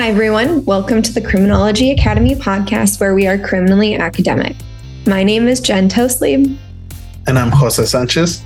Hi, 0.00 0.08
everyone. 0.08 0.64
Welcome 0.64 1.02
to 1.02 1.12
the 1.12 1.20
Criminology 1.20 1.90
Academy 1.90 2.34
podcast, 2.34 2.98
where 3.00 3.14
we 3.14 3.26
are 3.26 3.36
criminally 3.36 3.96
academic. 3.96 4.56
My 5.06 5.22
name 5.22 5.46
is 5.46 5.60
Jen 5.60 5.90
Tostlebe. 5.90 6.56
And 7.26 7.38
I'm 7.38 7.50
Jose 7.50 7.84
Sanchez. 7.84 8.42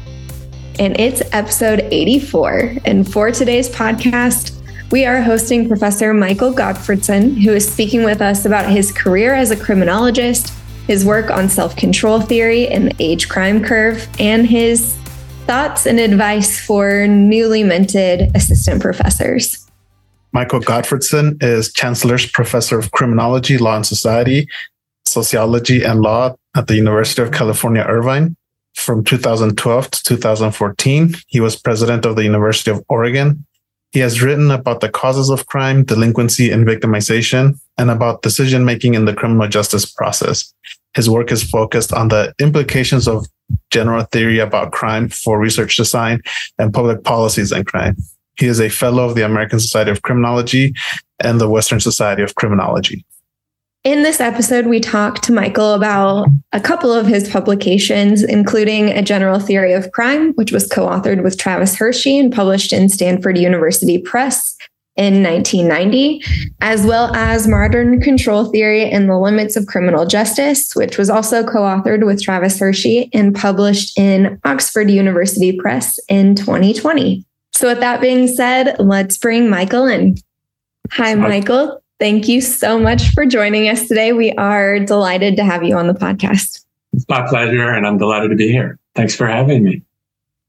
And 0.80 0.98
it's 0.98 1.22
episode 1.30 1.86
84. 1.92 2.78
And 2.84 3.08
for 3.08 3.30
today's 3.30 3.68
podcast, 3.68 4.60
we 4.90 5.04
are 5.06 5.22
hosting 5.22 5.68
Professor 5.68 6.12
Michael 6.12 6.52
Gottfredson, 6.52 7.40
who 7.40 7.52
is 7.52 7.72
speaking 7.72 8.02
with 8.02 8.20
us 8.20 8.44
about 8.44 8.68
his 8.68 8.90
career 8.90 9.32
as 9.32 9.52
a 9.52 9.56
criminologist, 9.56 10.52
his 10.88 11.04
work 11.04 11.30
on 11.30 11.48
self 11.48 11.76
control 11.76 12.20
theory 12.20 12.66
and 12.66 12.90
the 12.90 12.96
age 12.98 13.28
crime 13.28 13.62
curve, 13.62 14.08
and 14.18 14.44
his 14.44 14.96
thoughts 15.46 15.86
and 15.86 16.00
advice 16.00 16.58
for 16.58 17.06
newly 17.06 17.62
minted 17.62 18.34
assistant 18.34 18.82
professors. 18.82 19.63
Michael 20.34 20.58
Gottfredson 20.58 21.40
is 21.40 21.72
Chancellor's 21.72 22.26
Professor 22.26 22.76
of 22.76 22.90
Criminology, 22.90 23.56
Law 23.56 23.76
and 23.76 23.86
Society, 23.86 24.48
Sociology, 25.06 25.84
and 25.84 26.00
Law 26.00 26.34
at 26.56 26.66
the 26.66 26.74
University 26.74 27.22
of 27.22 27.30
California, 27.30 27.82
Irvine. 27.82 28.34
From 28.74 29.04
2012 29.04 29.90
to 29.92 30.02
2014, 30.02 31.14
he 31.28 31.38
was 31.38 31.54
president 31.54 32.04
of 32.04 32.16
the 32.16 32.24
University 32.24 32.72
of 32.72 32.84
Oregon. 32.88 33.46
He 33.92 34.00
has 34.00 34.22
written 34.22 34.50
about 34.50 34.80
the 34.80 34.88
causes 34.88 35.30
of 35.30 35.46
crime, 35.46 35.84
delinquency, 35.84 36.50
and 36.50 36.66
victimization, 36.66 37.60
and 37.78 37.88
about 37.88 38.22
decision 38.22 38.64
making 38.64 38.94
in 38.94 39.04
the 39.04 39.14
criminal 39.14 39.46
justice 39.46 39.86
process. 39.86 40.52
His 40.96 41.08
work 41.08 41.30
is 41.30 41.48
focused 41.48 41.92
on 41.92 42.08
the 42.08 42.34
implications 42.40 43.06
of 43.06 43.24
general 43.70 44.02
theory 44.02 44.40
about 44.40 44.72
crime 44.72 45.10
for 45.10 45.38
research 45.38 45.76
design 45.76 46.22
and 46.58 46.74
public 46.74 47.04
policies 47.04 47.52
and 47.52 47.64
crime. 47.64 47.96
He 48.36 48.46
is 48.46 48.60
a 48.60 48.68
fellow 48.68 49.04
of 49.04 49.14
the 49.14 49.24
American 49.24 49.60
Society 49.60 49.90
of 49.90 50.02
Criminology 50.02 50.74
and 51.22 51.40
the 51.40 51.48
Western 51.48 51.80
Society 51.80 52.22
of 52.22 52.34
Criminology. 52.34 53.04
In 53.84 54.02
this 54.02 54.18
episode, 54.18 54.66
we 54.66 54.80
talk 54.80 55.20
to 55.20 55.32
Michael 55.32 55.74
about 55.74 56.28
a 56.52 56.60
couple 56.60 56.90
of 56.90 57.06
his 57.06 57.28
publications, 57.28 58.22
including 58.22 58.88
A 58.88 59.02
General 59.02 59.38
Theory 59.38 59.74
of 59.74 59.92
Crime, 59.92 60.32
which 60.36 60.52
was 60.52 60.66
co 60.66 60.86
authored 60.88 61.22
with 61.22 61.36
Travis 61.36 61.76
Hirschi 61.76 62.18
and 62.18 62.32
published 62.32 62.72
in 62.72 62.88
Stanford 62.88 63.36
University 63.36 63.98
Press 63.98 64.56
in 64.96 65.22
1990, 65.22 66.22
as 66.62 66.86
well 66.86 67.14
as 67.14 67.46
Modern 67.46 68.00
Control 68.00 68.46
Theory 68.46 68.88
and 68.88 69.06
the 69.06 69.18
Limits 69.18 69.54
of 69.54 69.66
Criminal 69.66 70.06
Justice, 70.06 70.74
which 70.74 70.96
was 70.96 71.10
also 71.10 71.44
co 71.44 71.58
authored 71.58 72.06
with 72.06 72.22
Travis 72.22 72.58
Hirschi 72.58 73.10
and 73.12 73.34
published 73.34 73.98
in 73.98 74.40
Oxford 74.44 74.90
University 74.90 75.52
Press 75.52 75.98
in 76.08 76.34
2020. 76.36 77.22
So, 77.54 77.68
with 77.68 77.78
that 77.80 78.00
being 78.00 78.26
said, 78.26 78.76
let's 78.80 79.16
bring 79.16 79.48
Michael 79.48 79.86
in. 79.86 80.16
Hi, 80.90 81.14
Michael. 81.14 81.80
Thank 82.00 82.26
you 82.26 82.40
so 82.40 82.80
much 82.80 83.10
for 83.14 83.24
joining 83.24 83.68
us 83.68 83.86
today. 83.86 84.12
We 84.12 84.32
are 84.32 84.80
delighted 84.80 85.36
to 85.36 85.44
have 85.44 85.62
you 85.62 85.76
on 85.76 85.86
the 85.86 85.94
podcast. 85.94 86.64
It's 86.92 87.08
my 87.08 87.24
pleasure, 87.28 87.68
and 87.68 87.86
I'm 87.86 87.96
delighted 87.96 88.30
to 88.30 88.36
be 88.36 88.50
here. 88.50 88.78
Thanks 88.96 89.14
for 89.14 89.28
having 89.28 89.62
me. 89.62 89.82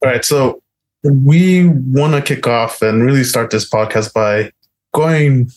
All 0.04 0.10
right. 0.10 0.26
So, 0.26 0.64
we 1.04 1.68
want 1.68 2.16
to 2.16 2.22
kick 2.24 2.48
off 2.48 2.82
and 2.82 3.04
really 3.04 3.24
start 3.24 3.52
this 3.52 3.70
podcast 3.70 4.12
by 4.12 4.52
going, 4.92 5.52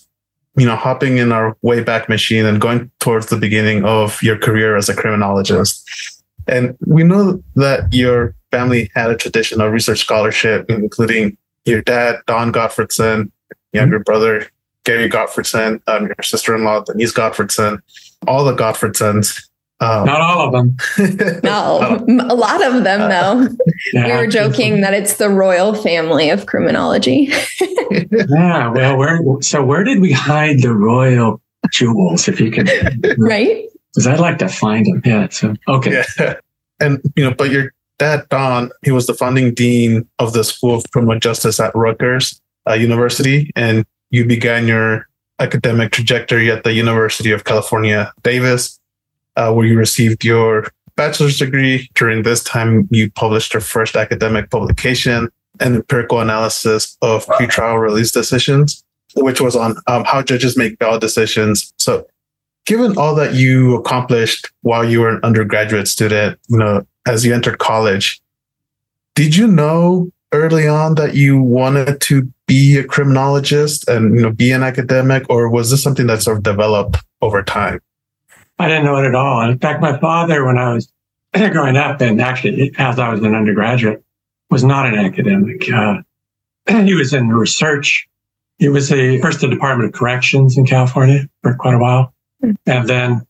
you 0.56 0.66
know, 0.66 0.76
hopping 0.76 1.16
in 1.16 1.32
our 1.32 1.56
way 1.62 1.82
back 1.82 2.10
machine 2.10 2.44
and 2.44 2.60
going 2.60 2.90
towards 3.00 3.28
the 3.28 3.38
beginning 3.38 3.86
of 3.86 4.22
your 4.22 4.36
career 4.36 4.76
as 4.76 4.90
a 4.90 4.94
criminologist. 4.94 5.82
And 6.46 6.76
we 6.86 7.04
know 7.04 7.42
that 7.54 7.90
your 7.90 8.34
family 8.50 8.90
had 8.94 9.10
a 9.10 9.16
tradition 9.16 9.60
of 9.60 9.72
research 9.72 10.00
scholarship, 10.00 10.66
including 10.70 11.36
your 11.64 11.82
dad, 11.82 12.16
Don 12.26 12.52
Gottfredson, 12.52 13.30
younger 13.72 13.96
mm-hmm. 13.96 14.04
brother, 14.04 14.48
Gary 14.84 15.08
Gottfredson, 15.08 15.82
um, 15.86 16.06
your 16.06 16.16
sister-in-law, 16.22 16.84
Denise 16.84 17.12
Gottfredson, 17.12 17.80
all 18.26 18.44
the 18.44 18.54
Gottfredsons. 18.54 19.44
Um, 19.80 20.06
Not 20.06 20.20
all 20.20 20.46
of 20.46 20.52
them. 20.52 20.76
no, 21.44 22.04
a 22.08 22.34
lot 22.34 22.66
of 22.66 22.84
them, 22.84 23.08
though. 23.10 23.48
Yeah. 23.92 24.06
We 24.06 24.12
were 24.12 24.26
joking 24.26 24.80
that 24.82 24.92
it's 24.92 25.14
the 25.14 25.30
royal 25.30 25.72
family 25.72 26.28
of 26.28 26.44
criminology. 26.46 27.30
yeah, 28.10 28.68
well, 28.68 28.98
where 28.98 29.20
so 29.40 29.64
where 29.64 29.82
did 29.82 30.00
we 30.00 30.12
hide 30.12 30.60
the 30.60 30.74
royal 30.74 31.40
jewels, 31.70 32.28
if 32.28 32.38
you 32.38 32.50
can? 32.50 32.66
right. 33.16 33.66
Because 33.94 34.06
I'd 34.08 34.18
like 34.18 34.38
to 34.38 34.48
find 34.48 34.84
them. 34.84 35.00
Yeah. 35.04 35.28
So 35.30 35.54
okay. 35.68 36.02
Yeah. 36.18 36.34
And 36.80 37.00
you 37.16 37.24
know, 37.24 37.34
but 37.34 37.50
your 37.50 37.72
dad, 37.98 38.26
Don, 38.30 38.70
he 38.82 38.90
was 38.90 39.06
the 39.06 39.14
founding 39.14 39.52
dean 39.52 40.08
of 40.18 40.32
the 40.32 40.44
School 40.44 40.76
of 40.76 40.84
Criminal 40.92 41.18
Justice 41.18 41.60
at 41.60 41.74
Rutgers 41.74 42.40
uh, 42.68 42.74
University, 42.74 43.50
and 43.56 43.84
you 44.10 44.24
began 44.24 44.66
your 44.66 45.08
academic 45.38 45.92
trajectory 45.92 46.50
at 46.50 46.64
the 46.64 46.72
University 46.72 47.30
of 47.30 47.44
California, 47.44 48.12
Davis, 48.22 48.80
uh, 49.36 49.52
where 49.52 49.66
you 49.66 49.76
received 49.76 50.24
your 50.24 50.68
bachelor's 50.96 51.38
degree. 51.38 51.88
During 51.94 52.22
this 52.22 52.42
time, 52.42 52.88
you 52.90 53.10
published 53.12 53.54
your 53.54 53.60
first 53.60 53.96
academic 53.96 54.50
publication, 54.50 55.28
an 55.60 55.76
empirical 55.76 56.20
analysis 56.20 56.96
of 57.02 57.26
pretrial 57.26 57.80
release 57.80 58.10
decisions, 58.10 58.82
which 59.14 59.40
was 59.40 59.54
on 59.54 59.76
um, 59.86 60.04
how 60.04 60.22
judges 60.22 60.56
make 60.56 60.78
bail 60.78 60.98
decisions. 60.98 61.72
So, 61.78 62.06
given 62.66 62.98
all 62.98 63.14
that 63.14 63.34
you 63.34 63.76
accomplished 63.76 64.50
while 64.62 64.88
you 64.88 65.00
were 65.00 65.10
an 65.10 65.20
undergraduate 65.22 65.88
student, 65.88 66.38
you 66.48 66.58
know, 66.58 66.86
as 67.08 67.24
you 67.24 67.34
entered 67.34 67.58
college, 67.58 68.20
did 69.14 69.34
you 69.34 69.46
know 69.46 70.12
early 70.32 70.68
on 70.68 70.94
that 70.96 71.14
you 71.14 71.40
wanted 71.40 72.00
to 72.02 72.30
be 72.46 72.76
a 72.76 72.84
criminologist 72.84 73.88
and 73.88 74.14
you 74.14 74.22
know 74.22 74.30
be 74.30 74.52
an 74.52 74.62
academic, 74.62 75.28
or 75.28 75.48
was 75.48 75.70
this 75.70 75.82
something 75.82 76.06
that 76.06 76.22
sort 76.22 76.36
of 76.36 76.42
developed 76.42 76.98
over 77.20 77.42
time? 77.42 77.80
I 78.58 78.68
didn't 78.68 78.84
know 78.84 78.96
it 78.96 79.06
at 79.06 79.14
all. 79.14 79.40
In 79.48 79.58
fact, 79.58 79.80
my 79.80 79.98
father, 79.98 80.44
when 80.44 80.58
I 80.58 80.74
was 80.74 80.92
growing 81.34 81.76
up, 81.76 82.00
and 82.00 82.20
actually 82.20 82.72
as 82.78 82.98
I 82.98 83.08
was 83.10 83.22
an 83.22 83.34
undergraduate, 83.34 84.04
was 84.50 84.64
not 84.64 84.86
an 84.86 84.94
academic. 84.94 85.70
Uh, 85.70 85.98
he 86.68 86.94
was 86.94 87.14
in 87.14 87.28
research. 87.28 88.08
He 88.58 88.68
was 88.68 88.92
a 88.92 89.20
first 89.20 89.40
the 89.40 89.48
Department 89.48 89.94
of 89.94 89.98
Corrections 89.98 90.58
in 90.58 90.66
California 90.66 91.28
for 91.42 91.54
quite 91.54 91.74
a 91.74 91.78
while, 91.78 92.12
hmm. 92.42 92.52
and 92.66 92.88
then 92.88 93.26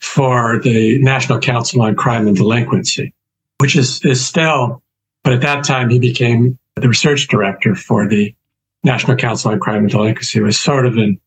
for 0.00 0.58
the 0.58 0.98
National 0.98 1.38
Council 1.38 1.80
on 1.82 1.94
Crime 1.94 2.26
and 2.26 2.36
Delinquency 2.36 3.14
which 3.62 3.76
is, 3.76 4.04
is 4.04 4.26
still, 4.26 4.82
but 5.22 5.32
at 5.32 5.40
that 5.42 5.62
time 5.62 5.88
he 5.88 6.00
became 6.00 6.58
the 6.74 6.88
research 6.88 7.28
director 7.28 7.76
for 7.76 8.08
the 8.08 8.34
National 8.82 9.16
Council 9.16 9.52
on 9.52 9.60
Crime 9.60 9.82
and 9.82 9.90
Delinquency. 9.90 10.40
Was 10.40 10.58
sort 10.58 10.84
of 10.84 10.98
in 10.98 11.20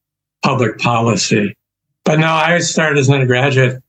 public 0.43 0.77
policy. 0.77 1.55
But 2.03 2.19
no, 2.19 2.27
I 2.27 2.59
started 2.59 2.99
as 2.99 3.07
an 3.07 3.13
undergraduate, 3.13 3.81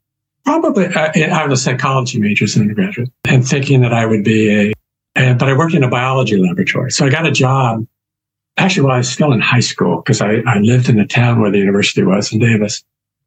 probably, 0.44 0.86
uh, 0.86 1.10
I 1.34 1.44
was 1.44 1.58
a 1.58 1.64
psychology 1.64 2.20
major 2.20 2.44
as 2.44 2.54
an 2.54 2.62
undergraduate 2.62 3.10
and 3.24 3.44
thinking 3.44 3.80
that 3.80 3.92
I 3.92 4.06
would 4.06 4.22
be 4.22 4.72
a, 5.16 5.34
but 5.34 5.48
I 5.48 5.56
worked 5.56 5.74
in 5.74 5.82
a 5.82 5.88
biology 5.88 6.36
laboratory. 6.36 6.92
So 6.92 7.04
I 7.04 7.10
got 7.10 7.26
a 7.26 7.32
job 7.32 7.84
actually 8.58 8.84
while 8.84 8.94
I 8.94 8.98
was 8.98 9.08
still 9.08 9.32
in 9.32 9.40
high 9.40 9.58
school 9.58 9.96
because 9.96 10.20
I, 10.20 10.36
I 10.46 10.60
lived 10.60 10.88
in 10.88 10.98
the 10.98 11.04
town 11.04 11.40
where 11.40 11.50
the 11.50 11.58
university 11.58 12.04
was 12.04 12.32
in 12.32 12.38
Davis. 12.38 12.84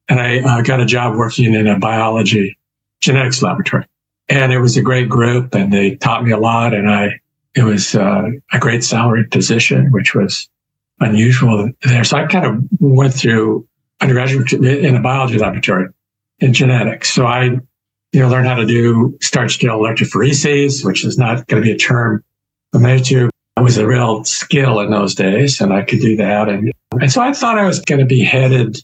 And 0.08 0.18
I 0.18 0.40
uh, 0.40 0.62
got 0.62 0.80
a 0.80 0.86
job 0.86 1.18
working 1.18 1.54
in 1.54 1.68
a 1.68 1.78
biology 1.78 2.58
genetics 3.02 3.44
laboratory 3.44 3.86
and 4.30 4.54
it 4.54 4.60
was 4.60 4.78
a 4.78 4.82
great 4.82 5.10
group 5.10 5.56
and 5.56 5.74
they 5.74 5.96
taught 5.96 6.24
me 6.24 6.32
a 6.32 6.38
lot 6.38 6.74
and 6.74 6.90
I, 6.90 7.20
it 7.56 7.64
was 7.64 7.96
uh, 7.96 8.30
a 8.54 8.60
great 8.60 8.84
salaried 8.84 9.32
position, 9.32 9.92
which 9.92 10.14
was 10.14 10.48
unusual 11.00 11.72
there. 11.82 12.04
So 12.04 12.18
I 12.18 12.28
kind 12.28 12.46
of 12.46 12.64
went 12.80 13.14
through 13.14 13.68
undergraduate 14.02 14.54
in 14.54 14.96
a 14.96 15.02
biology 15.02 15.38
laboratory 15.40 15.88
in 16.40 16.54
genetics. 16.54 17.12
So 17.12 17.26
I, 17.26 17.44
you 18.12 18.20
know, 18.20 18.30
learned 18.30 18.48
how 18.48 18.56
to 18.56 18.66
do 18.66 19.18
starch 19.22 19.60
gel 19.60 19.80
electrophoresis, 19.80 20.86
which 20.86 21.04
is 21.04 21.18
not 21.18 21.48
going 21.48 21.62
to 21.62 21.66
be 21.66 21.74
a 21.74 21.78
term 21.78 22.24
familiar 22.72 23.04
to. 23.06 23.30
It 23.58 23.62
was 23.62 23.78
a 23.78 23.86
real 23.86 24.24
skill 24.24 24.80
in 24.80 24.92
those 24.92 25.16
days 25.16 25.60
and 25.60 25.74
I 25.74 25.82
could 25.82 26.00
do 26.00 26.16
that. 26.18 26.48
And, 26.48 26.72
and 26.94 27.12
so 27.12 27.22
I 27.22 27.34
thought 27.34 27.58
I 27.58 27.66
was 27.66 27.82
going 27.82 28.00
to 28.00 28.06
be 28.06 28.24
headed, 28.24 28.78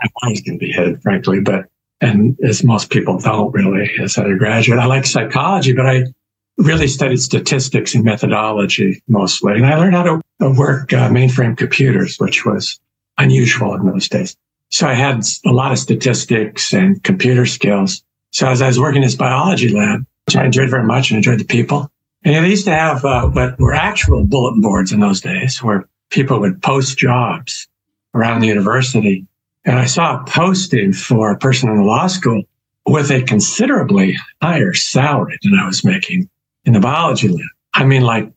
I 0.00 0.08
was 0.28 0.40
going 0.42 0.58
to 0.58 0.64
be 0.64 0.72
headed, 0.72 1.02
frankly, 1.02 1.40
but 1.40 1.69
and 2.00 2.36
as 2.42 2.64
most 2.64 2.90
people 2.90 3.18
don't 3.18 3.52
really 3.52 3.90
as 4.02 4.16
undergraduate. 4.16 4.78
I 4.78 4.86
like 4.86 5.04
psychology, 5.04 5.72
but 5.72 5.86
I 5.86 6.04
really 6.56 6.88
studied 6.88 7.20
statistics 7.20 7.94
and 7.94 8.04
methodology 8.04 9.02
mostly. 9.08 9.54
And 9.54 9.66
I 9.66 9.76
learned 9.76 9.94
how 9.94 10.02
to 10.02 10.50
work 10.50 10.92
uh, 10.92 11.08
mainframe 11.08 11.56
computers, 11.56 12.18
which 12.18 12.44
was 12.44 12.80
unusual 13.18 13.74
in 13.74 13.86
those 13.86 14.08
days. 14.08 14.36
So 14.70 14.86
I 14.86 14.94
had 14.94 15.24
a 15.44 15.52
lot 15.52 15.72
of 15.72 15.78
statistics 15.78 16.72
and 16.72 17.02
computer 17.02 17.44
skills. 17.44 18.02
So 18.30 18.48
as 18.48 18.62
I 18.62 18.68
was 18.68 18.78
working 18.78 19.02
in 19.02 19.06
this 19.06 19.16
biology 19.16 19.68
lab, 19.68 20.06
which 20.26 20.36
I 20.36 20.44
enjoyed 20.44 20.70
very 20.70 20.84
much 20.84 21.10
and 21.10 21.16
enjoyed 21.16 21.40
the 21.40 21.44
people. 21.44 21.90
And 22.24 22.44
they 22.44 22.50
used 22.50 22.66
to 22.66 22.70
have 22.70 23.04
uh, 23.04 23.28
what 23.28 23.58
were 23.58 23.74
actual 23.74 24.24
bulletin 24.24 24.60
boards 24.60 24.92
in 24.92 25.00
those 25.00 25.20
days 25.20 25.62
where 25.62 25.88
people 26.10 26.38
would 26.40 26.62
post 26.62 26.98
jobs 26.98 27.66
around 28.14 28.40
the 28.40 28.46
university. 28.46 29.26
And 29.64 29.78
I 29.78 29.84
saw 29.84 30.20
a 30.20 30.24
posting 30.24 30.92
for 30.92 31.30
a 31.30 31.38
person 31.38 31.68
in 31.68 31.76
the 31.76 31.84
law 31.84 32.06
school 32.06 32.42
with 32.86 33.10
a 33.10 33.22
considerably 33.22 34.16
higher 34.42 34.72
salary 34.72 35.38
than 35.42 35.54
I 35.54 35.66
was 35.66 35.84
making 35.84 36.28
in 36.64 36.72
the 36.72 36.80
biology 36.80 37.28
lab. 37.28 37.40
I 37.74 37.84
mean, 37.84 38.02
like 38.02 38.30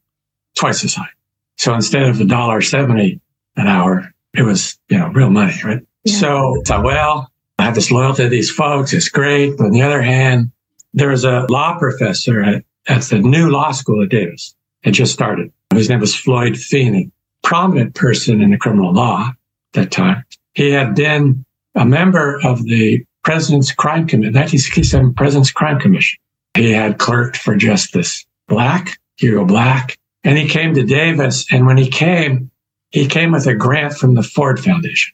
twice 0.58 0.84
as 0.84 0.96
high. 0.96 1.10
So 1.58 1.74
instead 1.74 2.04
of 2.04 2.20
a 2.20 2.26
dollar 2.26 2.62
seventy 2.62 3.22
an 3.56 3.68
hour, 3.68 4.14
it 4.34 4.44
was, 4.44 4.78
you 4.90 4.98
know, 4.98 5.08
real 5.10 5.30
money, 5.30 5.54
right? 5.64 5.82
Yeah. 6.04 6.16
So 6.16 6.60
I 6.60 6.64
thought, 6.66 6.84
well, 6.84 7.32
I 7.60 7.64
have 7.64 7.76
this 7.76 7.92
loyalty 7.92 8.24
to 8.24 8.30
these 8.30 8.52
folks. 8.52 8.94
It's 8.94 9.10
great. 9.10 9.58
But 9.58 9.66
on 9.66 9.72
the 9.72 9.82
other 9.84 10.02
hand, 10.02 10.52
there 10.94 11.10
was 11.10 11.24
a 11.24 11.46
law 11.50 11.78
professor 11.80 12.42
at, 12.42 12.64
at 12.88 13.04
the 13.04 13.20
new 13.20 13.50
law 13.50 13.72
school 13.72 14.04
at 14.04 14.10
Davis. 14.10 14.56
It 14.84 14.92
just 14.92 15.14
started. 15.14 15.52
His 15.74 15.90
name 15.90 16.00
was 16.00 16.16
Floyd 16.16 16.58
Feeney, 16.58 17.12
prominent 17.44 17.96
person 17.96 18.42
in 18.42 18.52
the 18.52 18.58
criminal 18.58 18.92
law 18.92 19.30
at 19.30 19.36
that 19.74 19.92
time. 19.92 20.26
He 20.54 20.72
had 20.72 20.96
been 20.96 21.46
a 21.76 21.86
member 21.86 22.40
of 22.44 22.64
the 22.64 23.04
President's 23.24 23.72
Crime 23.72 24.08
Commission, 24.08 24.34
1967 24.34 25.14
President's 25.14 25.52
Crime 25.52 25.80
Commission. 25.80 26.20
He 26.56 26.72
had 26.72 27.00
clerked 27.00 27.38
for 27.38 27.56
Justice 27.56 28.26
Black, 28.48 29.00
Hugo 29.18 29.46
Black, 29.46 29.98
and 30.24 30.38
he 30.38 30.48
came 30.48 30.74
to 30.76 30.84
Davis. 30.84 31.46
And 31.52 31.66
when 31.66 31.78
he 31.78 31.90
came, 31.90 32.52
he 32.92 33.08
came 33.08 33.32
with 33.32 33.48
a 33.48 33.56
grant 33.56 33.94
from 33.94 34.16
the 34.16 34.24
Ford 34.24 34.60
Foundation, 34.60 35.14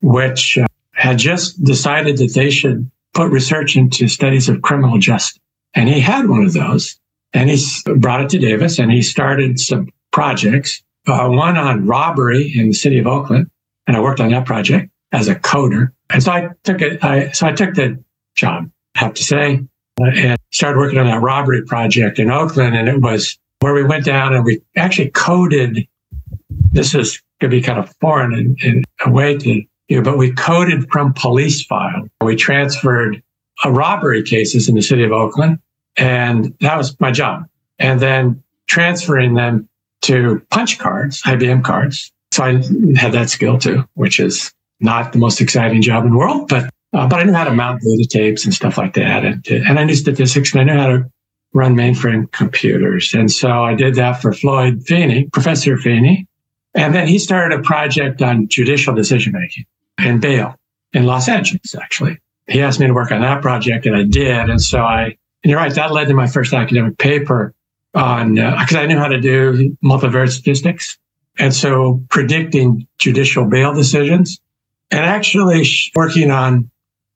which 0.00 0.58
uh, 0.58 0.66
had 0.94 1.18
just 1.18 1.62
decided 1.62 2.16
that 2.18 2.34
they 2.34 2.50
should 2.50 2.90
put 3.14 3.30
research 3.30 3.76
into 3.76 4.08
studies 4.08 4.48
of 4.48 4.62
criminal 4.62 4.98
justice. 4.98 5.38
And 5.74 5.88
he 5.88 6.00
had 6.00 6.28
one 6.28 6.42
of 6.42 6.52
those 6.52 6.98
and 7.32 7.48
he 7.48 7.64
brought 7.96 8.22
it 8.22 8.30
to 8.30 8.38
Davis 8.38 8.78
and 8.78 8.90
he 8.90 9.02
started 9.02 9.58
some 9.60 9.88
projects, 10.10 10.82
uh, 11.06 11.28
one 11.28 11.56
on 11.56 11.86
robbery 11.86 12.52
in 12.56 12.68
the 12.68 12.74
city 12.74 12.98
of 12.98 13.06
Oakland. 13.06 13.50
And 13.90 13.96
I 13.96 14.00
worked 14.02 14.20
on 14.20 14.30
that 14.30 14.46
project 14.46 14.88
as 15.10 15.26
a 15.26 15.34
coder. 15.34 15.90
And 16.10 16.22
so 16.22 16.30
I 16.30 16.50
took 16.62 16.80
it. 16.80 17.02
I, 17.02 17.32
so 17.32 17.48
I 17.48 17.50
took 17.50 17.74
the 17.74 18.00
job, 18.36 18.70
I 18.94 19.00
have 19.00 19.14
to 19.14 19.24
say, 19.24 19.64
uh, 20.00 20.04
and 20.14 20.38
started 20.52 20.78
working 20.78 21.00
on 21.00 21.06
that 21.06 21.20
robbery 21.20 21.64
project 21.64 22.20
in 22.20 22.30
Oakland. 22.30 22.76
And 22.76 22.88
it 22.88 23.00
was 23.00 23.36
where 23.58 23.74
we 23.74 23.82
went 23.82 24.04
down 24.04 24.32
and 24.32 24.44
we 24.44 24.60
actually 24.76 25.10
coded. 25.10 25.88
This 26.70 26.94
is 26.94 27.20
going 27.40 27.50
to 27.50 27.56
be 27.56 27.60
kind 27.60 27.80
of 27.80 27.92
foreign 28.00 28.32
in, 28.32 28.56
in 28.62 28.84
a 29.04 29.10
way 29.10 29.36
to 29.38 29.60
you, 29.88 30.02
but 30.02 30.16
we 30.16 30.30
coded 30.34 30.88
from 30.92 31.12
police 31.12 31.64
file. 31.64 32.06
We 32.22 32.36
transferred 32.36 33.20
uh, 33.64 33.72
robbery 33.72 34.22
cases 34.22 34.68
in 34.68 34.76
the 34.76 34.82
city 34.82 35.02
of 35.02 35.10
Oakland. 35.10 35.58
And 35.96 36.54
that 36.60 36.76
was 36.76 36.94
my 37.00 37.10
job. 37.10 37.46
And 37.80 37.98
then 37.98 38.40
transferring 38.68 39.34
them 39.34 39.68
to 40.02 40.46
punch 40.50 40.78
cards, 40.78 41.22
IBM 41.22 41.64
cards. 41.64 42.12
So 42.32 42.44
I 42.44 42.52
had 42.96 43.12
that 43.12 43.30
skill 43.30 43.58
too, 43.58 43.84
which 43.94 44.20
is 44.20 44.52
not 44.80 45.12
the 45.12 45.18
most 45.18 45.40
exciting 45.40 45.82
job 45.82 46.04
in 46.04 46.12
the 46.12 46.16
world, 46.16 46.48
but 46.48 46.70
uh, 46.92 47.06
but 47.06 47.20
I 47.20 47.22
knew 47.22 47.32
how 47.32 47.44
to 47.44 47.52
mount 47.52 47.82
data 47.82 48.08
tapes 48.08 48.44
and 48.44 48.52
stuff 48.52 48.78
like 48.78 48.94
that, 48.94 49.24
and 49.24 49.46
and 49.48 49.78
I 49.78 49.84
knew 49.84 49.94
statistics 49.94 50.52
and 50.52 50.60
I 50.60 50.64
knew 50.64 50.80
how 50.80 50.86
to 50.88 51.10
run 51.52 51.74
mainframe 51.74 52.30
computers, 52.32 53.14
and 53.14 53.30
so 53.30 53.50
I 53.64 53.74
did 53.74 53.94
that 53.96 54.20
for 54.20 54.32
Floyd 54.32 54.82
Feeney, 54.84 55.28
Professor 55.32 55.76
Feeney, 55.76 56.26
and 56.74 56.94
then 56.94 57.06
he 57.06 57.18
started 57.18 57.58
a 57.58 57.62
project 57.62 58.22
on 58.22 58.48
judicial 58.48 58.94
decision 58.94 59.32
making 59.32 59.66
and 59.98 60.20
bail 60.20 60.56
in 60.92 61.06
Los 61.06 61.28
Angeles. 61.28 61.74
Actually, 61.74 62.18
he 62.48 62.62
asked 62.62 62.80
me 62.80 62.86
to 62.86 62.94
work 62.94 63.12
on 63.12 63.20
that 63.20 63.42
project, 63.42 63.86
and 63.86 63.96
I 63.96 64.04
did, 64.04 64.50
and 64.50 64.60
so 64.60 64.80
I 64.80 65.16
and 65.42 65.50
you're 65.50 65.58
right, 65.58 65.74
that 65.74 65.92
led 65.92 66.08
to 66.08 66.14
my 66.14 66.26
first 66.26 66.52
academic 66.52 66.98
paper 66.98 67.54
on 67.94 68.34
because 68.34 68.74
uh, 68.74 68.80
I 68.80 68.86
knew 68.86 68.98
how 68.98 69.08
to 69.08 69.20
do 69.20 69.76
multivariate 69.82 70.30
statistics, 70.30 70.98
and 71.40 71.54
so 71.54 72.04
predicting 72.10 72.86
judicial 72.98 73.46
bail 73.46 73.72
decisions 73.72 74.38
and 74.90 75.00
actually 75.00 75.66
working 75.94 76.30
on 76.30 76.70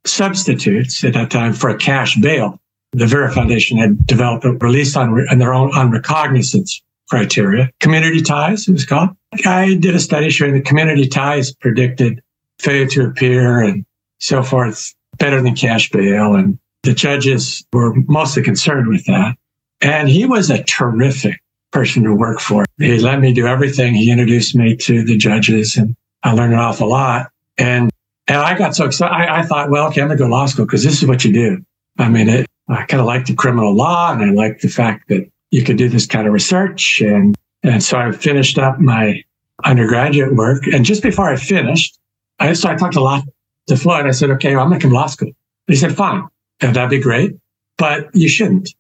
substitutes 0.07 1.05
at 1.05 1.13
that 1.13 1.31
time 1.31 1.53
for 1.53 1.69
a 1.69 1.77
cash 1.77 2.17
bail. 2.17 2.59
The 2.93 3.07
Vera 3.07 3.31
Foundation 3.31 3.77
had 3.77 4.07
developed 4.07 4.45
a 4.45 4.53
release 4.53 4.97
on, 4.97 5.11
on 5.29 5.39
their 5.39 5.53
own 5.53 5.77
on 5.77 5.91
recognizance 5.91 6.83
criteria. 7.11 7.71
Community 7.81 8.23
ties, 8.23 8.67
it 8.67 8.73
was 8.73 8.87
called. 8.87 9.11
I 9.45 9.75
did 9.75 9.95
a 9.95 10.01
study 10.01 10.31
showing 10.31 10.55
that 10.55 10.65
community 10.65 11.07
ties 11.07 11.55
predicted 11.55 12.23
failure 12.61 12.87
to 12.87 13.07
appear 13.07 13.61
and 13.61 13.85
so 14.21 14.43
forth 14.43 14.95
better 15.19 15.43
than 15.43 15.55
cash 15.55 15.91
bail. 15.91 16.35
And 16.35 16.59
the 16.83 16.95
judges 16.95 17.65
were 17.73 17.95
mostly 18.07 18.43
concerned 18.43 18.87
with 18.89 19.05
that. 19.07 19.37
And 19.83 20.09
he 20.09 20.25
was 20.25 20.51
a 20.51 20.63
terrific 20.63 21.41
person 21.75 22.05
to 22.05 22.15
work 22.15 22.41
for. 22.41 22.65
He 22.79 22.99
let 22.99 23.21
me 23.21 23.35
do 23.35 23.47
everything. 23.47 23.95
He 23.95 24.11
introduced 24.11 24.55
me 24.55 24.77
to 24.77 25.05
the 25.05 25.19
judges 25.19 25.77
and 25.77 25.95
I 26.23 26.33
learned 26.33 26.55
an 26.55 26.61
awful 26.61 26.89
lot. 26.89 27.31
And 27.59 27.91
and 28.27 28.39
I 28.39 28.57
got 28.57 28.75
so 28.75 28.87
excited. 28.87 29.13
I, 29.13 29.41
I 29.41 29.43
thought, 29.43 29.71
well, 29.71 29.89
okay, 29.89 30.01
I'm 30.01 30.09
gonna 30.09 30.19
go 30.19 30.27
to 30.27 30.31
law 30.31 30.47
school 30.47 30.65
because 30.65 30.83
this 30.83 31.03
is 31.03 31.07
what 31.07 31.25
you 31.25 31.33
do. 31.33 31.63
I 31.99 32.09
mean, 32.09 32.29
it, 32.29 32.47
I 32.69 32.87
kind 32.87 33.01
of 33.01 33.07
like 33.07 33.27
the 33.27 33.35
criminal 33.35 33.75
law, 33.75 34.13
and 34.13 34.23
I 34.23 34.31
like 34.31 34.61
the 34.61 34.69
fact 34.69 35.09
that 35.09 35.29
you 35.51 35.63
could 35.63 35.77
do 35.77 35.89
this 35.89 36.07
kind 36.07 36.27
of 36.27 36.33
research. 36.33 37.03
And 37.03 37.37
and 37.63 37.83
so 37.83 37.99
I 37.99 38.11
finished 38.13 38.59
up 38.59 38.79
my 38.79 39.23
undergraduate 39.65 40.35
work. 40.35 40.67
And 40.67 40.85
just 40.85 41.03
before 41.03 41.29
I 41.29 41.37
finished, 41.37 41.99
I 42.39 42.55
so 42.55 42.71
I 42.71 42.77
talked 42.77 42.97
a 42.97 43.03
lot 43.03 43.25
to 43.67 43.77
Floyd. 43.77 44.07
I 44.07 44.13
said, 44.13 44.31
okay, 44.31 44.55
well, 44.55 44.65
I'm 44.65 44.71
gonna 44.71 44.81
come 44.81 44.93
to 44.93 44.97
law 44.97 45.07
school. 45.07 45.33
He 45.67 45.77
said, 45.77 45.95
fine, 45.95 46.27
and 46.61 46.75
that'd 46.75 46.91
be 46.91 47.01
great, 47.01 47.33
but 47.77 48.15
you 48.15 48.29
shouldn't. 48.29 48.71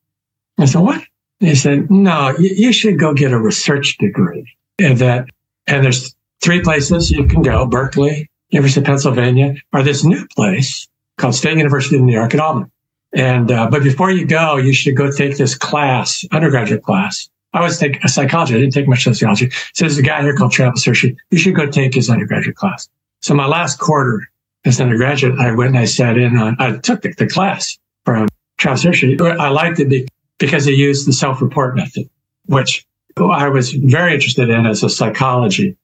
I 0.58 0.67
said, 0.67 0.81
what? 0.81 1.02
He 1.44 1.55
said, 1.55 1.91
no, 1.91 2.35
you, 2.38 2.50
you 2.50 2.73
should 2.73 2.99
go 2.99 3.12
get 3.14 3.32
a 3.32 3.38
research 3.38 3.99
degree. 3.99 4.46
And 4.79 4.99
that, 4.99 5.29
and 5.67 5.85
there's 5.85 6.14
three 6.43 6.62
places 6.62 7.11
you 7.11 7.26
can 7.26 7.43
go: 7.43 7.67
Berkeley, 7.67 8.31
University 8.50 8.81
of 8.81 8.87
Pennsylvania, 8.87 9.55
or 9.73 9.82
this 9.82 10.05
new 10.05 10.26
place 10.37 10.88
called 11.17 11.35
State 11.35 11.56
University 11.56 11.96
of 11.96 12.02
New 12.02 12.12
York 12.12 12.35
at 12.35 12.41
Albany. 12.41 12.70
And 13.12 13.50
uh, 13.50 13.69
but 13.70 13.82
before 13.82 14.11
you 14.11 14.26
go, 14.26 14.56
you 14.56 14.73
should 14.73 14.96
go 14.96 15.11
take 15.11 15.37
this 15.37 15.55
class, 15.55 16.25
undergraduate 16.32 16.82
class. 16.82 17.29
I 17.52 17.58
always 17.58 17.79
take 17.79 18.02
a 18.02 18.08
psychology. 18.08 18.56
I 18.56 18.58
didn't 18.58 18.73
take 18.73 18.88
much 18.88 19.05
sociology. 19.05 19.50
So 19.75 19.85
there's 19.85 19.97
a 19.97 20.02
guy 20.02 20.23
here 20.23 20.35
called 20.35 20.50
Travis 20.50 20.85
Hirschi. 20.85 21.17
You 21.31 21.38
should 21.38 21.55
go 21.55 21.70
take 21.70 21.94
his 21.94 22.11
undergraduate 22.11 22.56
class. 22.56 22.88
So 23.20 23.32
my 23.32 23.47
last 23.47 23.79
quarter 23.79 24.29
as 24.64 24.81
an 24.81 24.87
undergraduate, 24.87 25.38
I 25.38 25.55
went 25.55 25.70
and 25.70 25.79
I 25.79 25.85
sat 25.85 26.19
in 26.19 26.37
on, 26.37 26.56
I 26.58 26.79
took 26.79 27.02
the, 27.02 27.14
the 27.17 27.29
class 27.29 27.79
from 28.05 28.29
Travis 28.58 28.82
Hirschi. 28.82 29.20
I 29.20 29.50
liked 29.50 29.79
it 29.79 30.08
because 30.44 30.67
he 30.67 30.75
used 30.75 31.08
the 31.08 31.12
self-report 31.12 31.75
method, 31.75 32.08
which 32.46 32.87
I 33.17 33.49
was 33.49 33.73
very 33.73 34.14
interested 34.14 34.50
in 34.50 34.67
as 34.67 34.82
a 34.82 34.91
psychology. 34.91 35.76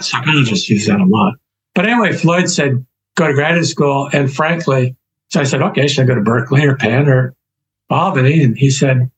Psychologists 0.00 0.70
use 0.70 0.86
that 0.86 1.00
a 1.00 1.04
lot. 1.04 1.34
But 1.74 1.86
anyway, 1.86 2.12
Floyd 2.12 2.48
said, 2.48 2.84
go 3.16 3.26
to 3.26 3.34
graduate 3.34 3.66
school. 3.66 4.08
And 4.12 4.32
frankly, 4.32 4.96
so 5.28 5.40
I 5.40 5.44
said, 5.44 5.60
okay, 5.60 5.86
should 5.86 6.04
I 6.04 6.06
go 6.06 6.14
to 6.14 6.22
Berkeley 6.22 6.64
or 6.64 6.76
Penn 6.76 7.08
or 7.08 7.34
Albany? 7.90 8.42
And 8.42 8.56
he 8.56 8.70
said, 8.70 9.10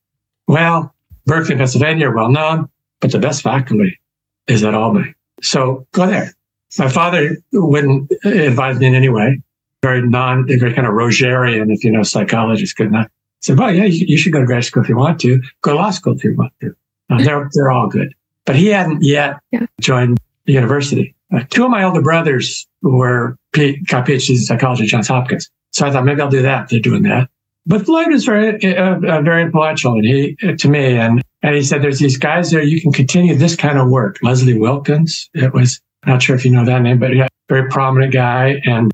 well, 0.49 0.95
Berkeley, 1.27 1.57
Pennsylvania 1.57 2.09
are 2.09 2.15
well 2.15 2.31
known, 2.31 2.69
but 3.01 3.13
the 3.13 3.19
best 3.21 3.43
faculty 3.43 4.01
is 4.49 4.65
at 4.65 4.75
Albany. 4.75 5.15
So 5.43 5.87
go 5.93 6.07
there. 6.07 6.35
My 6.79 6.89
father 6.89 7.37
wouldn't 7.53 8.11
advise 8.25 8.79
me 8.79 8.87
in 8.87 8.95
any 8.95 9.09
way. 9.09 9.43
Very 9.83 10.07
non, 10.07 10.47
very 10.47 10.75
kind 10.75 10.87
of 10.87 10.95
Rogerian, 10.95 11.73
if 11.73 11.85
you 11.85 11.91
know 11.91 12.03
psychologists, 12.03 12.75
could 12.75 12.93
not. 12.93 13.11
Said, 13.41 13.59
well, 13.59 13.75
yeah, 13.75 13.85
you, 13.85 14.07
you, 14.07 14.19
should 14.19 14.33
go 14.33 14.41
to 14.41 14.47
grad 14.47 14.65
school 14.65 14.83
if 14.83 14.89
you 14.89 14.97
want 14.97 15.19
to. 15.21 15.41
Go 15.63 15.73
to 15.73 15.77
law 15.77 15.91
school 15.91 16.15
if 16.15 16.23
you 16.23 16.35
want 16.35 16.53
to. 16.61 16.75
Uh, 17.09 17.23
they're, 17.23 17.49
they're 17.55 17.71
all 17.71 17.89
good. 17.89 18.15
But 18.45 18.57
he 18.57 18.69
hadn't 18.69 19.03
yet 19.03 19.39
yeah. 19.51 19.67
joined 19.81 20.19
the 20.45 20.53
university. 20.53 21.15
Uh, 21.33 21.45
two 21.49 21.65
of 21.65 21.71
my 21.71 21.83
older 21.83 22.03
brothers 22.03 22.67
were 22.83 23.37
P- 23.53 23.79
got 23.79 24.07
PhDs 24.07 24.31
in 24.31 24.37
psychology 24.39 24.85
at 24.85 24.91
Johns 24.91 25.09
Hopkins. 25.09 25.51
So 25.71 25.87
I 25.87 25.91
thought 25.91 26.05
maybe 26.05 26.21
I'll 26.21 26.31
do 26.31 26.43
that. 26.43 26.69
They're 26.69 26.81
doing 26.81 27.03
that. 27.05 27.31
But 27.67 27.87
Floyd 27.87 28.13
is 28.13 28.25
very, 28.25 28.77
uh, 28.77 28.97
uh, 28.97 29.23
very 29.23 29.43
influential 29.43 29.93
and 29.95 30.05
he, 30.05 30.37
uh, 30.47 30.57
to 30.57 30.69
me. 30.69 30.97
And, 30.97 31.23
and 31.43 31.55
he 31.55 31.63
said, 31.63 31.83
there's 31.83 31.99
these 31.99 32.19
guys 32.19 32.51
there. 32.51 32.63
You 32.63 32.81
can 32.81 32.93
continue 32.93 33.35
this 33.35 33.57
kind 33.57 33.79
of 33.79 33.89
work. 33.89 34.19
Leslie 34.23 34.59
Wilkins. 34.59 35.31
It 35.35 35.55
was, 35.55 35.81
I'm 36.03 36.15
not 36.15 36.23
sure 36.23 36.37
if 36.37 36.45
you 36.45 36.51
know 36.51 36.65
that 36.65 36.83
name, 36.83 36.99
but 36.99 37.15
yeah, 37.15 37.29
very 37.49 37.69
prominent 37.69 38.13
guy. 38.13 38.61
And, 38.65 38.91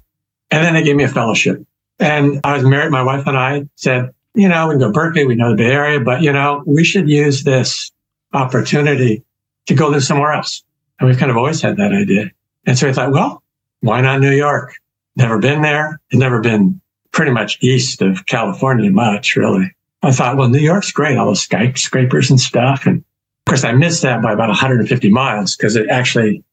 and 0.51 0.65
then 0.65 0.75
they 0.75 0.83
gave 0.83 0.97
me 0.97 1.05
a 1.05 1.09
fellowship 1.09 1.65
and 1.99 2.41
I 2.45 2.55
was 2.55 2.65
married. 2.65 2.91
My 2.91 3.03
wife 3.03 3.27
and 3.27 3.37
I 3.37 3.65
said, 3.77 4.11
you 4.37 4.49
know, 4.49 4.69
we 4.69 4.75
can 4.75 4.81
go 4.81 4.93
Berkeley. 4.93 5.27
We 5.27 5.35
know 5.35 5.51
the 5.51 5.57
Bay 5.57 5.73
Area, 5.73 5.99
but 5.99 6.23
you 6.23 6.33
know, 6.33 6.63
we 6.67 6.85
should 6.85 7.09
use 7.09 7.43
this 7.43 7.91
opportunity 8.33 9.25
to 9.67 9.75
go 9.75 9.89
live 9.89 10.05
somewhere 10.05 10.33
else. 10.33 10.63
And 11.01 11.09
we've 11.09 11.19
kind 11.19 11.31
of 11.31 11.37
always 11.37 11.61
had 11.61 11.79
that 11.79 11.93
idea. 11.93 12.31
And 12.67 12.79
so 12.79 12.89
I 12.89 12.93
thought, 12.93 13.13
well, 13.13 13.43
why 13.81 14.01
not 14.01 14.21
New 14.21 14.33
York? 14.33 14.75
Never 15.17 15.39
been 15.39 15.63
there. 15.63 16.01
never 16.13 16.41
been 16.41 16.81
pretty 17.13 17.33
much 17.33 17.59
east 17.63 18.03
of 18.03 18.27
California 18.27 18.91
much, 18.91 19.37
really. 19.37 19.75
I 20.03 20.13
thought, 20.13 20.37
well, 20.37 20.51
New 20.51 20.59
York's 20.59 20.93
great, 20.93 21.17
all 21.17 21.31
the 21.31 21.37
skyscrapers 21.37 22.31
and 22.31 22.39
stuff. 22.39 22.85
And 22.85 22.99
of 22.99 23.51
course, 23.51 23.65
I 23.65 23.73
missed 23.73 24.03
that 24.03 24.23
by 24.23 24.33
about 24.33 24.49
150 24.49 25.11
miles 25.11 25.57
because 25.57 25.77
it 25.77 25.89
actually, 25.89 26.45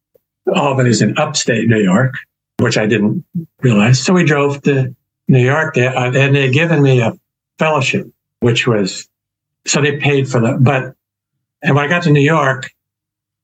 Albany's 0.56 1.02
in 1.02 1.18
upstate 1.18 1.68
New 1.68 1.82
York, 1.82 2.16
which 2.60 2.78
I 2.78 2.86
didn't 2.86 3.26
realize. 3.62 4.02
So 4.02 4.14
we 4.14 4.24
drove 4.24 4.62
to 4.64 4.96
New 5.28 5.44
York 5.44 5.78
and 5.78 5.96
uh, 5.96 6.10
they 6.12 6.44
had 6.44 6.54
given 6.54 6.82
me 6.82 7.02
a 7.02 7.14
fellowship, 7.64 8.08
which 8.42 8.68
was, 8.68 9.08
so 9.66 9.82
they 9.82 9.96
paid 9.98 10.28
for 10.28 10.42
that. 10.42 10.62
But, 10.62 10.96
and 11.62 11.76
when 11.76 11.86
I 11.86 11.88
got 11.88 12.04
to 12.04 12.12
New 12.12 12.28
York, 12.38 12.70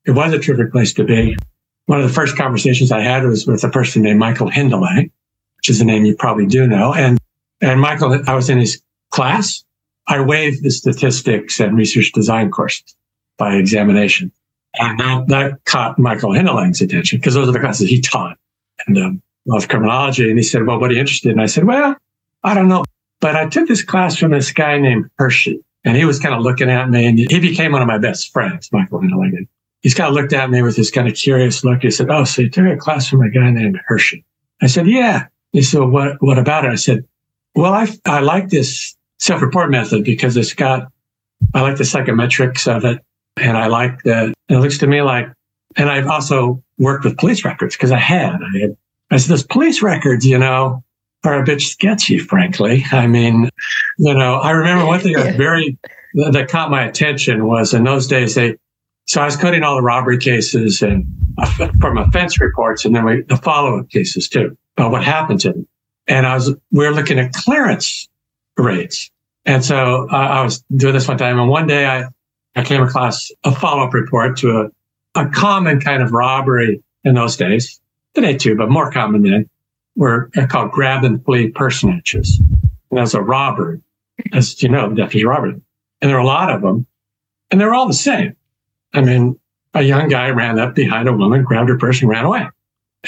it 0.05 0.11
was 0.11 0.33
a 0.33 0.39
terrific 0.39 0.73
place 0.73 0.93
to 0.95 1.05
be. 1.05 1.37
One 1.85 2.01
of 2.01 2.07
the 2.07 2.13
first 2.13 2.35
conversations 2.35 2.91
I 2.91 2.99
had 2.99 3.23
was 3.23 3.47
with 3.47 3.63
a 3.63 3.69
person 3.69 4.01
named 4.01 4.19
Michael 4.19 4.51
Hindelang, 4.51 5.11
which 5.57 5.69
is 5.69 5.79
a 5.79 5.85
name 5.85 6.03
you 6.03 6.15
probably 6.15 6.47
do 6.47 6.67
know. 6.67 6.93
And, 6.93 7.17
and 7.61 7.79
Michael, 7.79 8.21
I 8.27 8.35
was 8.35 8.49
in 8.49 8.57
his 8.59 8.81
class. 9.09 9.63
I 10.05 10.19
waived 10.21 10.63
the 10.63 10.71
statistics 10.71 11.59
and 11.61 11.77
research 11.77 12.11
design 12.11 12.51
courses 12.51 12.95
by 13.37 13.55
examination. 13.55 14.33
And 14.73 14.99
that, 14.99 15.27
that 15.29 15.65
caught 15.65 15.97
Michael 15.97 16.31
Hindelang's 16.31 16.81
attention 16.81 17.19
because 17.19 17.35
those 17.35 17.47
are 17.47 17.53
the 17.53 17.59
classes 17.59 17.89
he 17.89 18.01
taught 18.01 18.37
and 18.85 18.97
um, 18.97 19.21
of 19.49 19.67
criminology. 19.69 20.29
And 20.29 20.37
he 20.37 20.43
said, 20.43 20.65
well, 20.65 20.79
what 20.79 20.91
are 20.91 20.93
you 20.93 20.99
interested 20.99 21.31
in? 21.31 21.39
I 21.39 21.45
said, 21.45 21.63
well, 21.63 21.95
I 22.43 22.53
don't 22.53 22.67
know. 22.67 22.83
But 23.21 23.35
I 23.35 23.47
took 23.47 23.67
this 23.67 23.83
class 23.83 24.15
from 24.15 24.31
this 24.31 24.51
guy 24.51 24.77
named 24.77 25.09
Hirschi 25.19 25.61
and 25.83 25.97
he 25.97 26.05
was 26.05 26.19
kind 26.19 26.35
of 26.35 26.41
looking 26.41 26.69
at 26.69 26.89
me 26.89 27.05
and 27.05 27.19
he 27.19 27.39
became 27.39 27.73
one 27.73 27.81
of 27.81 27.87
my 27.87 27.97
best 27.97 28.31
friends, 28.31 28.69
Michael 28.71 28.99
Hindelang. 28.99 29.47
He's 29.81 29.93
kind 29.93 30.09
of 30.09 30.13
looked 30.13 30.33
at 30.33 30.49
me 30.49 30.61
with 30.61 30.75
this 30.75 30.91
kind 30.91 31.07
of 31.07 31.15
curious 31.15 31.63
look. 31.63 31.81
He 31.81 31.91
said, 31.91 32.09
Oh, 32.09 32.23
so 32.25 32.41
you 32.41 32.49
took 32.49 32.65
a 32.65 32.77
class 32.77 33.07
from 33.07 33.21
a 33.21 33.29
guy 33.29 33.49
named 33.51 33.79
Hirschi. 33.89 34.23
I 34.61 34.67
said, 34.67 34.87
Yeah. 34.87 35.27
He 35.51 35.61
said, 35.61 35.79
well, 35.79 35.89
what, 35.89 36.21
what 36.21 36.37
about 36.37 36.65
it? 36.65 36.71
I 36.71 36.75
said, 36.75 37.05
well, 37.55 37.73
I, 37.73 37.87
I 38.05 38.19
like 38.19 38.49
this 38.49 38.95
self-report 39.17 39.71
method 39.71 40.03
because 40.03 40.37
it's 40.37 40.53
got, 40.53 40.91
I 41.53 41.61
like 41.61 41.77
the 41.77 41.83
psychometrics 41.83 42.67
of 42.67 42.85
it. 42.85 43.03
And 43.37 43.57
I 43.57 43.67
like 43.67 44.03
that 44.03 44.33
it 44.49 44.57
looks 44.57 44.77
to 44.79 44.87
me 44.87 45.01
like, 45.01 45.27
and 45.75 45.89
I've 45.89 46.07
also 46.07 46.61
worked 46.77 47.05
with 47.05 47.17
police 47.17 47.45
records 47.45 47.75
because 47.75 47.91
I 47.91 47.99
had, 47.99 48.33
I 48.33 48.59
had, 48.59 48.77
I 49.11 49.17
said, 49.17 49.31
those 49.31 49.43
police 49.43 49.81
records, 49.81 50.25
you 50.25 50.37
know, 50.37 50.83
are 51.23 51.41
a 51.41 51.43
bit 51.43 51.61
sketchy, 51.61 52.17
frankly. 52.17 52.85
I 52.91 53.07
mean, 53.07 53.49
you 53.97 54.13
know, 54.13 54.35
I 54.35 54.51
remember 54.51 54.85
one 54.85 54.99
thing 54.99 55.13
that 55.13 55.35
very, 55.37 55.77
that 56.13 56.47
caught 56.49 56.71
my 56.71 56.85
attention 56.85 57.45
was 57.45 57.73
in 57.73 57.83
those 57.83 58.07
days, 58.07 58.35
they, 58.35 58.57
so 59.05 59.21
I 59.21 59.25
was 59.25 59.35
cutting 59.35 59.63
all 59.63 59.75
the 59.75 59.81
robbery 59.81 60.17
cases 60.17 60.81
and 60.81 61.07
from 61.79 61.97
offense 61.97 62.39
reports 62.39 62.85
and 62.85 62.95
then 62.95 63.05
we, 63.05 63.21
the 63.23 63.37
follow-up 63.37 63.89
cases 63.89 64.29
too 64.29 64.57
about 64.77 64.91
what 64.91 65.03
happened 65.03 65.41
to 65.41 65.53
them. 65.53 65.67
And 66.07 66.25
I 66.25 66.35
was, 66.35 66.53
we 66.71 66.85
are 66.85 66.93
looking 66.93 67.19
at 67.19 67.33
clearance 67.33 68.07
rates. 68.57 69.09
And 69.45 69.63
so 69.63 70.07
uh, 70.11 70.15
I 70.15 70.43
was 70.43 70.63
doing 70.75 70.93
this 70.93 71.07
one 71.07 71.17
time 71.17 71.39
and 71.39 71.49
one 71.49 71.65
day 71.65 71.85
I, 71.85 72.05
I 72.55 72.63
came 72.63 72.83
across 72.83 73.31
a 73.43 73.51
follow-up 73.51 73.93
report 73.93 74.37
to 74.37 74.69
a, 75.15 75.19
a 75.19 75.29
common 75.29 75.79
kind 75.79 76.03
of 76.03 76.11
robbery 76.11 76.83
in 77.03 77.15
those 77.15 77.37
days, 77.37 77.79
today 78.13 78.37
too, 78.37 78.55
but 78.55 78.69
more 78.69 78.91
common 78.91 79.23
then, 79.23 79.49
were 79.99 80.31
called 80.47 80.71
grab 80.71 81.03
and 81.03 81.23
flee 81.25 81.49
personages. 81.49 82.41
And 82.89 82.99
as 82.99 83.13
a 83.13 83.21
robber, 83.21 83.81
as 84.33 84.63
you 84.63 84.69
know, 84.69 84.89
definitely 84.89 85.25
robbery. 85.25 85.61
And 86.01 86.09
there 86.09 86.17
are 86.17 86.21
a 86.21 86.25
lot 86.25 86.49
of 86.49 86.61
them 86.61 86.87
and 87.51 87.59
they're 87.59 87.73
all 87.73 87.87
the 87.87 87.93
same. 87.93 88.35
I 88.93 89.01
mean, 89.01 89.39
a 89.73 89.81
young 89.81 90.07
guy 90.07 90.29
ran 90.29 90.57
up 90.57 90.73
behind 90.73 91.07
a 91.07 91.13
woman, 91.13 91.43
grabbed 91.43 91.69
her 91.69 91.77
purse 91.77 92.01
and 92.01 92.09
ran 92.09 92.25
away. 92.25 92.47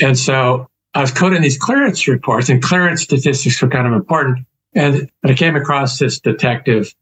And 0.02 0.18
so 0.18 0.68
I 0.94 1.02
was 1.02 1.12
coding 1.12 1.42
these 1.42 1.58
clearance 1.58 2.08
reports 2.08 2.50
and 2.50 2.62
clearance 2.62 3.02
statistics 3.02 3.62
were 3.62 3.70
kind 3.70 3.88
of 3.88 3.94
important. 3.94 4.46
And 4.74 5.10
I 5.24 5.34
came 5.34 5.56
across 5.56 5.98
this 5.98 6.20
detective. 6.20 6.94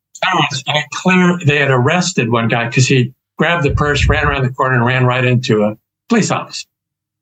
And 0.67 0.83
clear, 0.93 1.39
they 1.45 1.57
had 1.57 1.71
arrested 1.71 2.31
one 2.31 2.47
guy 2.47 2.67
because 2.67 2.87
he 2.87 3.13
grabbed 3.37 3.63
the 3.63 3.71
purse, 3.71 4.07
ran 4.07 4.25
around 4.25 4.43
the 4.43 4.53
corner 4.53 4.75
and 4.75 4.85
ran 4.85 5.05
right 5.05 5.25
into 5.25 5.63
a 5.63 5.77
police 6.09 6.29
office, 6.29 6.67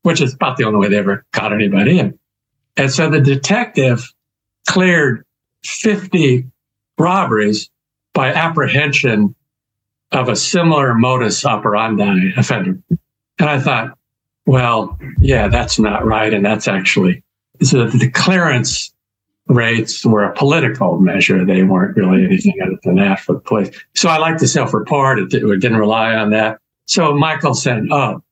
which 0.01 0.19
is 0.19 0.33
about 0.33 0.57
the 0.57 0.63
only 0.63 0.79
way 0.79 0.89
they 0.89 0.97
ever 0.97 1.25
caught 1.31 1.53
anybody. 1.53 1.99
And, 1.99 2.16
and 2.77 2.91
so 2.91 3.09
the 3.09 3.19
detective 3.19 4.13
cleared 4.67 5.25
50 5.65 6.45
robberies 6.97 7.69
by 8.13 8.33
apprehension 8.33 9.35
of 10.11 10.29
a 10.29 10.35
similar 10.35 10.93
modus 10.93 11.45
operandi 11.45 12.33
offender. 12.37 12.79
And 13.39 13.49
I 13.49 13.59
thought, 13.59 13.97
well, 14.45 14.97
yeah, 15.19 15.47
that's 15.47 15.77
not 15.77 16.05
right. 16.05 16.33
And 16.33 16.45
that's 16.45 16.67
actually, 16.67 17.23
so 17.61 17.87
the 17.87 18.09
clearance 18.09 18.93
rates 19.47 20.05
were 20.05 20.23
a 20.23 20.33
political 20.33 20.99
measure. 20.99 21.45
They 21.45 21.63
weren't 21.63 21.97
really 21.97 22.23
anything 22.23 22.55
other 22.61 22.77
than 22.83 22.95
that 22.95 23.19
for 23.19 23.33
the 23.33 23.39
police. 23.39 23.69
So 23.95 24.09
I 24.09 24.17
like 24.17 24.37
the 24.37 24.47
self-report. 24.47 25.19
It, 25.19 25.33
it 25.33 25.59
didn't 25.59 25.77
rely 25.77 26.15
on 26.15 26.31
that. 26.31 26.59
So 26.85 27.13
Michael 27.13 27.53
said, 27.53 27.83
oh, 27.91 28.23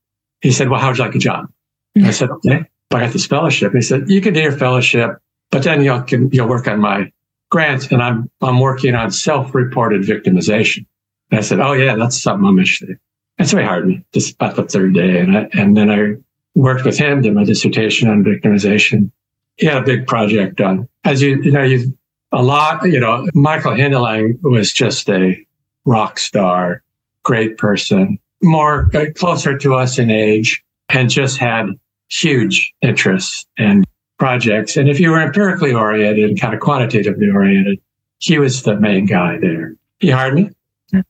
he 0.42 0.52
said, 0.52 0.70
well, 0.70 0.80
how 0.80 0.90
would 0.90 0.98
you 0.98 1.04
like 1.04 1.16
a 1.16 1.20
job? 1.20 1.50
I 1.98 2.12
said, 2.12 2.30
okay, 2.30 2.66
I 2.92 3.00
got 3.01 3.13
this 3.13 3.25
fellowship. 3.25 3.72
And 3.74 3.77
He 3.77 3.88
said, 3.88 4.10
you 4.10 4.22
can 4.22 4.34
do 4.34 4.42
your 4.42 4.51
fellowship, 4.51 5.18
but 5.51 5.63
then 5.63 5.84
you'll, 5.84 6.01
can, 6.01 6.30
you'll 6.32 6.48
work 6.48 6.68
on 6.68 6.80
my 6.80 7.12
grant. 7.50 7.92
And 7.92 8.01
I'm, 8.01 8.30
I'm 8.42 8.60
working 8.60 8.96
on 8.96 9.12
self-reported 9.12 10.01
victimization. 10.04 10.86
And 11.32 11.39
I 11.39 11.42
said, 11.42 11.60
Oh 11.60 11.74
yeah, 11.74 11.96
that's 11.96 12.22
something 12.22 12.48
I'm 12.48 12.60
interested 12.60 12.89
in. 12.89 13.00
And 13.38 13.48
so 13.48 13.58
he 13.58 13.63
hired 13.63 13.88
me 13.88 14.06
just 14.13 14.36
about 14.36 14.56
the 14.56 14.63
third 14.63 14.94
day. 14.94 15.20
And 15.20 15.38
I, 15.38 15.50
and 15.54 15.75
then 15.75 15.89
I 15.89 16.15
worked 16.56 16.86
with 16.86 16.98
him, 16.98 17.22
did 17.22 17.34
my 17.34 17.44
dissertation 17.44 18.10
on 18.10 18.24
victimization. 18.24 19.12
He 19.58 19.65
had 19.65 19.77
a 19.77 19.86
big 19.86 20.08
project 20.08 20.58
done. 20.58 20.88
As 21.04 21.22
you, 21.22 21.42
you 21.42 21.51
know, 21.51 21.63
you, 21.63 21.98
a 22.32 22.42
lot, 22.42 22.86
you 22.89 23.00
know, 23.00 23.27
Michael 23.34 23.74
Hindelang 23.74 24.42
was 24.42 24.72
just 24.72 25.10
a 25.10 25.38
rock 25.86 26.20
star, 26.20 26.82
great 27.24 27.58
person, 27.58 28.20
more 28.42 28.89
uh, 28.94 29.06
closer 29.15 29.58
to 29.58 29.75
us 29.75 29.98
in 30.00 30.10
age 30.10 30.63
and 30.89 31.10
just 31.10 31.38
had 31.38 31.68
huge 32.09 32.74
interests 32.81 33.45
and 33.57 33.85
projects. 34.17 34.77
And 34.77 34.89
if 34.89 35.00
you 35.00 35.12
were 35.12 35.21
empirically 35.21 35.74
oriented 35.74 36.29
and 36.29 36.39
kind 36.39 36.53
of 36.53 36.59
quantitatively 36.59 37.29
oriented, 37.29 37.79
he 38.19 38.39
was 38.39 38.63
the 38.63 38.79
main 38.79 39.05
guy 39.05 39.38
there. 39.39 39.75
He 40.00 40.09
hired 40.09 40.35
me. 40.35 40.50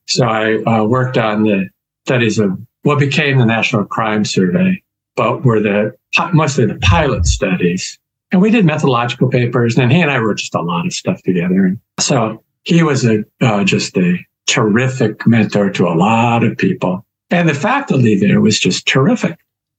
So 0.06 0.26
I 0.26 0.56
uh, 0.64 0.84
worked 0.84 1.16
on 1.16 1.44
the 1.44 1.68
studies 2.04 2.38
of 2.38 2.58
what 2.82 2.98
became 2.98 3.38
the 3.38 3.46
National 3.46 3.84
Crime 3.84 4.24
Survey, 4.24 4.82
but 5.16 5.44
were 5.44 5.60
the 5.60 5.96
mostly 6.32 6.66
the 6.66 6.76
pilot 6.76 7.26
studies. 7.26 7.98
And 8.32 8.40
we 8.40 8.50
did 8.50 8.64
methodological 8.64 9.28
papers, 9.28 9.78
and 9.78 9.92
he 9.92 10.00
and 10.00 10.10
I 10.10 10.18
wrote 10.18 10.38
just 10.38 10.54
a 10.54 10.62
lot 10.62 10.86
of 10.86 10.92
stuff 10.92 11.22
together. 11.22 11.64
And 11.64 11.78
so 12.00 12.42
he 12.64 12.82
was 12.82 13.04
a 13.04 13.24
uh, 13.40 13.64
just 13.64 13.96
a 13.96 14.18
terrific 14.46 15.26
mentor 15.26 15.70
to 15.70 15.86
a 15.86 15.94
lot 15.94 16.42
of 16.42 16.56
people, 16.56 17.04
and 17.30 17.48
the 17.48 17.54
faculty 17.54 18.18
there 18.18 18.40
was 18.40 18.58
just 18.58 18.86
terrific. 18.86 19.38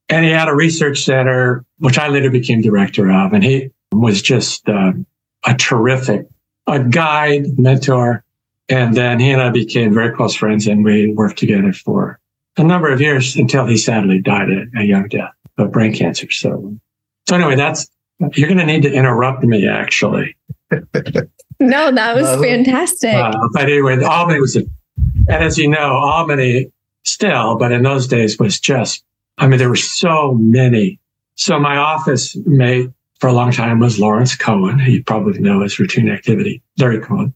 And 0.10 0.24
he 0.24 0.32
had 0.32 0.48
a 0.48 0.56
research 0.56 1.04
center, 1.04 1.66
which 1.80 1.98
I 1.98 2.08
later 2.08 2.30
became 2.30 2.62
director 2.62 3.12
of, 3.12 3.34
and 3.34 3.44
he 3.44 3.72
was 3.92 4.22
just 4.22 4.68
uh, 4.70 4.94
a 5.46 5.54
terrific 5.56 6.28
a 6.68 6.84
guide, 6.84 7.58
mentor, 7.58 8.24
and 8.70 8.96
then 8.96 9.20
he 9.20 9.32
and 9.32 9.42
I 9.42 9.50
became 9.50 9.94
very 9.94 10.14
close 10.14 10.36
friends 10.36 10.68
and 10.68 10.84
we 10.84 11.14
worked 11.14 11.40
together 11.40 11.72
for 11.72 12.20
a 12.58 12.64
number 12.64 12.92
of 12.92 13.00
years 13.00 13.36
until 13.36 13.66
he 13.66 13.78
sadly 13.78 14.20
died 14.20 14.50
at 14.50 14.82
a 14.82 14.84
young 14.84 15.08
death 15.08 15.32
of 15.58 15.72
brain 15.72 15.94
cancer. 15.94 16.30
So, 16.30 16.78
so 17.28 17.36
anyway, 17.36 17.56
that's, 17.56 17.88
you're 18.34 18.50
going 18.50 18.60
to 18.60 18.66
need 18.66 18.84
to 18.84 18.92
interrupt 18.92 19.44
me 19.44 19.68
actually. 19.68 20.36
no, 20.72 21.92
that 21.92 22.16
was 22.16 22.26
uh, 22.26 22.42
fantastic. 22.42 23.16
Uh, 23.16 23.48
but 23.54 23.64
anyway, 23.64 24.04
Albany 24.04 24.42
was, 24.42 24.58
a, 24.58 24.64
and 25.30 25.44
as 25.44 25.58
you 25.58 25.70
know, 25.70 25.94
Albany 25.94 26.72
still, 27.04 27.56
but 27.58 27.72
in 27.72 27.84
those 27.84 28.08
days 28.08 28.38
was 28.38 28.60
just, 28.60 29.04
I 29.38 29.48
mean, 29.48 29.60
there 29.60 29.70
were 29.70 29.76
so 29.76 30.34
many. 30.34 31.00
So 31.36 31.60
my 31.60 31.78
office 31.78 32.36
mate 32.46 32.90
for 33.20 33.28
a 33.28 33.34
long 33.34 33.52
time 33.52 33.80
was 33.80 34.00
Lawrence 34.00 34.36
Cohen. 34.36 34.80
You 34.80 35.04
probably 35.04 35.40
know 35.40 35.62
his 35.62 35.80
routine 35.80 36.10
activity, 36.10 36.62
Larry 36.78 37.00
Cohen 37.00 37.34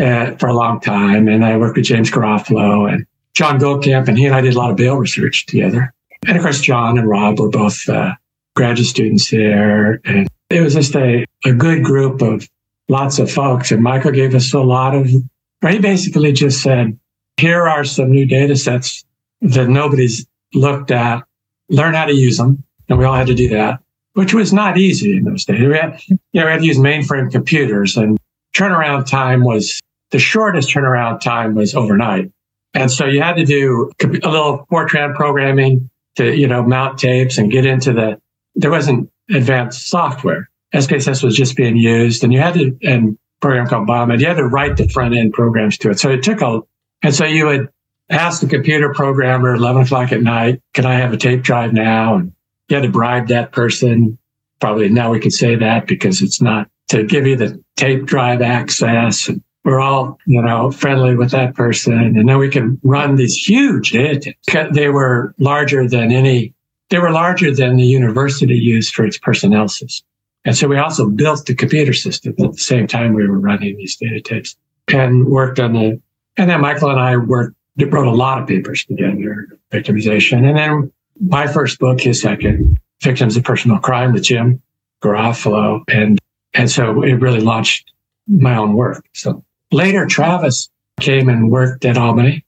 uh, 0.00 0.36
for 0.36 0.48
a 0.48 0.54
long 0.54 0.80
time. 0.80 1.28
And 1.28 1.44
I 1.44 1.56
worked 1.56 1.76
with 1.76 1.86
James 1.86 2.10
Garofalo 2.10 2.92
and 2.92 3.06
John 3.34 3.58
Goldkamp, 3.58 4.08
and 4.08 4.18
he 4.18 4.26
and 4.26 4.34
I 4.34 4.40
did 4.40 4.54
a 4.54 4.58
lot 4.58 4.70
of 4.70 4.76
bail 4.76 4.96
research 4.96 5.46
together. 5.46 5.92
And 6.26 6.36
of 6.36 6.42
course, 6.42 6.60
John 6.60 6.98
and 6.98 7.08
Rob 7.08 7.38
were 7.38 7.48
both 7.48 7.88
uh, 7.88 8.14
graduate 8.54 8.88
students 8.88 9.30
there. 9.30 10.00
And 10.04 10.28
it 10.50 10.60
was 10.60 10.74
just 10.74 10.94
a, 10.96 11.24
a 11.44 11.52
good 11.52 11.84
group 11.84 12.22
of 12.22 12.48
lots 12.88 13.18
of 13.18 13.30
folks. 13.30 13.70
And 13.70 13.82
Michael 13.82 14.10
gave 14.10 14.34
us 14.34 14.52
a 14.52 14.60
lot 14.60 14.94
of, 14.94 15.06
he 15.06 15.78
basically 15.78 16.32
just 16.32 16.62
said, 16.62 16.98
here 17.36 17.66
are 17.68 17.84
some 17.84 18.10
new 18.10 18.26
data 18.26 18.56
sets 18.56 19.04
that 19.40 19.68
nobody's 19.68 20.26
looked 20.52 20.90
at, 20.90 21.22
learn 21.70 21.94
how 21.94 22.04
to 22.04 22.14
use 22.14 22.36
them. 22.36 22.62
And 22.88 22.98
we 22.98 23.04
all 23.04 23.14
had 23.14 23.28
to 23.28 23.34
do 23.34 23.48
that, 23.50 23.80
which 24.14 24.34
was 24.34 24.52
not 24.52 24.76
easy 24.76 25.16
in 25.16 25.24
those 25.24 25.44
days. 25.44 25.60
We 25.60 25.76
had, 25.76 26.00
you 26.08 26.18
know, 26.34 26.44
we 26.46 26.52
had 26.52 26.60
to 26.60 26.66
use 26.66 26.78
mainframe 26.78 27.30
computers 27.30 27.96
and 27.96 28.18
turnaround 28.54 29.06
time 29.08 29.44
was 29.44 29.80
the 30.10 30.18
shortest 30.18 30.68
turnaround 30.68 31.20
time 31.20 31.54
was 31.54 31.74
overnight. 31.74 32.30
And 32.74 32.90
so 32.90 33.06
you 33.06 33.22
had 33.22 33.36
to 33.36 33.44
do 33.44 33.90
a 34.00 34.28
little 34.28 34.66
Fortran 34.70 35.14
programming 35.14 35.88
to, 36.16 36.36
you 36.36 36.48
know, 36.48 36.62
mount 36.62 36.98
tapes 36.98 37.38
and 37.38 37.50
get 37.50 37.64
into 37.64 37.92
the, 37.92 38.20
there 38.56 38.70
wasn't 38.70 39.10
advanced 39.30 39.88
software. 39.88 40.48
SPSS 40.74 41.22
was 41.22 41.36
just 41.36 41.56
being 41.56 41.76
used 41.76 42.24
and 42.24 42.32
you 42.32 42.40
had 42.40 42.54
to, 42.54 42.76
and 42.82 43.16
program 43.40 43.66
called 43.66 43.88
Biomed, 43.88 44.20
you 44.20 44.26
had 44.26 44.36
to 44.36 44.46
write 44.46 44.76
the 44.76 44.88
front 44.88 45.14
end 45.14 45.32
programs 45.32 45.78
to 45.78 45.90
it. 45.90 45.98
So 45.98 46.10
it 46.10 46.22
took 46.22 46.42
a, 46.42 46.60
and 47.02 47.14
so 47.14 47.24
you 47.24 47.46
would 47.46 47.70
ask 48.10 48.40
the 48.40 48.48
computer 48.48 48.92
programmer 48.92 49.54
11 49.54 49.82
o'clock 49.82 50.12
at 50.12 50.20
night, 50.20 50.60
can 50.74 50.84
I 50.84 50.94
have 50.94 51.12
a 51.12 51.16
tape 51.16 51.42
drive 51.42 51.72
now? 51.72 52.16
And 52.16 52.32
you 52.68 52.76
had 52.76 52.82
to 52.82 52.90
bribe 52.90 53.28
that 53.28 53.52
person. 53.52 54.18
Probably 54.60 54.88
now 54.88 55.10
we 55.10 55.20
can 55.20 55.30
say 55.30 55.56
that 55.56 55.86
because 55.86 56.20
it's 56.20 56.42
not 56.42 56.68
to 56.88 57.04
give 57.04 57.26
you 57.26 57.36
the 57.36 57.62
tape 57.76 58.04
drive 58.04 58.42
access. 58.42 59.28
And 59.28 59.42
we're 59.64 59.80
all, 59.80 60.18
you 60.26 60.42
know, 60.42 60.70
friendly 60.70 61.14
with 61.14 61.30
that 61.30 61.54
person. 61.54 61.94
And 61.94 62.28
then 62.28 62.38
we 62.38 62.50
can 62.50 62.80
run 62.82 63.16
these 63.16 63.36
huge 63.36 63.92
data. 63.92 64.34
They 64.72 64.88
were 64.88 65.34
larger 65.38 65.88
than 65.88 66.10
any, 66.10 66.52
they 66.90 66.98
were 66.98 67.12
larger 67.12 67.54
than 67.54 67.76
the 67.76 67.84
university 67.84 68.58
used 68.58 68.94
for 68.94 69.04
its 69.04 69.18
personnel 69.18 69.68
system. 69.68 70.06
And 70.44 70.56
so 70.56 70.66
we 70.68 70.78
also 70.78 71.08
built 71.08 71.46
the 71.46 71.54
computer 71.54 71.92
system 71.92 72.34
at 72.38 72.52
the 72.52 72.58
same 72.58 72.86
time 72.86 73.12
we 73.12 73.26
were 73.26 73.38
running 73.38 73.76
these 73.76 73.96
data 73.96 74.20
tapes 74.20 74.56
and 74.88 75.26
worked 75.26 75.60
on 75.60 75.74
the, 75.74 76.00
and 76.36 76.50
then 76.50 76.62
Michael 76.62 76.90
and 76.90 76.98
I 76.98 77.16
worked 77.18 77.54
wrote 77.78 78.06
a 78.06 78.12
lot 78.12 78.40
of 78.40 78.48
papers 78.48 78.84
together, 78.84 79.58
victimization. 79.72 80.46
And 80.48 80.56
then 80.56 80.92
my 81.20 81.46
first 81.46 81.78
book, 81.78 82.00
his 82.00 82.20
second, 82.20 82.78
Victims 83.02 83.36
of 83.36 83.44
Personal 83.44 83.78
Crime 83.78 84.12
with 84.12 84.24
Jim 84.24 84.62
Garofalo. 85.02 85.82
And, 85.88 86.18
and 86.54 86.70
so 86.70 87.02
it 87.02 87.14
really 87.14 87.40
launched 87.40 87.90
my 88.28 88.56
own 88.56 88.74
work. 88.74 89.04
So 89.14 89.44
later, 89.72 90.06
Travis 90.06 90.68
came 91.00 91.28
and 91.28 91.50
worked 91.50 91.84
at 91.84 91.96
Albany. 91.96 92.44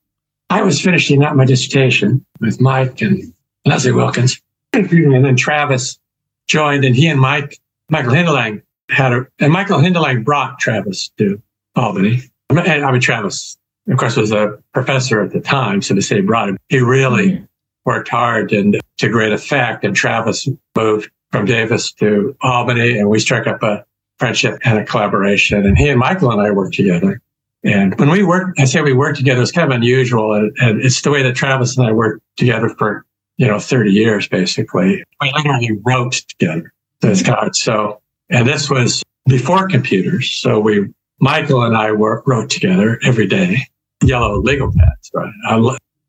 I 0.50 0.62
was 0.62 0.81
finishing 0.81 1.23
up 1.23 1.35
my 1.35 1.47
dissertation 1.47 2.25
with 2.41 2.61
Mike 2.61 3.00
and 3.00 3.33
Leslie 3.64 3.93
Wilkins. 3.93 4.41
And 4.75 5.25
then 5.25 5.37
Travis 5.37 5.99
joined 6.47 6.85
and 6.85 6.95
he 6.95 7.07
and 7.09 7.21
Mike, 7.21 7.59
Michael 7.88 8.12
Hindelang 8.12 8.62
had 8.91 9.12
a, 9.12 9.26
and 9.38 9.52
Michael 9.52 9.79
Hindelang 9.79 10.25
brought 10.25 10.59
Travis 10.59 11.11
to 11.19 11.41
Albany. 11.76 12.23
I 12.50 12.91
mean, 12.93 13.00
Travis, 13.00 13.57
of 13.88 13.98
course, 13.98 14.16
was 14.16 14.32
a 14.32 14.58
professor 14.72 15.20
at 15.22 15.32
the 15.32 15.40
time. 15.40 15.82
So 15.82 15.94
to 15.94 16.02
say 16.02 16.20
brought 16.20 16.48
him, 16.48 16.58
he 16.68 16.80
really 16.80 17.30
mm-hmm. 17.30 17.44
worked 17.84 18.08
hard 18.08 18.52
and 18.52 18.80
to 18.98 19.08
great 19.08 19.32
effect. 19.32 19.84
And 19.84 19.94
Travis 19.94 20.48
moved 20.76 21.10
from 21.30 21.46
Davis 21.46 21.92
to 21.94 22.36
Albany 22.42 22.98
and 22.98 23.08
we 23.08 23.18
struck 23.18 23.46
up 23.46 23.62
a 23.62 23.84
friendship 24.18 24.60
and 24.64 24.78
a 24.78 24.84
collaboration. 24.84 25.66
And 25.66 25.76
he 25.76 25.88
and 25.88 25.98
Michael 25.98 26.30
and 26.30 26.40
I 26.40 26.50
worked 26.50 26.74
together. 26.74 27.20
And 27.64 27.98
when 27.98 28.10
we 28.10 28.22
worked, 28.22 28.60
I 28.60 28.64
say 28.64 28.82
we 28.82 28.92
worked 28.92 29.18
together, 29.18 29.40
it's 29.40 29.52
kind 29.52 29.70
of 29.70 29.76
unusual. 29.76 30.34
And, 30.34 30.56
and, 30.60 30.80
it's 30.80 31.00
the 31.02 31.10
way 31.10 31.22
that 31.22 31.34
Travis 31.34 31.76
and 31.76 31.86
I 31.86 31.92
worked 31.92 32.22
together 32.36 32.68
for, 32.68 33.04
you 33.36 33.46
know, 33.46 33.58
30 33.58 33.90
years, 33.92 34.28
basically. 34.28 35.04
We 35.20 35.32
literally 35.32 35.78
wrote 35.84 36.12
together. 36.28 36.72
So 37.02 37.08
it's 37.08 37.22
kind 37.22 37.48
of, 37.48 37.56
so, 37.56 38.00
and 38.30 38.48
this 38.48 38.68
was 38.68 39.02
before 39.26 39.68
computers. 39.68 40.32
So 40.32 40.58
we, 40.58 40.92
Michael 41.20 41.62
and 41.62 41.76
I 41.76 41.92
work, 41.92 42.26
wrote 42.26 42.50
together 42.50 42.98
every 43.04 43.28
day, 43.28 43.68
yellow 44.02 44.40
legal 44.40 44.73
pads, 44.73 45.11
right? 45.14 45.32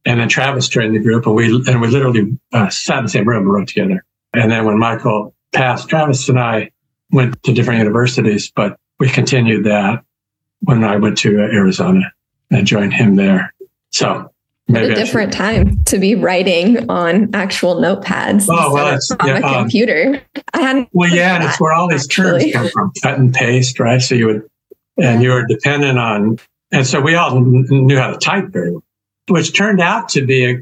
and 0.05 0.19
then 0.19 0.27
Travis 0.27 0.67
joined 0.67 0.95
the 0.95 0.99
group 0.99 1.25
and 1.25 1.35
we, 1.35 1.45
and 1.67 1.79
we 1.79 1.87
literally 1.87 2.37
uh, 2.51 2.69
sat 2.69 2.99
in 2.99 3.05
the 3.05 3.09
same 3.09 3.27
room 3.27 3.43
and 3.43 3.53
wrote 3.53 3.67
together. 3.69 4.03
And 4.33 4.51
then 4.51 4.65
when 4.65 4.77
Michael 4.77 5.33
passed, 5.53 5.87
Travis 5.87 6.27
and 6.27 6.39
I 6.39 6.71
went 7.11 7.41
to 7.43 7.53
different 7.53 7.79
universities, 7.79 8.51
but 8.53 8.77
we 8.99 9.09
continued 9.09 9.65
that 9.65 10.03
when 10.61 10.83
I 10.83 10.97
went 10.97 11.17
to 11.19 11.39
Arizona 11.39 12.11
and 12.51 12.65
joined 12.67 12.93
him 12.93 13.15
there. 13.15 13.53
So 13.91 14.29
maybe 14.67 14.93
a 14.93 14.95
different 14.95 15.33
time 15.33 15.83
to 15.85 15.99
be 15.99 16.15
writing 16.15 16.89
on 16.89 17.33
actual 17.33 17.75
notepads. 17.75 18.47
Oh 18.49 18.73
well, 18.73 18.95
it's 18.95 19.11
on 19.11 19.27
yeah, 19.27 19.39
a 19.39 19.45
um, 19.45 19.53
computer. 19.63 20.21
I 20.53 20.61
hadn't. 20.61 20.89
Well, 20.93 21.09
yeah, 21.09 21.35
and 21.35 21.43
it's 21.43 21.59
where 21.59 21.73
all 21.73 21.87
these 21.87 22.05
actually. 22.05 22.51
terms 22.51 22.53
come 22.53 22.69
from: 22.71 22.91
cut 23.01 23.19
and 23.19 23.33
paste, 23.33 23.79
right? 23.79 24.01
So 24.01 24.15
you 24.15 24.27
would, 24.27 24.49
and 24.97 25.21
you 25.21 25.31
were 25.31 25.45
dependent 25.45 25.99
on, 25.99 26.39
and 26.73 26.85
so 26.85 26.99
we 26.99 27.15
all 27.15 27.39
knew 27.39 27.97
how 27.97 28.11
to 28.11 28.17
type 28.17 28.49
very 28.49 28.71
well, 28.71 28.83
which 29.29 29.55
turned 29.55 29.79
out 29.79 30.09
to 30.09 30.25
be 30.25 30.45
a, 30.45 30.57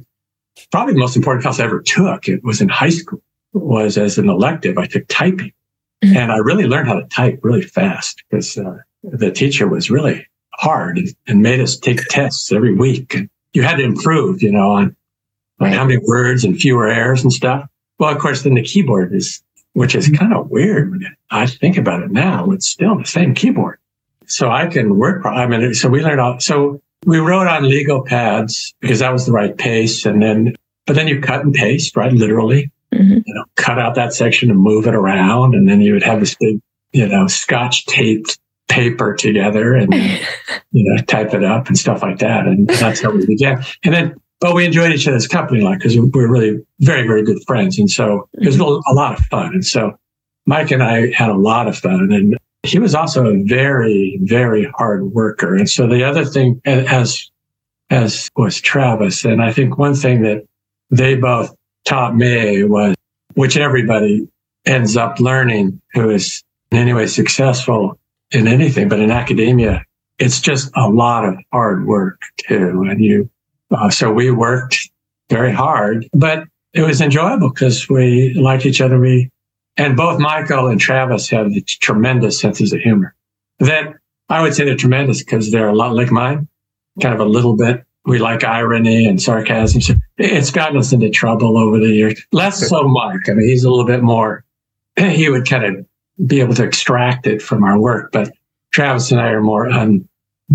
probably 0.72 0.94
the 0.94 1.00
most 1.00 1.16
important 1.16 1.44
class 1.44 1.60
I 1.60 1.64
ever 1.64 1.82
took. 1.82 2.28
It 2.28 2.44
was 2.44 2.62
in 2.62 2.70
high 2.70 2.90
school. 2.90 3.22
It 3.56 3.62
was 3.62 3.98
as 3.98 4.18
an 4.20 4.30
elective. 4.30 4.78
I 4.78 4.86
took 4.86 5.08
typing, 5.08 5.54
mm-hmm. 6.04 6.16
and 6.16 6.32
I 6.32 6.38
really 6.38 6.68
learned 6.68 6.88
how 6.88 7.00
to 7.00 7.08
type 7.08 7.40
really 7.42 7.64
fast 7.64 8.24
because. 8.30 8.58
Uh, 8.58 8.78
the 9.04 9.32
teacher 9.32 9.68
was 9.68 9.90
really 9.90 10.28
hard 10.54 10.98
and, 10.98 11.16
and 11.28 11.42
made 11.42 11.60
us 11.60 11.78
take 11.78 12.06
tests 12.10 12.52
every 12.52 12.74
week. 12.74 13.16
And 13.16 13.30
you 13.54 13.64
had 13.64 13.78
to 13.78 13.84
improve, 13.84 14.42
you 14.42 14.52
know, 14.52 14.72
on, 14.72 14.96
on 15.60 15.72
how 15.72 15.86
many 15.86 16.00
words 16.06 16.44
and 16.44 16.58
fewer 16.58 16.88
errors 16.88 17.24
and 17.24 17.34
stuff. 17.34 17.68
Well, 18.00 18.14
of 18.14 18.20
course, 18.20 18.44
then 18.44 18.56
the 18.56 18.64
keyboard 18.64 19.14
is, 19.14 19.44
which 19.74 19.96
is 19.96 20.10
kind 20.10 20.34
of 20.34 20.50
weird 20.50 20.92
when 20.92 21.06
I 21.30 21.48
think 21.48 21.78
about 21.78 22.04
it 22.04 22.12
now. 22.12 22.52
It's 22.52 22.68
still 22.68 22.98
the 22.98 23.06
same 23.06 23.34
keyboard. 23.34 23.80
So 24.32 24.50
I 24.50 24.68
can 24.68 24.98
work. 24.98 25.26
I 25.26 25.46
mean, 25.48 25.74
so 25.74 25.90
we 25.90 26.02
learned 26.02 26.22
all, 26.22 26.40
so 26.40 26.82
we 27.06 27.20
wrote 27.20 27.48
on 27.48 27.68
legal 27.68 28.04
pads 28.04 28.74
because 28.80 29.00
that 29.00 29.12
was 29.12 29.26
the 29.26 29.32
right 29.32 29.58
pace. 29.58 30.06
And 30.06 30.22
then, 30.22 30.56
but 30.86 30.96
then 30.96 31.08
you 31.08 31.20
cut 31.20 31.44
and 31.44 31.54
paste, 31.54 31.96
right? 31.96 32.12
Literally, 32.12 32.72
mm-hmm. 32.94 33.20
you 33.26 33.34
know, 33.34 33.46
cut 33.56 33.80
out 33.80 33.96
that 33.96 34.14
section 34.14 34.50
and 34.50 34.60
move 34.60 34.88
it 34.88 34.96
around. 34.96 35.56
And 35.56 35.68
then 35.68 35.82
you 35.82 35.94
would 35.94 36.04
have 36.04 36.20
this 36.20 36.36
big, 36.36 36.62
you 36.94 37.08
know, 37.08 37.28
scotch 37.28 37.86
taped 37.86 38.40
paper 38.72 39.14
together 39.14 39.76
and 39.76 39.94
you 40.72 40.90
know 40.90 41.02
type 41.04 41.34
it 41.34 41.44
up 41.44 41.68
and 41.68 41.78
stuff 41.78 42.02
like 42.02 42.20
that 42.20 42.48
and 42.48 42.70
that's 42.70 43.02
how 43.02 43.12
we 43.12 43.26
began 43.26 43.62
and 43.84 43.94
then 43.94 44.16
but 44.40 44.56
we 44.56 44.66
enjoyed 44.66 44.94
each 44.94 45.06
other's 45.10 45.28
company 45.28 45.60
a 45.60 45.66
lot 45.66 45.78
because 45.78 45.94
we 45.98 46.10
were 46.10 46.32
really 46.32 46.66
very 46.80 47.06
very 47.06 47.22
good 47.22 47.38
friends 47.46 47.78
and 47.78 47.92
so 47.92 48.30
it 48.36 48.46
was 48.46 48.58
a 48.58 48.94
lot 48.94 49.20
of 49.20 49.26
fun 49.26 49.48
and 49.48 49.66
so 49.66 49.92
mike 50.46 50.72
and 50.72 50.82
i 50.82 51.12
had 51.12 51.30
a 51.30 51.36
lot 51.36 51.68
of 51.68 51.78
fun 51.78 52.14
and 52.14 52.38
he 52.64 52.80
was 52.80 52.94
also 52.96 53.26
a 53.26 53.44
very 53.44 54.20
very 54.24 54.72
hard 54.78 55.12
worker 55.12 55.56
and 55.56 55.70
so 55.70 55.88
the 55.88 56.04
other 56.04 56.26
thing 56.26 56.62
as 56.66 57.30
as 57.90 58.30
was 58.36 58.60
travis 58.60 59.26
and 59.26 59.42
i 59.42 59.52
think 59.52 59.78
one 59.78 59.96
thing 59.96 60.22
that 60.22 60.46
they 60.90 61.16
both 61.16 61.56
taught 61.86 62.16
me 62.16 62.64
was 62.64 62.96
which 63.34 63.58
everybody 63.58 64.28
ends 64.66 64.98
up 64.98 65.20
learning 65.20 65.82
who 65.94 66.10
is 66.10 66.44
in 66.72 66.78
any 66.78 66.94
way 66.94 67.08
successful 67.08 68.00
in 68.32 68.48
anything, 68.48 68.88
but 68.88 69.00
in 69.00 69.12
academia, 69.12 69.84
it's 70.20 70.40
just 70.40 70.72
a 70.76 70.90
lot 70.90 71.26
of 71.26 71.36
hard 71.52 71.86
work 71.86 72.22
too. 72.48 72.86
And 72.90 73.04
you, 73.04 73.30
uh, 73.72 73.90
so 73.90 74.12
we 74.12 74.32
worked 74.32 74.90
very 75.30 75.52
hard, 75.52 76.08
but 76.14 76.46
it 76.74 76.82
was 76.82 77.02
enjoyable 77.02 77.50
because 77.50 77.90
we 77.90 78.34
liked 78.36 78.66
each 78.66 78.82
other. 78.82 79.00
We, 79.00 79.30
and 79.78 79.96
both 79.96 80.20
Michael 80.20 80.68
and 80.68 80.80
Travis 80.80 81.30
have 81.30 81.52
tremendous 81.66 82.40
senses 82.40 82.74
of 82.74 82.80
humor 82.80 83.16
that 83.60 83.94
I 84.30 84.42
would 84.42 84.54
say 84.54 84.66
they're 84.66 84.76
tremendous 84.76 85.24
because 85.24 85.52
they're 85.52 85.70
a 85.70 85.76
lot 85.76 85.94
like 85.94 86.12
mine, 86.12 86.48
kind 87.02 87.14
of 87.14 87.20
a 87.20 87.30
little 87.30 87.56
bit. 87.56 87.84
We 88.06 88.18
like 88.18 88.44
irony 88.44 89.06
and 89.06 89.22
sarcasm. 89.22 90.02
It's 90.18 90.50
gotten 90.50 90.78
us 90.78 90.92
into 90.92 91.10
trouble 91.10 91.58
over 91.58 91.80
the 91.80 91.90
years. 91.90 92.26
Less 92.32 92.68
so 92.68 92.88
Mike. 92.88 93.30
I 93.30 93.34
mean, 93.34 93.48
he's 93.48 93.64
a 93.64 93.70
little 93.70 93.86
bit 93.86 94.02
more, 94.02 94.44
he 94.98 95.30
would 95.30 95.48
kind 95.48 95.66
of 95.66 95.86
be 96.26 96.40
able 96.40 96.56
to 96.56 96.64
extract 96.64 97.28
it 97.28 97.42
from 97.42 97.64
our 97.64 97.80
work. 97.80 98.12
But 98.12 98.32
Travis 98.72 99.12
and 99.12 99.20
I 99.20 99.28
are 99.28 99.42
more 99.42 99.70
un, 99.70 100.08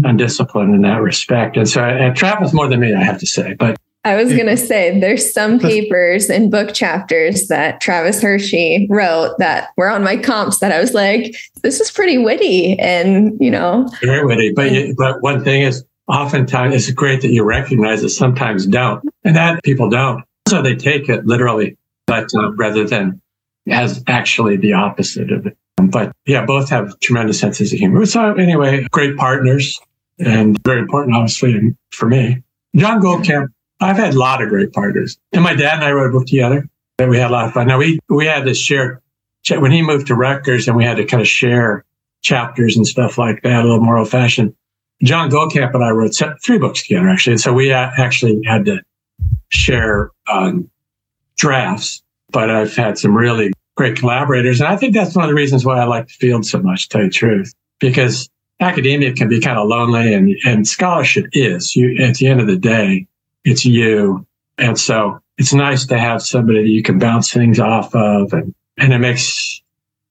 undisciplined 0.02 0.74
in 0.74 0.82
that 0.82 1.02
respect. 1.02 1.56
And 1.56 1.68
so 1.68 1.84
and 1.84 2.16
Travis 2.16 2.52
more 2.52 2.68
than 2.68 2.80
me, 2.80 2.94
I 2.94 3.02
have 3.02 3.20
to 3.20 3.26
say. 3.26 3.54
But 3.54 3.78
I 4.06 4.14
was 4.14 4.32
going 4.32 4.46
to 4.46 4.56
say 4.56 5.00
there's 5.00 5.32
some 5.32 5.58
papers 5.58 6.30
and 6.30 6.48
book 6.48 6.72
chapters 6.72 7.48
that 7.48 7.80
Travis 7.80 8.22
Hirschi 8.22 8.86
wrote 8.88 9.36
that 9.38 9.70
were 9.76 9.90
on 9.90 10.04
my 10.04 10.16
comps 10.16 10.60
that 10.60 10.70
I 10.70 10.78
was 10.78 10.94
like, 10.94 11.34
this 11.62 11.80
is 11.80 11.90
pretty 11.90 12.16
witty 12.16 12.78
and, 12.78 13.36
you 13.40 13.50
know. 13.50 13.88
Very 14.00 14.24
witty. 14.24 14.52
But, 14.54 14.70
you, 14.70 14.94
but 14.96 15.20
one 15.22 15.42
thing 15.42 15.62
is 15.62 15.84
oftentimes 16.06 16.72
it's 16.72 16.88
great 16.92 17.20
that 17.22 17.30
you 17.30 17.42
recognize 17.42 18.04
it, 18.04 18.10
sometimes 18.10 18.64
don't. 18.64 19.02
And 19.24 19.34
that 19.34 19.64
people 19.64 19.90
don't. 19.90 20.22
So 20.46 20.62
they 20.62 20.76
take 20.76 21.08
it 21.08 21.26
literally, 21.26 21.76
but 22.06 22.28
uh, 22.38 22.52
rather 22.52 22.84
than 22.84 23.20
as 23.68 24.04
actually 24.06 24.56
the 24.56 24.74
opposite 24.74 25.32
of 25.32 25.46
it. 25.46 25.58
But 25.78 26.12
yeah, 26.26 26.46
both 26.46 26.70
have 26.70 26.96
tremendous 27.00 27.40
senses 27.40 27.72
of 27.72 27.80
humor. 27.80 28.06
So 28.06 28.34
anyway, 28.34 28.86
great 28.92 29.16
partners 29.16 29.80
and 30.20 30.56
very 30.62 30.78
important, 30.78 31.16
obviously, 31.16 31.74
for 31.90 32.06
me. 32.06 32.44
John 32.76 33.02
Goldkamp, 33.02 33.48
I've 33.80 33.96
had 33.96 34.14
a 34.14 34.18
lot 34.18 34.42
of 34.42 34.48
great 34.48 34.72
partners. 34.72 35.18
And 35.32 35.42
my 35.42 35.54
dad 35.54 35.74
and 35.74 35.84
I 35.84 35.92
wrote 35.92 36.08
a 36.08 36.12
book 36.12 36.26
together 36.26 36.68
that 36.98 37.08
we 37.08 37.18
had 37.18 37.30
a 37.30 37.32
lot 37.32 37.46
of 37.46 37.52
fun. 37.52 37.66
Now 37.66 37.78
we, 37.78 37.98
we 38.08 38.26
had 38.26 38.44
this 38.44 38.58
share 38.58 39.02
when 39.50 39.70
he 39.70 39.82
moved 39.82 40.08
to 40.08 40.14
Rutgers 40.14 40.66
and 40.66 40.76
we 40.76 40.84
had 40.84 40.96
to 40.96 41.04
kind 41.04 41.20
of 41.20 41.28
share 41.28 41.84
chapters 42.22 42.76
and 42.76 42.86
stuff 42.86 43.18
like 43.18 43.42
that, 43.42 43.60
a 43.60 43.62
little 43.62 43.84
more 43.84 43.98
old 43.98 44.10
fashioned. 44.10 44.54
John 45.02 45.30
Goldkamp 45.30 45.74
and 45.74 45.84
I 45.84 45.90
wrote 45.90 46.16
three 46.42 46.58
books 46.58 46.82
together, 46.82 47.08
actually. 47.08 47.34
And 47.34 47.40
so 47.40 47.52
we 47.52 47.70
actually 47.72 48.40
had 48.46 48.64
to 48.64 48.80
share 49.50 50.10
um, 50.26 50.70
drafts 51.36 52.02
but 52.30 52.50
I've 52.50 52.74
had 52.74 52.98
some 52.98 53.16
really 53.16 53.52
great 53.76 53.96
collaborators. 53.96 54.60
And 54.60 54.68
I 54.68 54.76
think 54.76 54.94
that's 54.94 55.14
one 55.14 55.24
of 55.24 55.28
the 55.28 55.34
reasons 55.34 55.64
why 55.64 55.78
I 55.78 55.84
like 55.84 56.08
the 56.08 56.14
field 56.14 56.46
so 56.46 56.60
much, 56.60 56.82
to 56.82 56.88
tell 56.88 57.00
you 57.02 57.08
the 57.08 57.14
truth, 57.14 57.54
because 57.80 58.28
academia 58.60 59.12
can 59.12 59.28
be 59.28 59.40
kind 59.40 59.58
of 59.58 59.68
lonely 59.68 60.14
and, 60.14 60.34
and 60.44 60.66
scholarship 60.66 61.26
is 61.32 61.76
you, 61.76 61.96
at 62.02 62.16
the 62.16 62.26
end 62.26 62.40
of 62.40 62.46
the 62.46 62.58
day, 62.58 63.06
it's 63.46 63.64
you. 63.64 64.26
And 64.58 64.78
so 64.78 65.20
it's 65.38 65.54
nice 65.54 65.86
to 65.86 65.98
have 65.98 66.20
somebody 66.20 66.62
that 66.62 66.68
you 66.68 66.82
can 66.82 66.98
bounce 66.98 67.32
things 67.32 67.60
off 67.60 67.94
of. 67.94 68.32
And, 68.32 68.54
and 68.76 68.92
it 68.92 68.98
makes, 68.98 69.62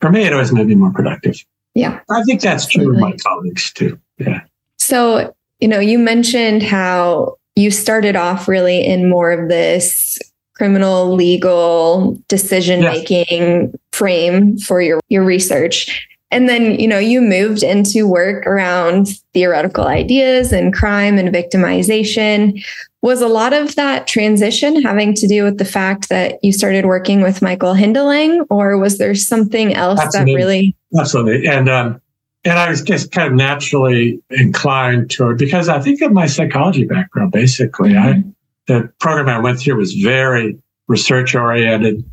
for 0.01 0.09
me, 0.09 0.23
it 0.23 0.33
always 0.33 0.51
made 0.51 0.67
me 0.67 0.75
more 0.75 0.91
productive. 0.91 1.43
Yeah. 1.75 1.99
I 2.09 2.23
think 2.23 2.41
that's 2.41 2.67
true 2.67 2.93
of 2.93 2.99
my 2.99 3.15
colleagues 3.17 3.71
too. 3.73 3.99
Yeah. 4.17 4.41
So, 4.77 5.35
you 5.59 5.67
know, 5.67 5.79
you 5.79 5.99
mentioned 5.99 6.63
how 6.63 7.37
you 7.55 7.69
started 7.69 8.15
off 8.15 8.47
really 8.47 8.85
in 8.85 9.09
more 9.09 9.31
of 9.31 9.49
this 9.49 10.17
criminal 10.53 11.13
legal 11.13 12.17
decision 12.29 12.79
making 12.79 13.61
yes. 13.61 13.75
frame 13.91 14.57
for 14.57 14.81
your 14.81 15.01
your 15.09 15.23
research 15.23 16.07
and 16.31 16.49
then 16.49 16.79
you 16.79 16.87
know 16.87 16.97
you 16.97 17.21
moved 17.21 17.61
into 17.61 18.07
work 18.07 18.45
around 18.47 19.07
theoretical 19.33 19.85
ideas 19.85 20.53
and 20.53 20.73
crime 20.73 21.17
and 21.17 21.29
victimization 21.29 22.63
was 23.05 23.21
a 23.21 23.27
lot 23.27 23.53
of 23.53 23.75
that 23.75 24.07
transition 24.07 24.81
having 24.81 25.13
to 25.13 25.27
do 25.27 25.43
with 25.43 25.57
the 25.57 25.65
fact 25.65 26.09
that 26.09 26.39
you 26.43 26.51
started 26.51 26.85
working 26.85 27.21
with 27.21 27.41
michael 27.41 27.73
hindelang 27.73 28.45
or 28.49 28.77
was 28.77 28.97
there 28.97 29.15
something 29.15 29.73
else 29.73 29.99
absolutely. 29.99 30.33
that 30.33 30.37
really 30.37 30.75
absolutely 30.99 31.47
and 31.47 31.69
um, 31.69 32.01
and 32.45 32.59
I 32.59 32.69
was 32.69 32.83
just 32.83 33.11
kind 33.11 33.27
of 33.27 33.33
naturally 33.33 34.21
inclined 34.29 35.09
toward 35.09 35.39
because 35.39 35.67
I 35.67 35.79
think 35.79 35.99
of 36.01 36.11
my 36.11 36.27
psychology 36.27 36.85
background. 36.85 37.31
Basically, 37.31 37.93
mm-hmm. 37.93 38.19
I 38.19 38.23
the 38.67 38.91
program 38.99 39.27
I 39.27 39.39
went 39.39 39.59
through 39.59 39.77
was 39.77 39.93
very 39.93 40.57
research 40.87 41.35
oriented. 41.35 42.03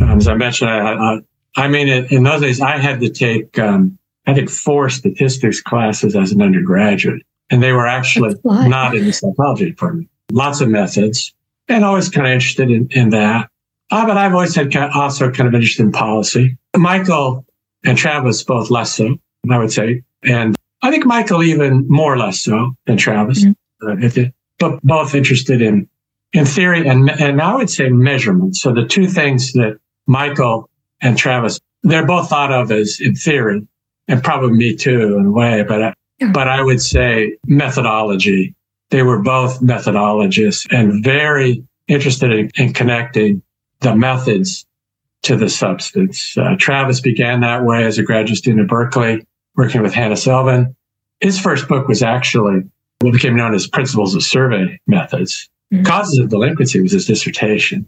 Um, 0.00 0.18
as 0.18 0.28
I 0.28 0.34
mentioned, 0.34 0.70
I, 0.70 0.94
I, 0.94 1.18
I 1.56 1.68
mean, 1.68 1.88
in 1.88 2.22
those 2.22 2.40
days, 2.40 2.60
I 2.60 2.78
had 2.78 3.00
to 3.00 3.10
take, 3.10 3.58
um, 3.58 3.98
I 4.26 4.34
think, 4.34 4.50
four 4.50 4.88
statistics 4.90 5.60
classes 5.60 6.16
as 6.16 6.32
an 6.32 6.42
undergraduate, 6.42 7.22
and 7.50 7.62
they 7.62 7.72
were 7.72 7.86
actually 7.86 8.34
not 8.44 8.94
in 8.94 9.04
the 9.04 9.12
psychology 9.12 9.66
department. 9.66 10.08
Lots 10.34 10.60
of 10.60 10.68
methods, 10.68 11.32
and 11.68 11.84
always 11.84 12.08
kind 12.08 12.26
of 12.26 12.32
interested 12.32 12.70
in, 12.70 12.88
in 12.90 13.10
that. 13.10 13.48
Uh, 13.90 14.06
but 14.06 14.16
I've 14.16 14.32
always 14.32 14.54
had 14.54 14.72
kind 14.72 14.90
of, 14.90 14.96
also 14.96 15.30
kind 15.30 15.48
of 15.48 15.54
interested 15.54 15.84
in 15.84 15.92
policy. 15.92 16.58
Michael 16.76 17.46
and 17.84 17.96
Travis 17.96 18.42
both 18.42 18.70
less 18.70 18.94
so, 18.94 19.16
I 19.48 19.58
would 19.58 19.72
say, 19.72 20.02
and 20.24 20.56
I 20.82 20.90
think 20.90 21.06
Michael 21.06 21.42
even 21.42 21.86
more 21.88 22.12
or 22.12 22.18
less 22.18 22.40
so 22.40 22.74
than 22.86 22.96
Travis. 22.96 23.44
Mm-hmm. 23.44 24.20
Uh, 24.20 24.24
but 24.58 24.82
both 24.82 25.14
interested 25.14 25.62
in 25.62 25.88
in 26.32 26.44
theory 26.44 26.86
and 26.88 27.10
and 27.10 27.40
I 27.40 27.54
would 27.54 27.70
say 27.70 27.88
measurement. 27.88 28.56
So 28.56 28.72
the 28.72 28.86
two 28.86 29.06
things 29.06 29.52
that 29.52 29.78
Michael 30.06 30.68
and 31.00 31.16
Travis 31.16 31.60
they're 31.84 32.06
both 32.06 32.28
thought 32.28 32.50
of 32.50 32.72
as 32.72 32.98
in 33.00 33.14
theory, 33.14 33.66
and 34.08 34.24
probably 34.24 34.52
me 34.52 34.74
too 34.74 35.16
in 35.18 35.26
a 35.26 35.30
way, 35.30 35.62
but 35.62 35.82
I, 35.82 35.94
but 36.32 36.48
I 36.48 36.62
would 36.62 36.80
say 36.80 37.36
methodology. 37.46 38.54
They 38.94 39.02
were 39.02 39.18
both 39.18 39.60
methodologists 39.60 40.68
and 40.70 41.02
very 41.02 41.64
interested 41.88 42.30
in, 42.30 42.50
in 42.56 42.72
connecting 42.72 43.42
the 43.80 43.96
methods 43.96 44.66
to 45.22 45.34
the 45.34 45.48
substance. 45.48 46.38
Uh, 46.38 46.54
Travis 46.60 47.00
began 47.00 47.40
that 47.40 47.64
way 47.64 47.82
as 47.82 47.98
a 47.98 48.04
graduate 48.04 48.38
student 48.38 48.62
at 48.62 48.68
Berkeley, 48.68 49.26
working 49.56 49.82
with 49.82 49.92
Hanan 49.92 50.12
Selvin. 50.12 50.76
His 51.18 51.40
first 51.40 51.66
book 51.66 51.88
was 51.88 52.04
actually 52.04 52.70
what 53.00 53.12
became 53.12 53.34
known 53.34 53.52
as 53.52 53.66
Principles 53.66 54.14
of 54.14 54.22
Survey 54.22 54.78
Methods. 54.86 55.50
Mm-hmm. 55.72 55.82
Causes 55.82 56.20
of 56.20 56.28
Delinquency 56.28 56.80
was 56.80 56.92
his 56.92 57.04
dissertation. 57.04 57.84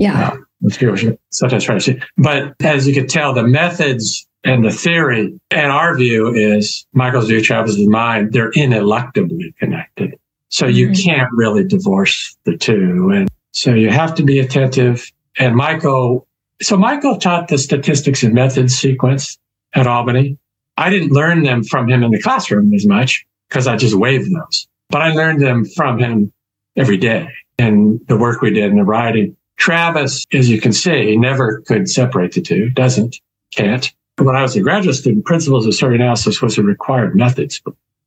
Yeah. 0.00 0.32
Uh, 0.64 1.12
sometimes 1.30 1.62
trying 1.62 1.78
to 1.78 1.84
see. 1.84 2.00
But 2.16 2.56
as 2.60 2.88
you 2.88 2.94
could 2.94 3.08
tell, 3.08 3.34
the 3.34 3.44
methods 3.44 4.26
and 4.42 4.64
the 4.64 4.72
theory 4.72 5.38
and 5.52 5.70
our 5.70 5.96
view 5.96 6.34
is 6.34 6.88
Michael's 6.92 7.28
view, 7.28 7.40
Travis's 7.40 7.86
mind, 7.86 8.32
they're 8.32 8.50
ineluctably 8.50 9.54
connected. 9.60 10.18
So 10.50 10.66
you 10.66 10.88
mm-hmm. 10.88 11.02
can't 11.02 11.32
really 11.32 11.64
divorce 11.64 12.36
the 12.44 12.56
two. 12.56 13.10
And 13.14 13.28
so 13.52 13.72
you 13.72 13.90
have 13.90 14.14
to 14.16 14.22
be 14.22 14.38
attentive. 14.38 15.10
And 15.38 15.56
Michael, 15.56 16.26
so 16.60 16.76
Michael 16.76 17.16
taught 17.16 17.48
the 17.48 17.58
statistics 17.58 18.22
and 18.22 18.34
methods 18.34 18.76
sequence 18.76 19.38
at 19.74 19.86
Albany. 19.86 20.36
I 20.76 20.90
didn't 20.90 21.12
learn 21.12 21.42
them 21.42 21.62
from 21.62 21.88
him 21.88 22.02
in 22.02 22.10
the 22.10 22.20
classroom 22.20 22.74
as 22.74 22.86
much 22.86 23.26
because 23.48 23.66
I 23.66 23.76
just 23.76 23.94
waived 23.94 24.30
those, 24.34 24.66
but 24.88 25.02
I 25.02 25.12
learned 25.12 25.40
them 25.40 25.64
from 25.64 25.98
him 25.98 26.32
every 26.76 26.96
day 26.96 27.28
and 27.58 28.00
the 28.08 28.16
work 28.16 28.40
we 28.40 28.50
did 28.50 28.70
in 28.70 28.76
the 28.76 28.84
writing. 28.84 29.36
Travis, 29.56 30.24
as 30.32 30.48
you 30.48 30.60
can 30.60 30.72
see, 30.72 31.16
never 31.16 31.60
could 31.60 31.88
separate 31.88 32.32
the 32.32 32.40
two, 32.40 32.70
doesn't, 32.70 33.20
can't. 33.54 33.92
When 34.16 34.34
I 34.34 34.42
was 34.42 34.56
a 34.56 34.60
graduate 34.60 34.96
student, 34.96 35.26
principles 35.26 35.66
of 35.66 35.74
survey 35.74 35.96
analysis 35.96 36.40
was 36.40 36.56
a 36.56 36.62
required 36.62 37.14
methods. 37.14 37.60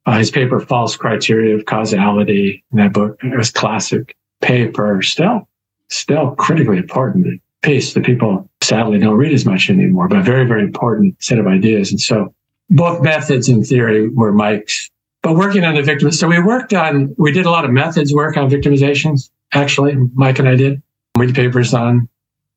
Uh, 0.05 0.17
his 0.17 0.31
paper, 0.31 0.59
False 0.59 0.97
Criteria 0.97 1.55
of 1.55 1.65
Causality, 1.65 2.63
in 2.71 2.77
that 2.77 2.93
book, 2.93 3.17
it 3.23 3.37
was 3.37 3.51
classic 3.51 4.15
paper, 4.41 5.01
still, 5.01 5.47
still 5.89 6.31
critically 6.31 6.77
important 6.77 7.41
piece 7.61 7.93
that 7.93 8.03
people 8.03 8.49
sadly 8.61 8.99
don't 8.99 9.15
read 9.15 9.31
as 9.31 9.45
much 9.45 9.69
anymore, 9.69 10.09
but 10.09 10.23
very, 10.23 10.45
very 10.45 10.63
important 10.63 11.15
set 11.23 11.39
of 11.39 11.47
ideas. 11.47 11.91
And 11.91 12.01
so 12.01 12.33
both 12.69 13.01
methods 13.01 13.47
and 13.47 13.65
theory 13.65 14.09
were 14.09 14.33
Mike's 14.33 14.89
but 15.23 15.35
working 15.35 15.63
on 15.63 15.75
the 15.75 15.81
victim. 15.81 16.11
So 16.11 16.27
we 16.27 16.39
worked 16.41 16.73
on, 16.73 17.15
we 17.17 17.31
did 17.31 17.45
a 17.45 17.49
lot 17.49 17.63
of 17.63 17.71
methods 17.71 18.13
work 18.13 18.35
on 18.35 18.49
victimizations. 18.49 19.29
Actually, 19.53 19.95
Mike 20.13 20.37
and 20.37 20.49
I 20.49 20.55
did. 20.55 20.83
We 21.15 21.27
did 21.27 21.35
papers 21.35 21.73
on 21.73 22.09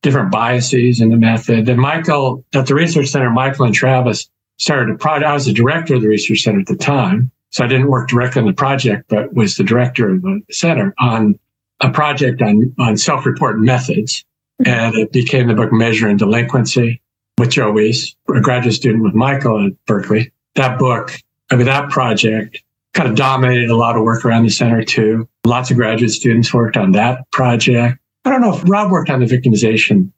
different 0.03 0.33
biases 0.33 1.01
in 1.01 1.11
the 1.11 1.17
method. 1.17 1.67
Then 1.67 1.79
Michael 1.79 2.45
at 2.55 2.67
the 2.67 2.75
research 2.75 3.07
center, 3.07 3.31
Michael 3.31 3.67
and 3.67 3.75
Travis 3.75 4.29
started 4.57 4.95
a 4.95 4.99
project. 4.99 5.29
I 5.29 5.35
was 5.35 5.47
the 5.47 5.53
director 5.53 5.95
of 5.95 6.03
the 6.03 6.09
research 6.09 6.43
center 6.43 6.61
at 6.61 6.67
the 6.67 6.77
time. 6.77 7.31
So 7.51 7.65
I 7.65 7.69
didn't 7.69 7.89
work 7.89 8.09
directly 8.09 8.41
on 8.41 8.47
the 8.47 8.55
project, 8.55 9.05
but 9.09 9.33
was 9.35 9.57
the 9.57 9.65
director 9.65 10.11
of 10.11 10.23
the 10.23 10.43
center 10.51 10.95
on 10.99 11.39
a 11.81 11.91
project 11.91 12.43
on, 12.43 12.75
on 12.79 12.97
self-report 12.97 13.61
methods. 13.61 14.25
Mm-hmm. 14.63 14.71
And 14.71 14.95
it 14.97 15.13
became 15.13 15.49
the 15.49 15.55
book 15.55 15.73
Measuring 15.73 16.17
Delinquency 16.17 17.01
with 17.39 17.51
Joe 17.51 17.73
Weis, 17.73 18.15
a 18.35 18.41
graduate 18.41 18.75
student 18.75 19.03
with 19.03 19.15
Michael 19.15 19.67
at 19.67 19.73
Berkeley. 19.87 20.33
That 20.55 20.79
book 20.79 21.13
I 21.51 21.57
mean, 21.57 21.67
that 21.67 21.91
project 21.91 22.63
kind 22.93 23.09
of 23.09 23.15
dominated 23.15 23.71
a 23.71 23.77
lot 23.77 23.97
of 23.97 24.03
work 24.03 24.25
around 24.25 24.45
the 24.45 24.51
center 24.51 24.83
too. 24.83 25.29
Lots 25.45 25.71
of 25.71 25.77
graduate 25.77 26.11
students 26.11 26.53
worked 26.53 26.77
on 26.77 26.93
that 26.93 27.31
project. 27.31 27.99
I 28.25 28.31
don't 28.31 28.41
know 28.41 28.57
if 28.57 28.63
Rob 28.69 28.91
worked 28.91 29.11
on 29.11 29.21
the 29.21 29.27
victimization 29.27 30.11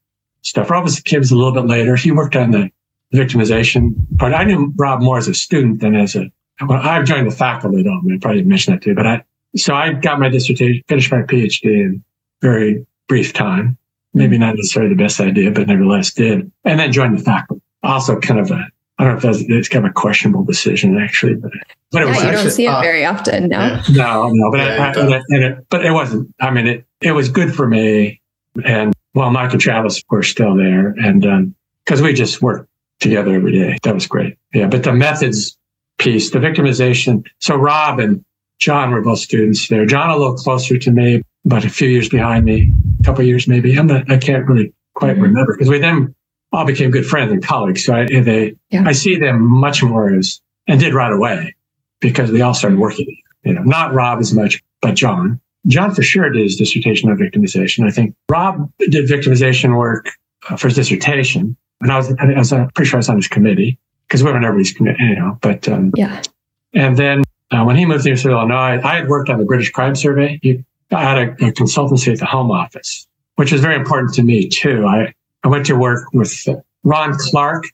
stuff. 0.43 0.71
Rob 0.71 0.85
was, 0.85 1.03
was 1.13 1.31
a 1.31 1.37
little 1.37 1.53
bit 1.53 1.67
later. 1.67 1.97
He 1.97 2.13
worked 2.13 2.37
on 2.37 2.53
the 2.53 2.71
victimization 3.13 3.95
part. 4.19 4.33
I 4.33 4.45
knew 4.45 4.73
Rob 4.77 5.03
more 5.03 5.19
as 5.19 5.29
a 5.29 5.35
student 5.35 5.81
than 5.81 5.95
as 5.97 6.15
a, 6.15 6.31
well, 6.67 6.81
I've 6.83 7.05
joined 7.05 7.31
the 7.31 7.35
faculty 7.35 7.83
though. 7.83 7.99
I, 7.99 8.01
mean, 8.03 8.17
I 8.17 8.19
probably 8.19 8.43
mention 8.45 8.75
that 8.75 8.83
too, 8.83 8.95
but 8.95 9.07
I, 9.07 9.25
so 9.57 9.75
I 9.75 9.93
got 9.93 10.19
my 10.21 10.29
dissertation, 10.29 10.83
finished 10.89 11.11
my 11.11 11.23
PhD 11.23 11.65
in 11.65 12.05
very 12.43 12.87
brief 13.09 13.33
time. 13.33 13.79
Maybe 14.15 14.39
not 14.39 14.57
necessarily 14.57 14.95
the 14.95 15.03
best 15.03 15.21
idea, 15.21 15.51
but 15.51 15.69
nevertheless 15.69 16.13
did. 16.13 16.51
And 16.65 16.81
then 16.81 16.93
joined 16.93 17.19
the 17.19 17.23
faculty. 17.23 17.63
Also 17.83 18.19
kind 18.19 18.41
of 18.41 18.51
a 18.51 18.67
I 18.99 19.05
don't 19.05 19.13
know 19.13 19.17
if 19.19 19.23
that's 19.23 19.49
it's 19.49 19.69
kind 19.69 19.85
of 19.85 19.91
a 19.91 19.95
questionable 19.95 20.45
decision 20.45 20.99
actually, 20.99 21.35
but 21.35 21.53
but 21.93 22.03
it 22.03 22.07
yeah, 22.07 22.11
was 22.11 22.23
you 22.23 22.29
actually, 22.29 22.43
don't 22.43 22.51
see 22.51 22.67
it 22.67 22.69
uh, 22.69 22.81
very 22.81 23.05
often. 23.05 23.49
No, 23.49 23.81
no, 23.91 24.29
no. 24.33 24.51
But 24.51 24.59
yeah, 24.59 24.93
I, 24.97 25.01
I, 25.01 25.23
it, 25.29 25.67
but 25.71 25.85
it 25.85 25.93
wasn't. 25.93 26.35
I 26.41 26.51
mean, 26.51 26.67
it 26.67 26.85
it 27.01 27.13
was 27.13 27.29
good 27.29 27.55
for 27.55 27.69
me, 27.69 28.21
and 28.65 28.93
well, 29.15 29.31
Michael 29.31 29.53
and 29.53 29.61
Travis 29.61 30.03
were 30.11 30.25
still 30.25 30.57
there, 30.57 30.89
and 30.99 31.55
because 31.85 32.01
um, 32.01 32.07
we 32.07 32.13
just 32.13 32.43
worked 32.43 32.69
together 32.99 33.35
every 33.35 33.53
day, 33.53 33.79
that 33.85 33.95
was 33.95 34.07
great. 34.07 34.37
Yeah, 34.53 34.67
but 34.67 34.83
the 34.83 34.93
methods 34.93 35.57
piece, 35.99 36.31
the 36.31 36.39
victimization. 36.39 37.27
So 37.41 37.57
Rob 37.57 37.99
and 38.01 38.25
John 38.59 38.91
were 38.91 39.03
both 39.03 39.19
students 39.19 39.69
there. 39.69 39.87
John 39.87 40.11
a 40.11 40.17
little 40.17 40.37
closer 40.37 40.79
to 40.79 40.91
me, 40.91 41.23
but 41.45 41.65
a 41.65 41.69
few 41.69 41.89
years 41.89 42.09
behind 42.09 42.45
me, 42.45 42.73
a 43.01 43.05
couple 43.05 43.25
years 43.25 43.47
maybe. 43.47 43.77
I'm 43.79 43.87
not, 43.87 44.11
I 44.11 44.19
can't 44.19 44.47
really 44.47 44.73
quite 44.95 45.15
mm-hmm. 45.15 45.23
remember 45.23 45.53
because 45.53 45.69
we 45.69 45.79
then 45.79 46.15
all 46.53 46.65
became 46.65 46.91
good 46.91 47.07
friends 47.07 47.31
and 47.31 47.45
colleagues. 47.45 47.85
So 47.85 47.95
I, 47.95 48.07
they, 48.07 48.57
yeah. 48.71 48.85
I 48.87 48.93
see 48.93 49.17
them 49.17 49.43
much 49.43 49.83
more 49.83 50.15
as, 50.15 50.41
and 50.67 50.81
did 50.81 50.95
right 50.95 51.13
away 51.13 51.55
because 52.01 52.31
we 52.31 52.43
all 52.43 52.55
started 52.55 52.79
working. 52.79 53.17
You 53.45 53.55
know, 53.55 53.63
not 53.63 53.95
Rob 53.95 54.19
as 54.19 54.35
much, 54.35 54.63
but 54.83 54.95
John. 54.95 55.41
John 55.67 55.95
for 55.95 56.03
sure 56.03 56.31
did 56.31 56.43
his 56.43 56.57
dissertation 56.57 57.11
on 57.11 57.17
victimization. 57.17 57.87
I 57.87 57.91
think 57.91 58.15
Rob 58.31 58.71
did 58.79 59.09
victimization 59.09 59.77
work 59.79 60.09
uh, 60.49 60.57
for 60.57 60.69
his 60.69 60.77
dissertation, 60.77 61.57
and 61.81 61.93
I 61.93 61.97
was, 61.97 62.15
I 62.19 62.27
was 62.27 62.53
pretty 62.75 62.89
sure 62.89 62.97
I 62.97 63.01
was 63.01 63.09
on 63.09 63.17
his 63.17 63.29
committee 63.29 63.79
because 64.09 64.23
we 64.23 64.31
were 64.31 64.37
on 64.37 64.45
everybody's 64.45 64.73
committee, 64.73 65.05
you 65.05 65.17
know. 65.17 65.39
But 65.41 65.69
um, 65.69 65.93
yeah. 65.95 66.23
And 66.75 66.97
then 66.97 67.23
uh, 67.51 67.65
when 67.65 67.77
he 67.77 67.85
moved 67.85 68.05
to 68.05 68.11
Illinois, 68.11 68.81
I 68.83 68.97
had 68.97 69.09
worked 69.09 69.31
on 69.31 69.39
the 69.39 69.45
British 69.45 69.71
Crime 69.71 69.95
Survey. 69.95 70.39
He, 70.43 70.65
I 70.91 71.03
had 71.03 71.19
a, 71.19 71.33
a 71.47 71.53
consultancy 71.53 72.13
at 72.13 72.19
the 72.19 72.27
Home 72.27 72.51
Office, 72.51 73.07
which 73.37 73.53
was 73.53 73.61
very 73.61 73.77
important 73.77 74.15
to 74.15 74.23
me 74.23 74.49
too. 74.49 74.87
I 74.87 75.15
I 75.45 75.49
went 75.49 75.67
to 75.67 75.77
work 75.77 76.13
with 76.13 76.47
Ron 76.83 77.17
Clarke, 77.19 77.67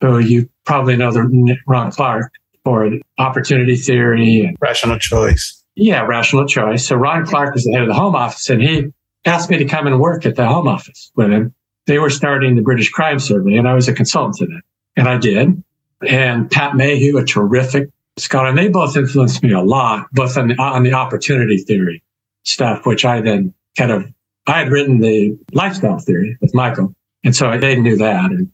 who 0.00 0.18
you 0.18 0.48
probably 0.64 0.96
know 0.96 1.12
the 1.12 1.56
Ron 1.66 1.92
Clarke 1.92 2.32
for 2.64 2.90
opportunity 3.18 3.76
theory 3.76 4.46
and 4.46 4.56
rational 4.60 4.98
choice. 4.98 5.62
Yeah, 5.76 6.02
rational 6.02 6.46
choice. 6.46 6.86
So 6.86 6.96
Ron 6.96 7.26
Clarke 7.26 7.54
was 7.54 7.64
the 7.64 7.72
head 7.72 7.82
of 7.82 7.88
the 7.88 7.94
Home 7.94 8.14
Office, 8.14 8.48
and 8.48 8.62
he 8.62 8.92
asked 9.24 9.50
me 9.50 9.58
to 9.58 9.64
come 9.64 9.86
and 9.86 10.00
work 10.00 10.24
at 10.26 10.36
the 10.36 10.46
Home 10.46 10.68
Office 10.68 11.10
with 11.16 11.30
him. 11.30 11.54
They 11.86 11.98
were 11.98 12.10
starting 12.10 12.56
the 12.56 12.62
British 12.62 12.90
Crime 12.90 13.18
Survey, 13.18 13.56
and 13.56 13.68
I 13.68 13.74
was 13.74 13.88
a 13.88 13.92
consultant 13.92 14.36
to 14.36 14.46
them, 14.46 14.62
and 14.96 15.08
I 15.08 15.18
did. 15.18 15.62
And 16.06 16.50
Pat 16.50 16.76
Mayhew, 16.76 17.18
a 17.18 17.24
terrific 17.24 17.90
scholar, 18.16 18.48
and 18.48 18.58
they 18.58 18.68
both 18.68 18.96
influenced 18.96 19.42
me 19.42 19.52
a 19.52 19.60
lot, 19.60 20.06
both 20.12 20.36
on 20.36 20.48
the, 20.48 20.54
on 20.60 20.82
the 20.82 20.92
opportunity 20.92 21.58
theory 21.58 22.02
stuff, 22.44 22.86
which 22.86 23.04
I 23.04 23.20
then 23.20 23.54
kind 23.76 23.90
of 23.90 24.12
I 24.46 24.58
had 24.58 24.70
written 24.70 25.00
the 25.00 25.38
lifestyle 25.52 25.98
theory 25.98 26.36
with 26.40 26.54
Michael, 26.54 26.94
and 27.24 27.34
so 27.34 27.56
they 27.58 27.76
knew 27.76 27.96
that 27.96 28.30
and, 28.30 28.50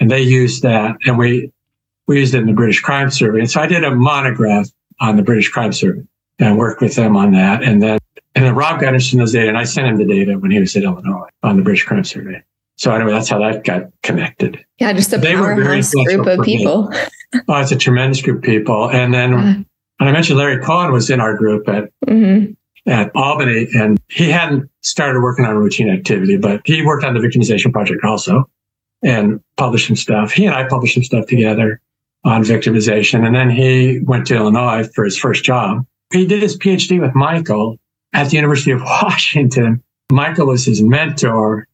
and 0.00 0.10
they 0.10 0.22
used 0.22 0.62
that 0.62 0.96
and 1.04 1.18
we, 1.18 1.52
we 2.06 2.18
used 2.18 2.34
it 2.34 2.38
in 2.38 2.46
the 2.46 2.52
British 2.52 2.80
Crime 2.80 3.10
Survey. 3.10 3.40
And 3.40 3.50
so 3.50 3.60
I 3.60 3.66
did 3.66 3.84
a 3.84 3.94
monograph 3.94 4.68
on 5.00 5.16
the 5.16 5.22
British 5.22 5.50
Crime 5.50 5.72
Survey 5.72 6.02
and 6.38 6.58
worked 6.58 6.80
with 6.80 6.96
them 6.96 7.16
on 7.16 7.32
that. 7.32 7.62
And 7.62 7.82
then, 7.82 7.98
and 8.34 8.44
then 8.44 8.54
Rob 8.54 8.80
got 8.80 8.88
interested 8.88 9.14
in 9.14 9.20
those 9.20 9.32
data 9.32 9.48
and 9.48 9.58
I 9.58 9.64
sent 9.64 9.86
him 9.86 9.96
the 9.96 10.06
data 10.06 10.38
when 10.38 10.50
he 10.50 10.58
was 10.58 10.74
at 10.76 10.82
Illinois 10.82 11.28
on 11.42 11.56
the 11.56 11.62
British 11.62 11.84
Crime 11.84 12.04
Survey. 12.04 12.42
So 12.76 12.92
anyway, 12.92 13.12
that's 13.12 13.28
how 13.28 13.38
that 13.38 13.64
got 13.64 13.82
connected. 14.02 14.64
Yeah, 14.78 14.92
just 14.92 15.12
a 15.12 15.18
they 15.18 15.34
powerhouse 15.34 15.94
group 15.94 16.26
of 16.26 16.44
people. 16.44 16.90
oh, 17.48 17.60
it's 17.60 17.72
a 17.72 17.76
tremendous 17.76 18.20
group 18.20 18.38
of 18.38 18.42
people. 18.42 18.90
And 18.90 19.14
then, 19.14 19.32
and 19.32 19.66
I 20.00 20.12
mentioned 20.12 20.38
Larry 20.38 20.62
Cohen 20.62 20.92
was 20.92 21.08
in 21.10 21.20
our 21.20 21.36
group 21.36 21.68
at 21.68 21.90
mm-hmm 22.06 22.52
at 22.86 23.10
Albany 23.14 23.66
and 23.74 23.98
he 24.08 24.30
hadn't 24.30 24.68
started 24.82 25.22
working 25.22 25.44
on 25.44 25.56
routine 25.56 25.88
activity, 25.88 26.36
but 26.36 26.60
he 26.64 26.84
worked 26.84 27.04
on 27.04 27.14
the 27.14 27.20
victimization 27.20 27.72
project 27.72 28.04
also 28.04 28.48
and 29.02 29.40
published 29.56 29.86
some 29.86 29.96
stuff. 29.96 30.32
He 30.32 30.44
and 30.46 30.54
I 30.54 30.68
published 30.68 30.94
some 30.94 31.02
stuff 31.02 31.26
together. 31.26 31.80
on 32.24 32.42
victimization. 32.42 33.26
And 33.26 33.34
then 33.34 33.50
he 33.50 34.00
went 34.04 34.26
to 34.28 34.34
Illinois 34.34 34.88
for 34.94 35.04
his 35.04 35.18
first 35.18 35.44
job. 35.44 35.84
He 36.12 36.26
did 36.26 36.42
his 36.42 36.56
PhD 36.56 37.00
with 37.00 37.14
Michael 37.14 37.78
at 38.14 38.30
the 38.30 38.36
University 38.36 38.70
of 38.70 38.80
Washington. 39.02 39.82
Michael 40.10 40.46
was 40.46 40.64
his 40.64 40.82
mentor. 40.82 41.66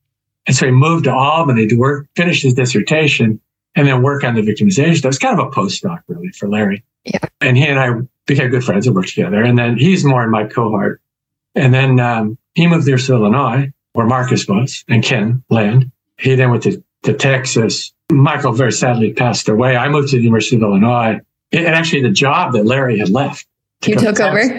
And 0.47 0.57
so 0.57 0.67
he 0.67 0.73
moved 0.73 1.05
to 1.05 1.13
Albany 1.13 1.67
to 1.69 1.77
work, 1.77 2.09
finish 2.17 2.43
his 2.43 2.55
dissertation 2.55 3.41
and 3.77 3.87
then 3.87 4.03
work 4.03 4.25
on 4.25 4.35
the 4.35 4.43
victimization. 4.43 5.03
That 5.03 5.09
was 5.09 5.19
kind 5.19 5.39
of 5.39 5.47
a 5.47 5.51
postdoc 5.51 6.03
really 6.09 6.31
for 6.31 6.49
Larry. 6.49 6.83
Yeah. 7.05 7.19
And 7.41 7.57
he 7.57 7.67
and 7.67 7.79
I 7.79 7.91
became 8.27 8.51
good 8.51 8.65
friends 8.65 8.87
and 8.87 8.95
worked 8.95 9.11
together. 9.11 9.43
And 9.43 9.59
then 9.59 9.79
he's 9.79 10.05
more 10.05 10.25
in 10.25 10.31
my 10.31 10.45
cohort. 10.45 11.01
And 11.55 11.75
then 11.75 12.01
um, 12.01 12.39
he 12.55 12.67
moved 12.67 12.87
there 12.87 12.99
to 12.99 13.15
Illinois 13.15 13.73
where 13.93 14.07
Marcus 14.07 14.47
was 14.47 14.85
and 14.89 15.03
Ken 15.03 15.43
Land. 15.51 15.91
He 16.19 16.35
then 16.35 16.51
went 16.51 16.63
to, 16.65 16.83
to 17.05 17.15
Texas. 17.15 17.93
Michael 18.11 18.53
very 18.53 18.73
sadly 18.73 19.13
passed 19.13 19.49
away. 19.49 19.77
I 19.77 19.89
moved 19.89 20.11
to 20.11 20.17
the 20.17 20.23
University 20.23 20.57
of 20.57 20.63
Illinois. 20.63 21.21
And 21.53 21.67
actually 21.67 22.03
the 22.03 22.11
job 22.11 22.53
that 22.53 22.65
Larry 22.65 22.99
had 22.99 23.09
left. 23.09 23.47
to 23.83 23.91
You 23.91 23.97
took 23.97 24.21
over. 24.21 24.59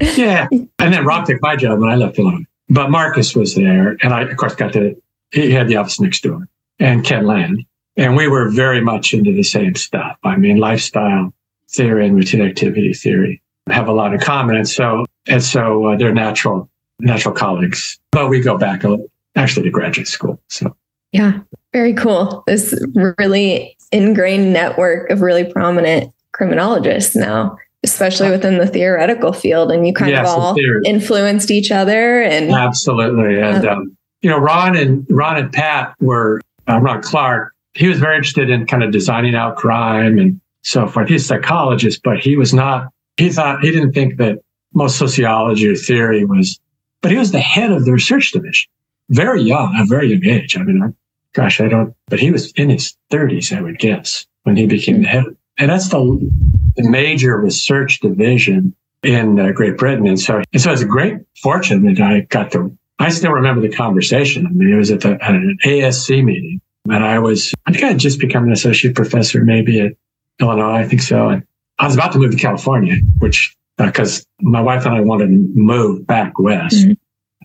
Yeah. 0.00 0.48
And 0.78 0.94
then 0.94 1.04
Rob 1.04 1.26
took 1.26 1.42
my 1.42 1.56
job 1.56 1.78
when 1.78 1.90
I 1.90 1.94
left 1.94 2.18
Illinois. 2.18 2.46
But 2.70 2.90
Marcus 2.90 3.36
was 3.36 3.54
there. 3.54 3.98
And 4.02 4.14
I, 4.14 4.22
of 4.22 4.36
course, 4.38 4.54
got 4.54 4.72
to, 4.72 5.00
he 5.32 5.50
had 5.50 5.68
the 5.68 5.76
office 5.76 6.00
next 6.00 6.22
door 6.22 6.48
and 6.78 7.04
Ken 7.04 7.26
Land. 7.26 7.64
And 7.96 8.16
we 8.16 8.28
were 8.28 8.48
very 8.48 8.80
much 8.80 9.12
into 9.12 9.32
the 9.32 9.42
same 9.42 9.74
stuff. 9.74 10.16
I 10.24 10.36
mean, 10.36 10.56
lifestyle 10.56 11.34
theory 11.70 12.06
and 12.06 12.16
routine 12.16 12.42
activity 12.42 12.92
theory 12.94 13.42
have 13.68 13.88
a 13.88 13.92
lot 13.92 14.12
in 14.12 14.20
common. 14.20 14.56
And 14.56 14.68
so, 14.68 15.04
and 15.28 15.42
so 15.42 15.86
uh, 15.86 15.96
they're 15.96 16.14
natural, 16.14 16.70
natural 16.98 17.34
colleagues, 17.34 17.98
but 18.12 18.28
we 18.28 18.40
go 18.40 18.56
back 18.56 18.84
a, 18.84 18.98
actually 19.36 19.64
to 19.64 19.70
graduate 19.70 20.08
school. 20.08 20.40
So 20.48 20.74
Yeah, 21.12 21.40
very 21.72 21.94
cool. 21.94 22.42
This 22.46 22.74
really 23.18 23.76
ingrained 23.92 24.52
network 24.52 25.10
of 25.10 25.20
really 25.20 25.44
prominent 25.44 26.12
criminologists 26.32 27.16
now, 27.16 27.56
especially 27.82 28.30
within 28.30 28.58
the 28.58 28.66
theoretical 28.66 29.32
field. 29.32 29.70
And 29.70 29.86
you 29.86 29.92
kind 29.92 30.10
Yes, 30.10 30.28
of 30.28 30.38
all 30.38 30.56
influenced 30.84 31.50
each 31.50 31.70
other. 31.70 32.22
And 32.22 32.50
absolutely. 32.50 33.40
And, 33.40 33.66
um, 33.66 33.96
you 34.22 34.30
know, 34.30 34.38
Ron 34.38 34.76
and 34.76 35.06
Ron 35.08 35.36
and 35.36 35.52
Pat 35.52 35.94
were, 36.00 36.40
uh, 36.68 36.78
Ron 36.78 37.02
Clarke, 37.02 37.54
he 37.74 37.88
was 37.88 37.98
very 37.98 38.16
interested 38.16 38.50
in 38.50 38.66
kind 38.66 38.82
of 38.82 38.90
designing 38.90 39.34
out 39.34 39.56
crime 39.56 40.18
and 40.18 40.40
so 40.62 40.86
forth. 40.86 41.08
He's 41.08 41.24
a 41.24 41.26
psychologist, 41.26 42.02
but 42.02 42.18
he 42.18 42.36
was 42.36 42.52
not, 42.52 42.92
he 43.16 43.30
thought, 43.30 43.62
he 43.62 43.70
didn't 43.70 43.92
think 43.92 44.16
that 44.18 44.40
most 44.74 44.98
sociology 44.98 45.68
or 45.68 45.76
theory 45.76 46.24
was, 46.24 46.58
but 47.00 47.10
he 47.10 47.18
was 47.18 47.32
the 47.32 47.40
head 47.40 47.72
of 47.72 47.84
the 47.84 47.92
research 47.92 48.32
division, 48.32 48.70
very 49.08 49.42
young, 49.42 49.74
a 49.78 49.84
very 49.84 50.12
young 50.12 50.24
age. 50.24 50.56
I 50.56 50.62
mean, 50.62 50.82
I, 50.82 50.88
gosh, 51.32 51.60
I 51.60 51.68
don't, 51.68 51.94
but 52.06 52.20
he 52.20 52.30
was 52.30 52.52
in 52.52 52.70
his 52.70 52.96
30s, 53.10 53.56
I 53.56 53.60
would 53.60 53.78
guess, 53.78 54.26
when 54.42 54.56
he 54.56 54.66
became 54.66 55.02
the 55.02 55.08
head. 55.08 55.24
And 55.58 55.70
that's 55.70 55.88
the, 55.88 56.30
the 56.76 56.88
major 56.88 57.36
research 57.38 58.00
division 58.00 58.74
in 59.02 59.38
uh, 59.38 59.52
Great 59.52 59.76
Britain. 59.76 60.06
And 60.06 60.20
so, 60.20 60.42
and 60.52 60.62
so 60.62 60.72
it's 60.72 60.82
a 60.82 60.86
great 60.86 61.18
fortune 61.42 61.84
that 61.86 62.00
I 62.00 62.20
got 62.20 62.52
to, 62.52 62.76
I 63.00 63.08
still 63.08 63.32
remember 63.32 63.62
the 63.62 63.74
conversation. 63.74 64.46
I 64.46 64.50
mean, 64.50 64.72
it 64.72 64.76
was 64.76 64.90
at, 64.90 65.00
the, 65.00 65.12
at 65.22 65.34
an 65.34 65.58
ASC 65.64 66.22
meeting 66.22 66.60
and 66.88 67.04
I 67.04 67.18
was, 67.18 67.54
I 67.66 67.72
think 67.72 67.84
I 67.84 67.88
had 67.88 67.98
just 67.98 68.20
become 68.20 68.44
an 68.44 68.52
associate 68.52 68.94
professor, 68.94 69.42
maybe 69.42 69.80
at 69.80 69.92
Illinois. 70.40 70.76
I 70.76 70.86
think 70.86 71.02
so. 71.02 71.28
And 71.28 71.42
I 71.78 71.86
was 71.86 71.94
about 71.94 72.12
to 72.12 72.18
move 72.18 72.32
to 72.32 72.36
California, 72.36 72.96
which, 73.18 73.56
because 73.78 74.26
my 74.40 74.60
wife 74.60 74.84
and 74.84 74.94
I 74.94 75.00
wanted 75.00 75.28
to 75.28 75.32
move 75.54 76.06
back 76.06 76.38
west. 76.38 76.86
Mhm. 76.86 76.96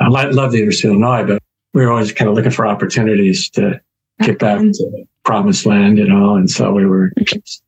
I 0.02 0.08
love 0.10 0.52
the 0.52 0.58
University 0.58 0.90
of 0.90 0.96
Illinois, 0.96 1.26
but 1.26 1.42
we 1.74 1.86
were 1.86 1.92
always 1.92 2.12
kind 2.12 2.30
of 2.30 2.36
looking 2.36 2.52
for 2.52 2.68
opportunities 2.68 3.50
to 3.52 3.80
get 4.22 4.40
back 4.40 4.60
to 4.60 4.68
the 4.68 5.06
promised 5.24 5.66
land, 5.66 5.98
you 5.98 6.08
know, 6.08 6.36
and 6.36 6.50
so 6.50 6.74
we 6.74 6.86
were 6.86 7.12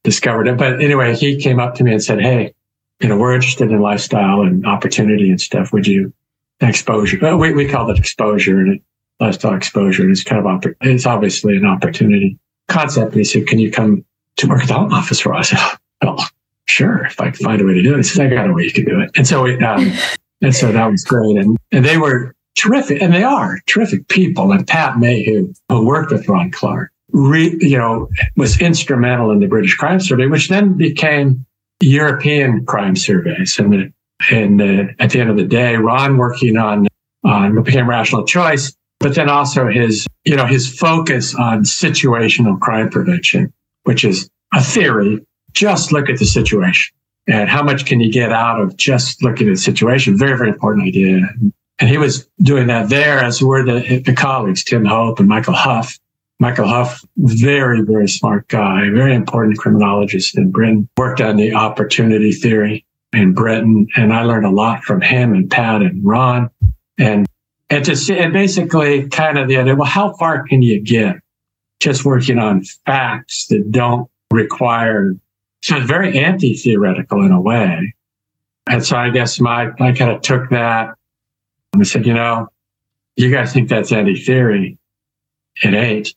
discovered 0.03 0.47
it. 0.47 0.57
But 0.57 0.81
anyway, 0.81 1.15
he 1.15 1.37
came 1.37 1.59
up 1.59 1.75
to 1.75 1.83
me 1.83 1.91
and 1.93 2.03
said, 2.03 2.21
Hey, 2.21 2.53
you 3.01 3.07
know, 3.07 3.17
we're 3.17 3.33
interested 3.33 3.71
in 3.71 3.79
lifestyle 3.79 4.41
and 4.41 4.65
opportunity 4.65 5.29
and 5.29 5.39
stuff. 5.39 5.71
Would 5.71 5.87
you 5.87 6.13
exposure? 6.61 7.17
Well, 7.21 7.37
we, 7.37 7.53
we 7.53 7.67
call 7.67 7.89
it 7.91 7.99
exposure 7.99 8.59
and 8.59 8.75
it, 8.75 8.81
lifestyle 9.19 9.55
exposure. 9.55 10.03
And 10.03 10.11
It's 10.11 10.23
kind 10.23 10.39
of, 10.39 10.45
oppor- 10.45 10.75
it's 10.81 11.05
obviously 11.05 11.57
an 11.57 11.65
opportunity 11.65 12.37
concept. 12.67 13.13
And 13.13 13.19
he 13.19 13.23
said, 13.23 13.47
can 13.47 13.59
you 13.59 13.71
come 13.71 14.05
to 14.37 14.47
work 14.47 14.61
at 14.61 14.67
the 14.67 14.73
home 14.73 14.93
office 14.93 15.19
for 15.19 15.33
us? 15.33 15.53
I 15.53 15.57
said, 15.57 15.77
Oh, 16.03 16.25
sure. 16.65 17.05
If 17.05 17.19
I 17.19 17.31
can 17.31 17.43
find 17.43 17.61
a 17.61 17.65
way 17.65 17.73
to 17.73 17.81
do 17.81 17.93
it. 17.93 17.97
He 17.97 18.03
said, 18.03 18.31
I 18.31 18.35
got 18.35 18.49
a 18.49 18.53
way 18.53 18.63
you 18.63 18.71
can 18.71 18.85
do 18.85 18.99
it. 19.01 19.11
And 19.15 19.27
so, 19.27 19.43
we, 19.43 19.57
um, 19.63 19.91
and 20.41 20.55
so 20.55 20.71
that 20.71 20.85
was 20.85 21.03
great. 21.03 21.37
And, 21.37 21.57
and 21.71 21.83
they 21.83 21.97
were 21.97 22.35
terrific 22.55 23.01
and 23.01 23.13
they 23.13 23.23
are 23.23 23.59
terrific 23.67 24.07
people. 24.07 24.51
And 24.51 24.67
Pat 24.67 24.97
Mayhew, 24.97 25.53
who 25.69 25.85
worked 25.85 26.11
with 26.11 26.27
Ron 26.27 26.51
Clarke, 26.51 26.91
re, 27.11 27.55
you 27.59 27.77
know, 27.77 28.09
was 28.35 28.59
instrumental 28.59 29.31
in 29.31 29.39
the 29.39 29.47
British 29.47 29.75
crime 29.75 29.99
survey, 29.99 30.27
which 30.27 30.49
then 30.49 30.73
became 30.73 31.45
European 31.81 32.65
crime 32.65 32.95
surveys. 32.95 33.57
And, 33.57 33.73
the, 33.73 33.93
and 34.31 34.59
the, 34.59 34.95
at 34.99 35.11
the 35.11 35.19
end 35.19 35.29
of 35.29 35.37
the 35.37 35.45
day, 35.45 35.75
Ron 35.75 36.17
working 36.17 36.57
on, 36.57 36.87
on 37.23 37.55
what 37.55 37.65
became 37.65 37.89
rational 37.89 38.25
choice, 38.25 38.75
but 38.99 39.15
then 39.15 39.29
also 39.29 39.67
his, 39.67 40.07
you 40.25 40.35
know, 40.35 40.45
his 40.45 40.67
focus 40.77 41.35
on 41.35 41.63
situational 41.63 42.59
crime 42.59 42.89
prevention, 42.89 43.53
which 43.83 44.03
is 44.03 44.29
a 44.53 44.61
theory. 44.61 45.25
Just 45.53 45.91
look 45.91 46.09
at 46.09 46.19
the 46.19 46.25
situation 46.25 46.97
and 47.27 47.49
how 47.49 47.61
much 47.61 47.85
can 47.85 47.99
you 47.99 48.11
get 48.11 48.31
out 48.31 48.59
of 48.59 48.77
just 48.77 49.21
looking 49.21 49.47
at 49.47 49.51
the 49.51 49.57
situation? 49.57 50.17
Very, 50.17 50.37
very 50.37 50.49
important 50.49 50.87
idea. 50.87 51.27
And 51.79 51.89
he 51.89 51.97
was 51.97 52.27
doing 52.41 52.67
that 52.67 52.89
there 52.89 53.19
as 53.19 53.41
were 53.41 53.63
the, 53.63 53.99
the 53.99 54.13
colleagues, 54.13 54.63
Tim 54.63 54.85
Hope 54.85 55.19
and 55.19 55.27
Michael 55.27 55.53
Hough. 55.53 55.97
Michael 56.39 56.67
Hough, 56.67 57.03
very, 57.17 57.81
very 57.81 58.07
smart 58.07 58.47
guy, 58.47 58.89
very 58.91 59.15
important 59.15 59.57
criminologist 59.57 60.37
in 60.37 60.51
Britain, 60.51 60.87
worked 60.95 61.19
on 61.19 61.35
the 61.35 61.53
opportunity 61.53 62.31
theory 62.31 62.85
in 63.13 63.33
Britain. 63.33 63.87
And 63.95 64.13
I 64.13 64.23
learned 64.23 64.45
a 64.45 64.51
lot 64.51 64.83
from 64.83 65.01
him 65.01 65.33
and 65.33 65.49
Pat 65.49 65.81
and 65.81 66.03
Ron. 66.05 66.49
And, 66.97 67.25
and 67.69 67.97
see, 67.97 68.17
and 68.17 68.33
basically 68.33 69.07
kind 69.09 69.37
of 69.37 69.47
the 69.47 69.57
idea, 69.57 69.75
well, 69.75 69.87
how 69.87 70.13
far 70.13 70.47
can 70.47 70.61
you 70.61 70.79
get 70.81 71.17
just 71.79 72.05
working 72.05 72.39
on 72.39 72.63
facts 72.85 73.47
that 73.47 73.71
don't 73.71 74.09
require, 74.31 75.15
so 75.63 75.77
it's 75.77 75.85
very 75.85 76.17
anti-theoretical 76.17 77.23
in 77.23 77.31
a 77.31 77.39
way. 77.39 77.93
And 78.69 78.85
so 78.85 78.97
I 78.97 79.09
guess 79.11 79.39
my, 79.39 79.71
I 79.79 79.91
kind 79.91 80.11
of 80.11 80.21
took 80.21 80.49
that 80.49 80.95
and 81.73 81.87
said, 81.87 82.05
you 82.05 82.13
know, 82.13 82.47
you 83.15 83.31
guys 83.31 83.53
think 83.53 83.69
that's 83.69 83.91
anti-theory. 83.91 84.77
It 85.63 85.73
ain't. 85.73 86.13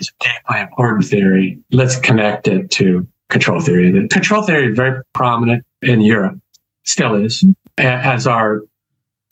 It's 0.00 0.10
a 0.10 0.24
deeply 0.24 0.60
important 0.60 1.04
theory. 1.04 1.58
Let's 1.70 1.98
connect 1.98 2.48
it 2.48 2.70
to 2.72 3.06
control 3.28 3.60
theory. 3.60 3.92
The 3.92 4.08
control 4.08 4.42
theory 4.42 4.70
is 4.70 4.76
very 4.76 5.02
prominent 5.12 5.64
in 5.84 6.00
Europe, 6.00 6.38
still 6.84 7.14
is, 7.14 7.44
as 7.78 8.26
are 8.26 8.62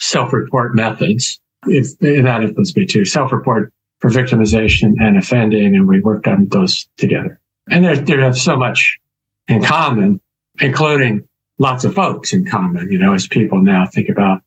self-report 0.00 0.74
methods. 0.74 1.40
If, 1.66 1.98
that 2.00 2.42
influenced 2.42 2.76
me 2.76 2.86
too. 2.86 3.04
Self-report 3.04 3.72
for 4.00 4.10
victimization 4.10 4.94
and 5.00 5.16
offending, 5.16 5.76
and 5.76 5.86
we 5.86 6.00
worked 6.00 6.26
on 6.26 6.48
those 6.48 6.88
together. 6.96 7.40
And 7.70 7.84
they 7.84 7.94
they 8.00 8.20
have 8.20 8.36
so 8.36 8.56
much 8.56 8.98
in 9.46 9.62
common, 9.62 10.20
including 10.60 11.28
lots 11.58 11.84
of 11.84 11.94
folks 11.94 12.32
in 12.32 12.44
common, 12.44 12.90
you 12.90 12.98
know, 12.98 13.14
as 13.14 13.28
people 13.28 13.62
now 13.62 13.86
think 13.86 14.08
about 14.08 14.42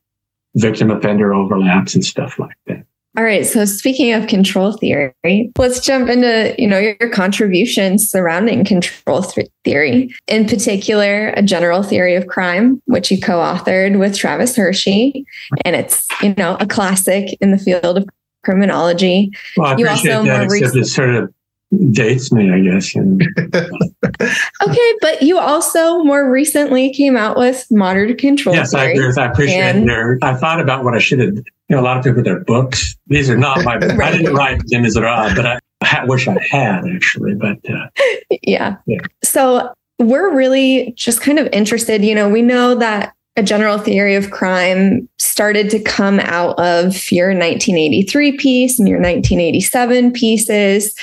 victim 0.55 0.91
offender 0.91 1.33
overlaps 1.33 1.95
and 1.95 2.03
stuff 2.03 2.37
like 2.37 2.57
that. 2.67 2.85
All 3.17 3.23
right. 3.23 3.45
So 3.45 3.63
speaking 3.65 4.13
of 4.13 4.27
control 4.27 4.73
theory, 4.73 5.13
let's 5.57 5.79
jump 5.79 6.09
into, 6.09 6.53
you 6.57 6.67
know, 6.67 6.77
your 6.79 7.09
contributions 7.11 8.09
surrounding 8.09 8.65
control 8.65 9.23
th- 9.23 9.47
theory. 9.63 10.13
In 10.27 10.45
particular, 10.45 11.29
a 11.29 11.41
general 11.41 11.81
theory 11.81 12.15
of 12.15 12.27
crime, 12.27 12.81
which 12.85 13.11
you 13.11 13.19
co-authored 13.19 13.97
with 13.99 14.17
Travis 14.17 14.57
Hirschi. 14.57 15.23
And 15.63 15.75
it's, 15.75 16.05
you 16.21 16.33
know, 16.35 16.57
a 16.59 16.67
classic 16.67 17.37
in 17.39 17.51
the 17.51 17.57
field 17.57 17.97
of 17.97 18.05
criminology. 18.43 19.31
Well, 19.57 19.67
I 19.67 19.77
You 19.77 19.85
appreciate 19.85 20.11
also 20.13 20.25
that, 20.27 20.43
except 20.43 20.61
it 20.61 20.79
recent- 20.79 20.87
sort 20.87 21.15
of 21.15 21.33
dates 21.91 22.31
me, 22.31 22.51
I 22.51 22.59
guess. 22.61 22.95
And 22.95 23.21
Okay, 24.67 24.93
but 25.01 25.21
you 25.21 25.37
also 25.37 26.03
more 26.03 26.29
recently 26.29 26.93
came 26.93 27.17
out 27.17 27.37
with 27.37 27.65
modern 27.71 28.15
control 28.17 28.55
yes, 28.55 28.73
I 28.73 28.81
theory. 28.81 28.93
agree 28.93 29.07
with 29.07 29.15
that. 29.15 29.29
I 29.29 29.31
appreciate 29.31 29.59
And- 29.61 29.85
your, 29.85 30.17
I 30.21 30.35
thought 30.35 30.59
about 30.59 30.83
what 30.83 30.93
I 30.93 30.99
should 30.99 31.19
have, 31.19 31.35
you 31.35 31.43
know, 31.69 31.79
a 31.79 31.83
lot 31.83 31.97
of 31.97 32.03
people 32.03 32.17
with 32.17 32.25
their 32.25 32.39
books. 32.43 32.95
These 33.07 33.29
are 33.29 33.37
not 33.37 33.63
my, 33.63 33.75
I 33.75 34.11
didn't 34.11 34.33
write 34.33 34.61
Les 34.71 34.79
Miserables, 34.79 35.33
but 35.35 35.45
I, 35.45 35.59
I 35.81 36.05
wish 36.05 36.27
I 36.27 36.37
had 36.49 36.85
actually, 36.87 37.35
but, 37.35 37.57
uh, 37.69 37.87
Yeah. 38.41 38.77
Yeah. 38.85 38.99
So 39.23 39.73
we're 39.99 40.33
really 40.33 40.93
just 40.97 41.21
kind 41.21 41.39
of 41.39 41.47
interested. 41.53 42.03
You 42.03 42.15
know, 42.15 42.29
we 42.29 42.41
know 42.41 42.75
that 42.75 43.13
a 43.37 43.43
general 43.43 43.77
theory 43.77 44.15
of 44.15 44.31
crime 44.31 45.09
started 45.17 45.69
to 45.69 45.79
come 45.79 46.21
out 46.21 46.57
of 46.57 47.11
your 47.11 47.27
1983 47.29 48.37
piece 48.37 48.79
and 48.79 48.87
your 48.87 48.97
1987 48.97 50.13
pieces, 50.13 50.95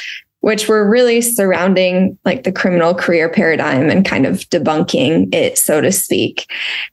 which 0.42 0.68
were 0.68 0.88
really 0.88 1.20
surrounding 1.20 2.18
like 2.24 2.42
the 2.42 2.52
criminal 2.52 2.94
career 2.94 3.28
paradigm 3.28 3.88
and 3.88 4.04
kind 4.04 4.26
of 4.26 4.40
debunking 4.50 5.32
it, 5.34 5.56
so 5.56 5.80
to 5.80 5.90
speak. 5.90 6.46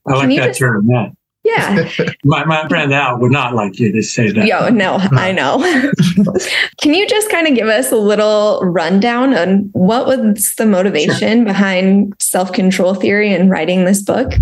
I 0.08 0.14
like 0.14 0.30
that 0.38 0.48
just- 0.48 0.60
term. 0.60 0.88
Yeah. 0.90 1.10
Yeah. 1.44 1.90
my, 2.26 2.44
my 2.46 2.68
friend 2.68 2.94
Al 2.94 3.18
would 3.20 3.32
not 3.32 3.56
like 3.56 3.80
you 3.80 3.92
to 3.94 4.04
say 4.04 4.30
that. 4.32 4.46
Yo, 4.46 4.70
no, 4.70 4.98
I 5.12 5.32
know. 5.32 5.58
Can 6.82 6.94
you 6.94 7.08
just 7.08 7.32
kind 7.32 7.48
of 7.48 7.56
give 7.56 7.68
us 7.68 7.92
a 7.92 7.96
little 7.96 8.60
rundown 8.62 9.34
on 9.34 9.70
what 9.72 10.06
was 10.06 10.54
the 10.56 10.66
motivation 10.66 11.46
behind 11.46 12.14
self 12.20 12.52
control 12.52 12.94
theory 12.94 13.34
and 13.34 13.50
writing 13.50 13.86
this 13.86 14.02
book? 14.04 14.34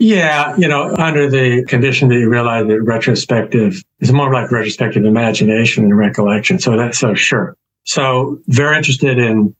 Yeah, 0.00 0.54
you 0.56 0.68
know, 0.68 0.94
under 0.96 1.30
the 1.30 1.64
condition 1.66 2.08
that 2.08 2.16
you 2.16 2.28
realize 2.28 2.66
that 2.66 2.82
retrospective 2.82 3.80
is 4.00 4.12
more 4.12 4.30
like 4.32 4.50
retrospective 4.50 5.04
imagination 5.04 5.84
and 5.84 5.96
recollection. 5.96 6.58
So 6.58 6.76
that's 6.76 6.98
so 6.98 7.14
sure. 7.14 7.56
So 7.84 8.40
very 8.48 8.76
interested 8.76 9.18
in 9.18 9.54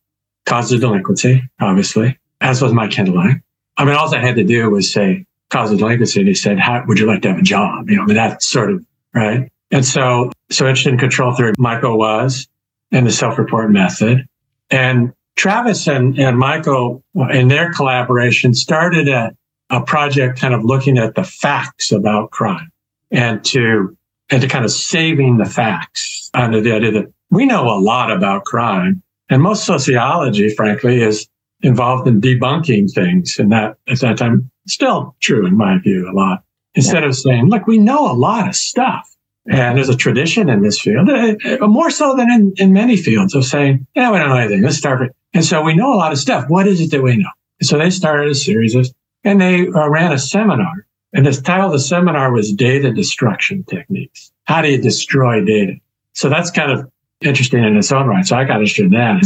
causes 0.46 0.72
of 0.72 0.80
delinquency, 0.80 1.42
obviously, 1.60 2.18
as 2.40 2.60
was 2.60 2.72
Mike 2.72 2.90
Hindelang. 2.90 3.42
I 3.76 3.84
mean, 3.84 3.94
all 3.94 4.12
I 4.14 4.18
had 4.18 4.37
to 4.37 4.44
do 4.44 4.70
was 4.70 4.92
say 4.92 5.26
cause 5.50 5.70
of 5.70 5.78
delinquency. 5.78 6.24
They 6.24 6.34
said, 6.34 6.58
how 6.58 6.84
would 6.87 6.98
you 6.98 7.06
like 7.06 7.22
to 7.22 7.28
have 7.28 7.38
a 7.38 7.42
job? 7.42 7.88
You 7.88 7.96
know, 7.96 8.02
I 8.02 8.06
mean, 8.06 8.16
that's 8.16 8.46
sort 8.46 8.70
of 8.70 8.84
right. 9.14 9.50
And 9.70 9.84
so, 9.84 10.30
so 10.50 10.66
interested 10.66 10.92
in 10.92 10.98
control 10.98 11.34
theory, 11.34 11.52
Michael 11.58 11.98
was 11.98 12.46
and 12.92 13.06
the 13.06 13.10
self-report 13.10 13.70
method. 13.70 14.26
And 14.70 15.12
Travis 15.37 15.88
and, 15.88 16.18
and 16.18 16.38
Michael 16.38 17.02
in 17.30 17.48
their 17.48 17.72
collaboration 17.72 18.54
started 18.54 19.08
a, 19.08 19.34
a 19.70 19.80
project 19.82 20.38
kind 20.38 20.54
of 20.54 20.64
looking 20.64 20.98
at 20.98 21.14
the 21.14 21.24
facts 21.24 21.90
about 21.90 22.30
crime 22.30 22.70
and 23.10 23.44
to, 23.46 23.96
and 24.30 24.42
to 24.42 24.48
kind 24.48 24.64
of 24.64 24.70
saving 24.70 25.38
the 25.38 25.44
facts 25.44 26.30
under 26.34 26.60
the 26.60 26.72
idea 26.72 26.92
that 26.92 27.13
we 27.30 27.46
know 27.46 27.68
a 27.68 27.80
lot 27.80 28.10
about 28.10 28.44
crime 28.44 29.02
and 29.28 29.42
most 29.42 29.64
sociology, 29.64 30.50
frankly, 30.54 31.02
is 31.02 31.26
involved 31.62 32.06
in 32.06 32.20
debunking 32.20 32.92
things. 32.92 33.38
And 33.38 33.50
that 33.52 33.76
at 33.88 34.00
that 34.00 34.18
time, 34.18 34.50
still 34.66 35.16
true 35.20 35.46
in 35.46 35.56
my 35.56 35.78
view, 35.78 36.08
a 36.10 36.12
lot. 36.12 36.44
Instead 36.74 37.02
yeah. 37.02 37.08
of 37.08 37.16
saying, 37.16 37.48
look, 37.48 37.66
we 37.66 37.78
know 37.78 38.10
a 38.10 38.12
lot 38.12 38.48
of 38.48 38.54
stuff. 38.54 39.10
And 39.46 39.76
there's 39.76 39.90
a 39.90 39.96
tradition 39.96 40.48
in 40.48 40.62
this 40.62 40.80
field, 40.80 41.10
uh, 41.10 41.37
uh, 41.60 41.66
more 41.66 41.90
so 41.90 42.16
than 42.16 42.30
in, 42.30 42.54
in 42.56 42.72
many 42.72 42.96
fields, 42.96 43.34
of 43.34 43.44
saying, 43.44 43.87
yeah, 43.94 44.10
we 44.10 44.18
don't 44.18 44.30
know 44.30 44.37
anything. 44.37 44.62
Let's 44.62 44.78
start. 44.78 45.00
With. 45.00 45.12
And 45.34 45.44
so 45.44 45.62
we 45.62 45.74
know 45.74 45.92
a 45.92 45.96
lot 45.96 46.12
of 46.12 46.18
stuff. 46.18 46.48
What 46.48 46.66
is 46.66 46.80
it 46.80 46.90
that 46.92 47.02
we 47.02 47.18
know? 47.18 47.28
And 47.60 47.68
so 47.68 47.78
they 47.78 47.90
started 47.90 48.30
a 48.30 48.34
series 48.34 48.74
of, 48.74 48.88
and 49.22 49.40
they 49.40 49.68
uh, 49.68 49.88
ran 49.88 50.12
a 50.12 50.18
seminar. 50.18 50.87
And 51.12 51.26
the 51.26 51.32
title 51.32 51.66
of 51.66 51.72
the 51.72 51.78
seminar 51.78 52.32
was 52.32 52.52
Data 52.52 52.90
Destruction 52.90 53.64
Techniques. 53.64 54.32
How 54.44 54.62
do 54.62 54.68
you 54.70 54.80
destroy 54.80 55.44
data? 55.44 55.74
So 56.14 56.30
that's 56.30 56.50
kind 56.50 56.72
of 56.72 56.90
interesting 57.24 57.64
in 57.64 57.76
its 57.76 57.90
own 57.90 58.06
right. 58.06 58.26
So 58.26 58.37
I 58.37 58.44
got 58.44 58.56
interested 58.56 58.87
in 58.87 58.92
that. 58.92 59.22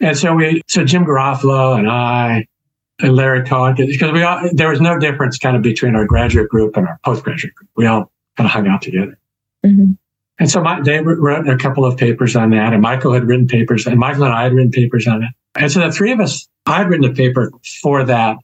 And 0.00 0.16
so 0.16 0.34
we, 0.34 0.62
so 0.66 0.84
Jim 0.84 1.04
Garofalo 1.04 1.78
and 1.78 1.88
I 1.88 2.46
and 3.00 3.14
Larry 3.14 3.44
Cohen, 3.44 3.74
because 3.76 4.12
we 4.12 4.22
all, 4.22 4.48
there 4.52 4.68
was 4.68 4.80
no 4.80 4.98
difference 4.98 5.38
kind 5.38 5.56
of 5.56 5.62
between 5.62 5.94
our 5.94 6.04
graduate 6.04 6.48
group 6.48 6.76
and 6.76 6.86
our 6.86 6.98
postgraduate 7.04 7.54
group. 7.54 7.70
We 7.76 7.86
all 7.86 8.10
kind 8.36 8.46
of 8.46 8.52
hung 8.52 8.66
out 8.68 8.82
together. 8.82 9.18
Mm-hmm. 9.64 9.92
And 10.38 10.50
so 10.50 10.62
my, 10.62 10.80
they 10.80 11.00
wrote 11.00 11.48
a 11.48 11.56
couple 11.56 11.84
of 11.84 11.98
papers 11.98 12.34
on 12.34 12.50
that 12.50 12.72
and 12.72 12.80
Michael 12.80 13.12
had 13.12 13.24
written 13.24 13.46
papers 13.46 13.86
and 13.86 13.98
Michael 13.98 14.24
and 14.24 14.32
I 14.32 14.44
had 14.44 14.54
written 14.54 14.70
papers 14.70 15.06
on 15.06 15.22
it. 15.22 15.30
And 15.54 15.70
so 15.70 15.80
the 15.80 15.92
three 15.92 16.12
of 16.12 16.20
us, 16.20 16.48
I 16.66 16.78
had 16.78 16.88
written 16.88 17.10
a 17.10 17.12
paper 17.12 17.52
for 17.82 18.04
that 18.04 18.38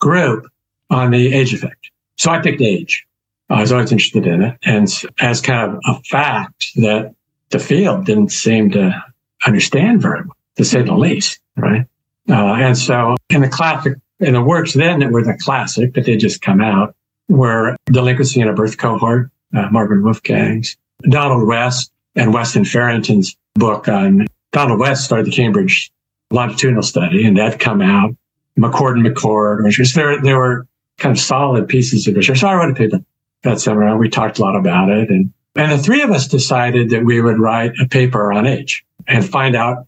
group 0.00 0.46
on 0.88 1.10
the 1.10 1.32
age 1.32 1.52
effect. 1.52 1.90
So 2.16 2.30
I 2.30 2.40
picked 2.40 2.62
age. 2.62 3.06
I 3.50 3.60
was 3.60 3.70
always 3.70 3.92
interested 3.92 4.26
in 4.26 4.42
it. 4.42 4.58
And 4.62 4.88
as 5.20 5.42
kind 5.42 5.72
of 5.72 5.80
a 5.84 6.00
fact 6.04 6.72
that 6.76 7.14
the 7.52 7.58
field 7.58 8.04
didn't 8.04 8.32
seem 8.32 8.70
to 8.72 9.04
understand 9.46 10.02
very 10.02 10.22
well, 10.22 10.36
to 10.56 10.64
say 10.64 10.82
the 10.82 10.94
least, 10.94 11.40
right? 11.56 11.86
Uh, 12.28 12.54
and 12.54 12.76
so 12.76 13.16
in 13.30 13.42
the 13.42 13.48
classic, 13.48 13.94
in 14.20 14.34
the 14.34 14.42
works 14.42 14.74
then 14.74 15.00
that 15.00 15.10
were 15.10 15.22
the 15.22 15.36
classic, 15.40 15.92
but 15.92 16.04
they 16.04 16.16
just 16.16 16.42
come 16.42 16.60
out, 16.60 16.94
were 17.28 17.76
Delinquency 17.86 18.40
in 18.40 18.48
a 18.48 18.52
Birth 18.52 18.78
Cohort, 18.78 19.30
uh, 19.54 19.68
Marvin 19.70 20.02
Wolfgang's, 20.02 20.76
Donald 21.02 21.46
West 21.46 21.92
and 22.14 22.32
West 22.32 22.56
and 22.56 22.68
Farrington's 22.68 23.36
book 23.54 23.88
on 23.88 24.26
Donald 24.52 24.78
West 24.78 25.04
started 25.04 25.26
the 25.26 25.32
Cambridge 25.32 25.90
longitudinal 26.30 26.82
study 26.82 27.26
and 27.26 27.36
that 27.36 27.58
come 27.58 27.82
out. 27.82 28.14
McCord 28.58 28.94
and 28.94 29.06
McCord, 29.06 29.64
which 29.64 29.94
there, 29.94 30.20
there 30.22 30.36
were 30.36 30.66
kind 30.98 31.16
of 31.16 31.22
solid 31.22 31.68
pieces 31.68 32.06
of 32.06 32.14
research. 32.14 32.40
So 32.40 32.48
I 32.48 32.54
wrote 32.54 32.70
a 32.70 32.74
paper 32.74 33.00
that 33.42 33.60
summer. 33.60 33.96
We 33.96 34.08
talked 34.08 34.38
a 34.38 34.42
lot 34.42 34.56
about 34.56 34.90
it 34.90 35.08
and 35.08 35.32
and 35.54 35.72
the 35.72 35.78
three 35.78 36.02
of 36.02 36.10
us 36.10 36.28
decided 36.28 36.90
that 36.90 37.04
we 37.04 37.20
would 37.20 37.38
write 37.38 37.72
a 37.80 37.86
paper 37.86 38.32
on 38.32 38.46
age 38.46 38.84
and 39.06 39.28
find 39.28 39.54
out. 39.54 39.86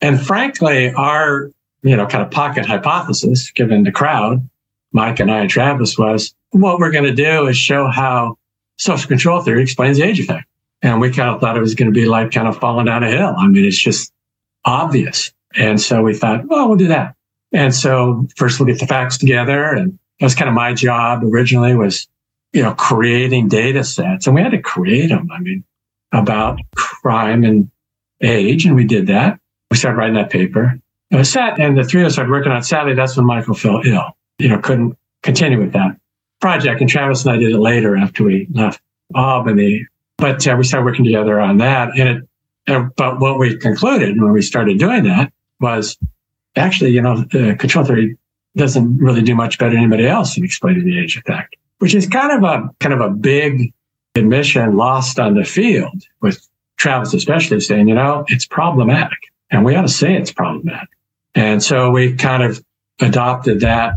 And 0.00 0.20
frankly, 0.20 0.92
our, 0.92 1.50
you 1.82 1.96
know, 1.96 2.06
kind 2.06 2.22
of 2.22 2.30
pocket 2.30 2.66
hypothesis, 2.66 3.50
given 3.50 3.84
the 3.84 3.92
crowd, 3.92 4.46
Mike 4.92 5.20
and 5.20 5.30
I 5.30 5.40
and 5.40 5.50
Travis 5.50 5.98
was 5.98 6.34
what 6.50 6.78
we're 6.78 6.90
going 6.90 7.04
to 7.04 7.14
do 7.14 7.46
is 7.46 7.56
show 7.56 7.86
how 7.86 8.38
social 8.76 9.08
control 9.08 9.40
theory 9.40 9.62
explains 9.62 9.96
the 9.96 10.04
age 10.04 10.20
effect. 10.20 10.46
And 10.82 11.00
we 11.00 11.10
kind 11.10 11.30
of 11.30 11.40
thought 11.40 11.56
it 11.56 11.60
was 11.60 11.74
going 11.74 11.92
to 11.92 11.98
be 11.98 12.06
like 12.06 12.30
kind 12.30 12.46
of 12.46 12.58
falling 12.58 12.86
down 12.86 13.02
a 13.02 13.10
hill. 13.10 13.34
I 13.36 13.48
mean, 13.48 13.64
it's 13.64 13.78
just 13.78 14.12
obvious. 14.64 15.32
And 15.56 15.80
so 15.80 16.02
we 16.02 16.14
thought, 16.14 16.46
well, 16.46 16.68
we'll 16.68 16.76
do 16.76 16.88
that. 16.88 17.14
And 17.52 17.74
so 17.74 18.26
first 18.36 18.60
we'll 18.60 18.66
get 18.66 18.80
the 18.80 18.86
facts 18.86 19.16
together. 19.16 19.64
And 19.72 19.98
that 20.20 20.26
was 20.26 20.34
kind 20.34 20.48
of 20.48 20.54
my 20.54 20.74
job 20.74 21.24
originally 21.24 21.74
was 21.74 22.06
you 22.52 22.62
know, 22.62 22.74
creating 22.74 23.48
data 23.48 23.84
sets 23.84 24.26
and 24.26 24.34
we 24.34 24.42
had 24.42 24.52
to 24.52 24.62
create 24.62 25.08
them. 25.08 25.30
I 25.30 25.40
mean, 25.40 25.64
about 26.12 26.60
crime 26.74 27.44
and 27.44 27.70
age. 28.22 28.66
And 28.66 28.74
we 28.74 28.84
did 28.84 29.08
that. 29.08 29.38
We 29.70 29.76
started 29.76 29.98
writing 29.98 30.14
that 30.14 30.30
paper. 30.30 30.78
And, 31.10 31.26
sat, 31.26 31.60
and 31.60 31.76
the 31.76 31.84
three 31.84 32.00
of 32.00 32.08
us 32.08 32.14
started 32.14 32.30
working 32.30 32.52
on 32.52 32.58
it. 32.58 32.64
Sadly, 32.64 32.94
that's 32.94 33.16
when 33.16 33.26
Michael 33.26 33.54
fell 33.54 33.82
ill, 33.84 34.16
you 34.38 34.48
know, 34.48 34.58
couldn't 34.58 34.96
continue 35.22 35.58
with 35.58 35.72
that 35.72 35.96
project. 36.40 36.80
And 36.80 36.90
Travis 36.90 37.24
and 37.24 37.34
I 37.34 37.38
did 37.38 37.52
it 37.52 37.58
later 37.58 37.96
after 37.96 38.24
we 38.24 38.48
left 38.50 38.80
Albany. 39.14 39.86
But 40.18 40.46
uh, 40.46 40.56
we 40.56 40.64
started 40.64 40.84
working 40.84 41.04
together 41.04 41.40
on 41.40 41.58
that. 41.58 41.90
And 41.98 42.08
it, 42.08 42.28
uh, 42.68 42.88
but 42.96 43.20
what 43.20 43.38
we 43.38 43.56
concluded 43.56 44.20
when 44.20 44.32
we 44.32 44.42
started 44.42 44.78
doing 44.78 45.04
that 45.04 45.32
was 45.60 45.96
actually, 46.56 46.90
you 46.90 47.02
know, 47.02 47.24
uh, 47.34 47.54
control 47.56 47.84
theory 47.84 48.16
doesn't 48.56 48.98
really 48.98 49.22
do 49.22 49.34
much 49.34 49.58
better 49.58 49.72
than 49.72 49.80
anybody 49.80 50.06
else 50.06 50.36
in 50.36 50.44
explaining 50.44 50.84
the 50.84 50.98
age 50.98 51.16
effect 51.16 51.56
which 51.78 51.94
is 51.94 52.06
kind 52.06 52.32
of 52.32 52.42
a 52.42 52.68
kind 52.80 52.94
of 52.94 53.00
a 53.00 53.10
big 53.10 53.72
admission 54.14 54.76
lost 54.76 55.18
on 55.18 55.34
the 55.34 55.44
field 55.44 56.02
with 56.20 56.46
Travis 56.76 57.14
especially 57.14 57.60
saying, 57.60 57.88
you 57.88 57.94
know, 57.94 58.24
it's 58.28 58.46
problematic 58.46 59.18
and 59.50 59.64
we 59.64 59.74
ought 59.74 59.82
to 59.82 59.88
say 59.88 60.14
it's 60.14 60.32
problematic. 60.32 60.88
And 61.34 61.62
so 61.62 61.90
we 61.90 62.14
kind 62.14 62.42
of 62.42 62.62
adopted 63.00 63.60
that. 63.60 63.94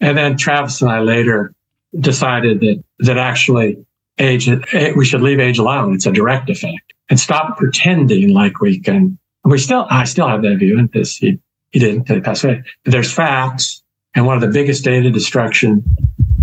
And 0.00 0.16
then 0.16 0.36
Travis 0.36 0.80
and 0.80 0.90
I 0.90 1.00
later 1.00 1.52
decided 1.98 2.60
that, 2.60 2.82
that 3.00 3.18
actually 3.18 3.84
age, 4.18 4.48
eh, 4.48 4.92
we 4.96 5.04
should 5.04 5.22
leave 5.22 5.40
age 5.40 5.58
alone. 5.58 5.94
It's 5.94 6.06
a 6.06 6.12
direct 6.12 6.48
effect 6.50 6.92
and 7.08 7.18
stop 7.18 7.56
pretending 7.56 8.32
like 8.32 8.60
we 8.60 8.78
can. 8.78 9.18
We 9.44 9.58
still, 9.58 9.86
I 9.90 10.04
still 10.04 10.28
have 10.28 10.42
that 10.42 10.56
view 10.56 10.78
and 10.78 10.90
this, 10.92 11.16
he, 11.16 11.38
he 11.70 11.78
didn't, 11.78 12.08
he 12.08 12.20
passed 12.20 12.44
away. 12.44 12.62
But 12.84 12.92
there's 12.92 13.12
facts. 13.12 13.82
And 14.14 14.26
one 14.26 14.36
of 14.36 14.40
the 14.40 14.48
biggest 14.48 14.84
data 14.84 15.10
destruction 15.10 15.84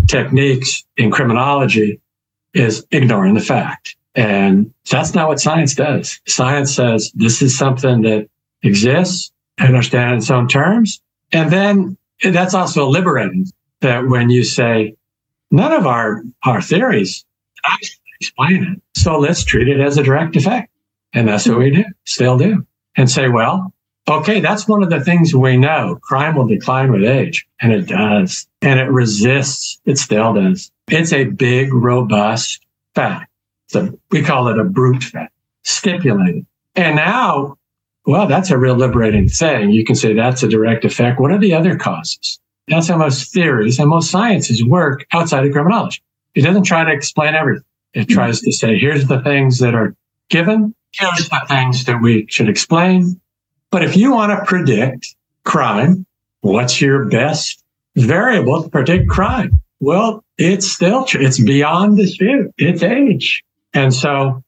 techniques 0.08 0.84
in 0.98 1.12
criminology 1.12 2.00
is 2.54 2.86
ignoring 2.92 3.34
the 3.34 3.42
fact. 3.42 3.96
And 4.16 4.74
that's 4.90 5.14
not 5.14 5.28
what 5.28 5.40
science 5.40 5.76
does. 5.76 6.20
Science 6.28 6.74
says 6.74 7.12
this 7.16 7.42
is 7.42 7.58
something 7.58 8.02
that 8.04 8.30
exists, 8.64 9.32
understand 9.60 10.14
in 10.14 10.18
its 10.20 10.32
own 10.32 10.48
terms. 10.48 11.02
And 11.32 11.52
then 11.52 11.98
that's 12.24 12.54
also 12.54 12.88
liberating 12.88 13.46
that 13.82 14.08
when 14.08 14.30
you 14.30 14.44
say 14.44 14.96
none 15.52 15.74
of 15.74 15.86
our, 15.86 16.24
our 16.44 16.62
theories 16.62 17.26
explain 18.22 18.64
it. 18.64 18.82
So 19.00 19.20
let's 19.20 19.44
treat 19.44 19.68
it 19.68 19.82
as 19.82 19.98
a 19.98 20.04
direct 20.04 20.36
effect. 20.36 20.72
And 21.14 21.28
that's 21.28 21.48
what 21.48 21.60
we 21.60 21.72
do, 21.72 21.84
still 22.06 22.38
do. 22.38 22.66
And 22.98 23.12
say, 23.12 23.28
well, 23.28 23.74
Okay, 24.08 24.40
that's 24.40 24.68
one 24.68 24.84
of 24.84 24.92
the 24.92 25.04
things 25.04 25.34
we 25.34 25.58
know. 25.58 25.98
Crime 26.04 26.36
will 26.36 26.46
decline 26.46 26.92
with 26.92 27.04
age, 27.04 27.46
and 27.60 27.74
it 27.74 27.88
does. 27.88 28.48
And 28.62 28.80
it 28.80 28.90
resists. 28.90 29.80
It 29.86 29.98
still 29.98 30.34
does. 30.34 30.72
It's 30.90 31.12
a 31.12 31.24
big, 31.24 31.74
robust 31.74 32.60
fact. 32.94 33.32
So 33.68 33.98
we 34.12 34.22
call 34.22 34.48
it 34.50 34.60
a 34.60 34.64
brute 34.64 35.04
fact, 35.04 35.34
stipulated. 35.64 36.46
And 36.76 36.98
now, 36.98 37.58
well, 38.06 38.28
that's 38.28 38.52
a 38.52 38.60
real 38.60 38.76
liberating 38.76 39.28
thing. 39.28 39.72
You 39.72 39.84
can 39.84 39.96
say 39.96 40.14
that's 40.14 40.44
a 40.44 40.48
direct 40.48 40.86
effect. 40.86 41.20
What 41.20 41.32
are 41.32 41.40
the 41.40 41.56
other 41.56 41.76
causes? 41.76 42.40
That's 42.68 42.88
how 42.88 42.98
most 42.98 43.34
theories 43.34 43.80
and 43.80 43.90
most 43.90 44.12
sciences 44.12 44.64
work 44.64 45.06
outside 45.14 45.46
of 45.46 45.52
criminology. 45.52 46.02
It 46.36 46.42
doesn't 46.42 46.64
try 46.64 46.84
to 46.84 46.92
explain 46.92 47.34
everything. 47.34 47.64
It 47.94 48.10
tries 48.10 48.42
to 48.42 48.52
say, 48.52 48.78
here's 48.78 49.08
the 49.08 49.22
things 49.22 49.60
that 49.60 49.74
are 49.74 49.96
given. 50.30 50.76
Here's 50.92 51.30
the 51.30 51.42
things 51.48 51.86
that 51.86 52.02
we 52.02 52.28
should 52.30 52.50
explain. 52.50 53.20
But 53.72 53.84
if 53.84 53.98
you 53.98 54.12
want 54.12 54.32
to 54.32 54.46
predict 54.46 55.16
crime, 55.44 56.06
what's 56.42 56.82
your 56.82 57.06
best 57.06 57.64
variable 57.96 58.64
to 58.64 58.70
predict 58.70 59.10
crime? 59.10 59.62
Well, 59.80 60.24
it's 60.38 60.72
still 60.72 61.06
true. 61.06 61.26
It's 61.26 61.40
beyond 61.40 61.98
dispute. 61.98 62.54
It's 62.58 62.84
age. 62.84 63.44
And 63.74 63.94
so 63.94 64.44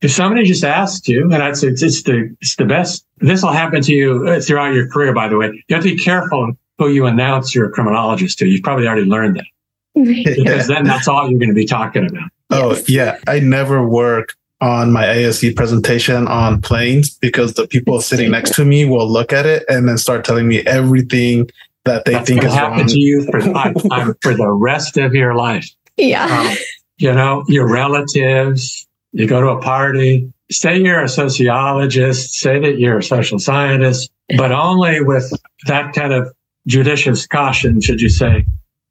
if 0.00 0.12
somebody 0.12 0.44
just 0.44 0.64
asks 0.64 1.08
you, 1.08 1.24
and 1.24 1.42
I'd 1.42 1.56
say 1.56 1.68
it's, 1.68 1.82
it's 1.82 2.02
the, 2.02 2.34
it's 2.40 2.56
the 2.56 2.64
best, 2.64 3.04
this 3.18 3.42
will 3.42 3.52
happen 3.52 3.82
to 3.82 3.92
you 3.92 4.28
uh, 4.28 4.40
throughout 4.40 4.74
your 4.74 4.88
career, 4.88 5.12
by 5.12 5.28
the 5.28 5.36
way. 5.36 5.64
You 5.68 5.74
have 5.74 5.82
to 5.84 5.96
be 5.96 6.02
careful 6.02 6.52
who 6.78 6.88
you 6.88 7.06
announce 7.06 7.54
you're 7.54 7.68
a 7.68 7.72
criminologist 7.72 8.38
to. 8.38 8.46
You've 8.46 8.62
probably 8.62 8.86
already 8.86 9.04
learned 9.04 9.36
that. 9.36 9.46
because 9.94 10.68
then 10.68 10.84
that's 10.84 11.08
all 11.08 11.28
you're 11.28 11.38
going 11.38 11.48
to 11.48 11.54
be 11.54 11.64
talking 11.64 12.06
about. 12.08 12.30
Oh, 12.50 12.70
yes. 12.70 12.88
yeah. 12.88 13.18
I 13.26 13.40
never 13.40 13.86
work 13.86 14.36
on 14.60 14.90
my 14.92 15.04
ASC 15.04 15.54
presentation 15.54 16.26
on 16.26 16.60
planes 16.60 17.10
because 17.10 17.54
the 17.54 17.66
people 17.66 18.00
sitting 18.00 18.30
next 18.30 18.54
to 18.56 18.64
me 18.64 18.84
will 18.84 19.08
look 19.08 19.32
at 19.32 19.46
it 19.46 19.64
and 19.68 19.88
then 19.88 19.96
start 19.96 20.24
telling 20.24 20.48
me 20.48 20.60
everything 20.60 21.48
that 21.84 22.04
they 22.04 22.12
That's 22.12 22.28
think 22.28 22.44
is 22.44 22.52
happen 22.52 22.78
wrong. 22.78 22.88
to 22.88 22.98
you 22.98 23.24
for, 23.30 23.40
for 24.20 24.34
the 24.34 24.50
rest 24.50 24.96
of 24.96 25.14
your 25.14 25.34
life. 25.34 25.68
Yeah. 25.96 26.26
Um, 26.26 26.56
you 26.98 27.12
know, 27.12 27.44
your 27.46 27.70
relatives, 27.70 28.86
you 29.12 29.26
go 29.26 29.40
to 29.40 29.48
a 29.48 29.62
party, 29.62 30.32
say 30.50 30.78
you're 30.78 31.02
a 31.02 31.08
sociologist, 31.08 32.34
say 32.34 32.58
that 32.58 32.78
you're 32.78 32.98
a 32.98 33.02
social 33.02 33.38
scientist, 33.38 34.10
but 34.36 34.50
only 34.50 35.00
with 35.02 35.32
that 35.66 35.94
kind 35.94 36.12
of 36.12 36.34
judicious 36.66 37.26
caution 37.26 37.80
should 37.80 38.00
you 38.00 38.08
say, 38.08 38.44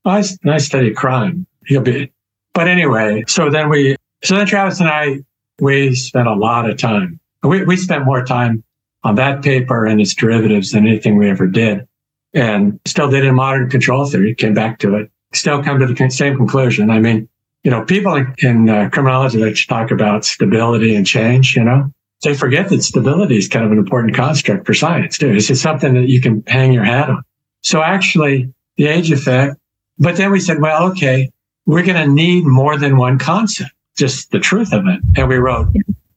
oh, 0.05 0.11
I, 0.11 0.23
I 0.45 0.57
study 0.57 0.93
crime. 0.93 1.45
You'll 1.69 1.83
be, 1.83 2.11
but 2.53 2.67
anyway, 2.67 3.25
so 3.27 3.49
then 3.49 3.69
we, 3.69 3.97
so 4.23 4.37
then 4.37 4.47
Travis 4.47 4.79
and 4.79 4.89
I, 4.89 5.19
we 5.59 5.95
spent 5.95 6.27
a 6.27 6.33
lot 6.33 6.69
of 6.69 6.77
time. 6.77 7.19
We, 7.43 7.63
we 7.63 7.77
spent 7.77 8.05
more 8.05 8.25
time 8.25 8.63
on 9.03 9.15
that 9.15 9.43
paper 9.43 9.85
and 9.85 10.01
its 10.01 10.13
derivatives 10.13 10.71
than 10.71 10.85
anything 10.87 11.17
we 11.17 11.29
ever 11.29 11.47
did. 11.47 11.87
And 12.33 12.79
still 12.85 13.09
did 13.09 13.25
in 13.25 13.35
modern 13.35 13.69
control 13.69 14.05
theory, 14.05 14.35
came 14.35 14.53
back 14.53 14.79
to 14.79 14.95
it, 14.95 15.11
still 15.33 15.63
come 15.63 15.79
to 15.79 15.85
the 15.85 16.09
same 16.09 16.35
conclusion. 16.35 16.89
I 16.89 16.99
mean, 16.99 17.29
you 17.63 17.71
know, 17.71 17.83
people 17.85 18.15
in, 18.39 18.69
uh, 18.69 18.89
criminology 18.91 19.39
that 19.39 19.57
talk 19.67 19.91
about 19.91 20.25
stability 20.25 20.95
and 20.95 21.05
change, 21.05 21.55
you 21.55 21.63
know, 21.63 21.91
they 22.23 22.33
forget 22.33 22.69
that 22.69 22.83
stability 22.83 23.37
is 23.37 23.47
kind 23.47 23.65
of 23.65 23.71
an 23.71 23.77
important 23.77 24.15
construct 24.15 24.65
for 24.65 24.73
science 24.73 25.17
too. 25.17 25.31
It's 25.31 25.47
just 25.47 25.61
something 25.61 25.93
that 25.93 26.07
you 26.07 26.21
can 26.21 26.43
hang 26.47 26.73
your 26.73 26.83
hat 26.83 27.09
on. 27.09 27.23
So 27.61 27.81
actually 27.81 28.53
the 28.75 28.87
age 28.87 29.11
effect, 29.11 29.55
but 29.97 30.17
then 30.17 30.31
we 30.31 30.39
said, 30.39 30.61
well, 30.61 30.91
okay, 30.91 31.31
we're 31.65 31.83
going 31.83 31.97
to 31.97 32.11
need 32.11 32.45
more 32.45 32.77
than 32.77 32.97
one 32.97 33.19
concept, 33.19 33.71
just 33.97 34.31
the 34.31 34.39
truth 34.39 34.73
of 34.73 34.85
it. 34.87 34.99
And 35.17 35.27
we 35.27 35.35
wrote 35.35 35.73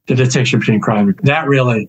the 0.06 0.14
distinction 0.14 0.60
between 0.60 0.80
crime. 0.80 1.14
That 1.22 1.48
really 1.48 1.88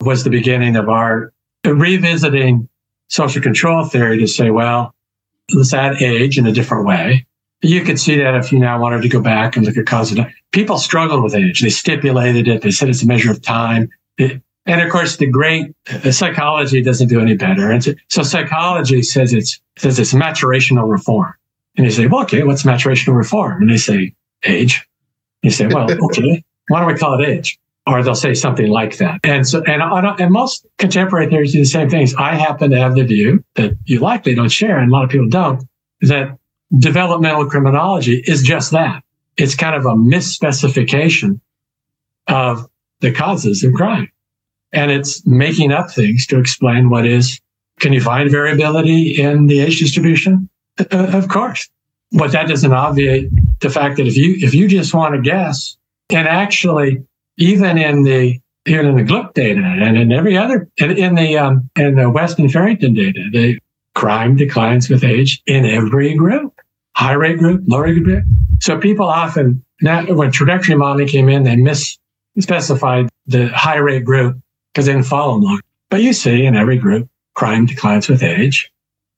was 0.00 0.24
the 0.24 0.30
beginning 0.30 0.76
of 0.76 0.88
our 0.88 1.32
revisiting 1.64 2.68
social 3.08 3.42
control 3.42 3.84
theory 3.84 4.18
to 4.18 4.26
say, 4.26 4.50
well, 4.50 4.94
let's 5.52 5.72
add 5.72 6.02
age 6.02 6.38
in 6.38 6.46
a 6.46 6.52
different 6.52 6.86
way. 6.86 7.26
You 7.60 7.82
could 7.82 7.98
see 7.98 8.16
that 8.18 8.34
if 8.36 8.52
you 8.52 8.58
now 8.58 8.80
wanted 8.80 9.02
to 9.02 9.08
go 9.08 9.20
back 9.20 9.56
and 9.56 9.66
look 9.66 9.76
at 9.76 9.86
cause 9.86 10.16
people 10.52 10.78
struggled 10.78 11.24
with 11.24 11.34
age. 11.34 11.60
They 11.60 11.70
stipulated 11.70 12.46
it. 12.46 12.62
They 12.62 12.70
said 12.70 12.88
it's 12.88 13.02
a 13.02 13.06
measure 13.06 13.32
of 13.32 13.42
time. 13.42 13.90
It, 14.16 14.40
and 14.66 14.80
of 14.80 14.90
course, 14.90 15.16
the 15.16 15.26
great 15.26 15.74
the 16.02 16.12
psychology 16.12 16.82
doesn't 16.82 17.08
do 17.08 17.20
any 17.20 17.34
better. 17.34 17.70
And 17.70 17.82
so, 17.82 17.94
so 18.08 18.22
psychology 18.22 19.02
says 19.02 19.32
it's 19.32 19.60
says 19.78 19.98
it's 19.98 20.12
maturational 20.12 20.88
reform. 20.88 21.34
And 21.76 21.86
you 21.86 21.90
say, 21.90 22.06
well, 22.06 22.22
okay, 22.22 22.42
what's 22.42 22.64
maturational 22.64 23.16
reform? 23.16 23.62
And 23.62 23.70
they 23.70 23.76
say 23.76 24.14
age. 24.44 24.87
You 25.42 25.50
say, 25.50 25.66
well, 25.66 25.90
okay, 26.04 26.44
why 26.68 26.80
don't 26.80 26.92
we 26.92 26.98
call 26.98 27.20
it 27.20 27.26
age? 27.26 27.58
Or 27.86 28.02
they'll 28.02 28.14
say 28.14 28.34
something 28.34 28.68
like 28.68 28.98
that. 28.98 29.20
And 29.24 29.48
so, 29.48 29.62
and, 29.62 29.82
and 30.20 30.30
most 30.30 30.66
contemporary 30.76 31.28
theories 31.28 31.52
do 31.52 31.60
the 31.60 31.64
same 31.64 31.88
things. 31.88 32.14
I 32.16 32.34
happen 32.34 32.70
to 32.70 32.78
have 32.78 32.94
the 32.94 33.04
view 33.04 33.42
that 33.54 33.72
you 33.86 34.00
likely 34.00 34.34
don't 34.34 34.50
share, 34.50 34.78
and 34.78 34.90
a 34.90 34.92
lot 34.92 35.04
of 35.04 35.10
people 35.10 35.28
don't, 35.28 35.64
that 36.02 36.36
developmental 36.76 37.46
criminology 37.46 38.22
is 38.26 38.42
just 38.42 38.72
that. 38.72 39.02
It's 39.38 39.54
kind 39.54 39.74
of 39.74 39.86
a 39.86 39.94
misspecification 39.94 41.40
of 42.26 42.68
the 43.00 43.12
causes 43.12 43.64
of 43.64 43.72
crime. 43.72 44.10
And 44.72 44.90
it's 44.90 45.24
making 45.26 45.72
up 45.72 45.90
things 45.90 46.26
to 46.26 46.38
explain 46.38 46.90
what 46.90 47.06
is. 47.06 47.40
Can 47.80 47.92
you 47.92 48.00
find 48.00 48.30
variability 48.30 49.20
in 49.20 49.46
the 49.46 49.60
age 49.60 49.78
distribution? 49.78 50.50
Uh, 50.78 51.10
of 51.14 51.28
course. 51.28 51.68
But 52.12 52.32
that 52.32 52.48
doesn't 52.48 52.72
obviate 52.72 53.30
the 53.60 53.70
fact 53.70 53.96
that 53.96 54.06
if 54.06 54.16
you, 54.16 54.36
if 54.38 54.54
you 54.54 54.68
just 54.68 54.94
want 54.94 55.14
to 55.14 55.20
guess, 55.20 55.76
and 56.10 56.26
actually, 56.26 57.02
even 57.36 57.78
in 57.78 58.02
the, 58.02 58.40
even 58.66 58.86
in 58.86 58.96
the 58.96 59.02
Glueck 59.02 59.34
data 59.34 59.60
and 59.60 59.96
in 59.96 60.12
every 60.12 60.36
other, 60.36 60.68
in, 60.76 60.96
in 60.96 61.14
the, 61.14 61.38
um, 61.38 61.70
in 61.76 61.96
the 61.96 62.10
West 62.10 62.38
and 62.38 62.52
Farrington 62.52 62.94
data, 62.94 63.28
the 63.32 63.58
crime 63.94 64.36
declines 64.36 64.88
with 64.88 65.02
age 65.04 65.42
in 65.46 65.64
every 65.64 66.14
group, 66.14 66.54
high 66.94 67.14
rate 67.14 67.38
group, 67.38 67.62
low 67.66 67.80
rate 67.80 68.02
group. 68.02 68.24
So 68.60 68.78
people 68.78 69.06
often, 69.06 69.64
now 69.80 70.04
when 70.06 70.30
trajectory 70.30 70.74
modeling 70.74 71.08
came 71.08 71.28
in, 71.28 71.44
they 71.44 71.56
misspecified 71.56 73.08
the 73.26 73.48
high 73.48 73.78
rate 73.78 74.04
group 74.04 74.38
because 74.72 74.86
they 74.86 74.92
didn't 74.92 75.06
follow 75.06 75.40
them. 75.40 75.60
But 75.90 76.02
you 76.02 76.12
see 76.12 76.44
in 76.44 76.56
every 76.56 76.76
group, 76.76 77.08
crime 77.34 77.66
declines 77.66 78.08
with 78.08 78.22
age. 78.22 78.70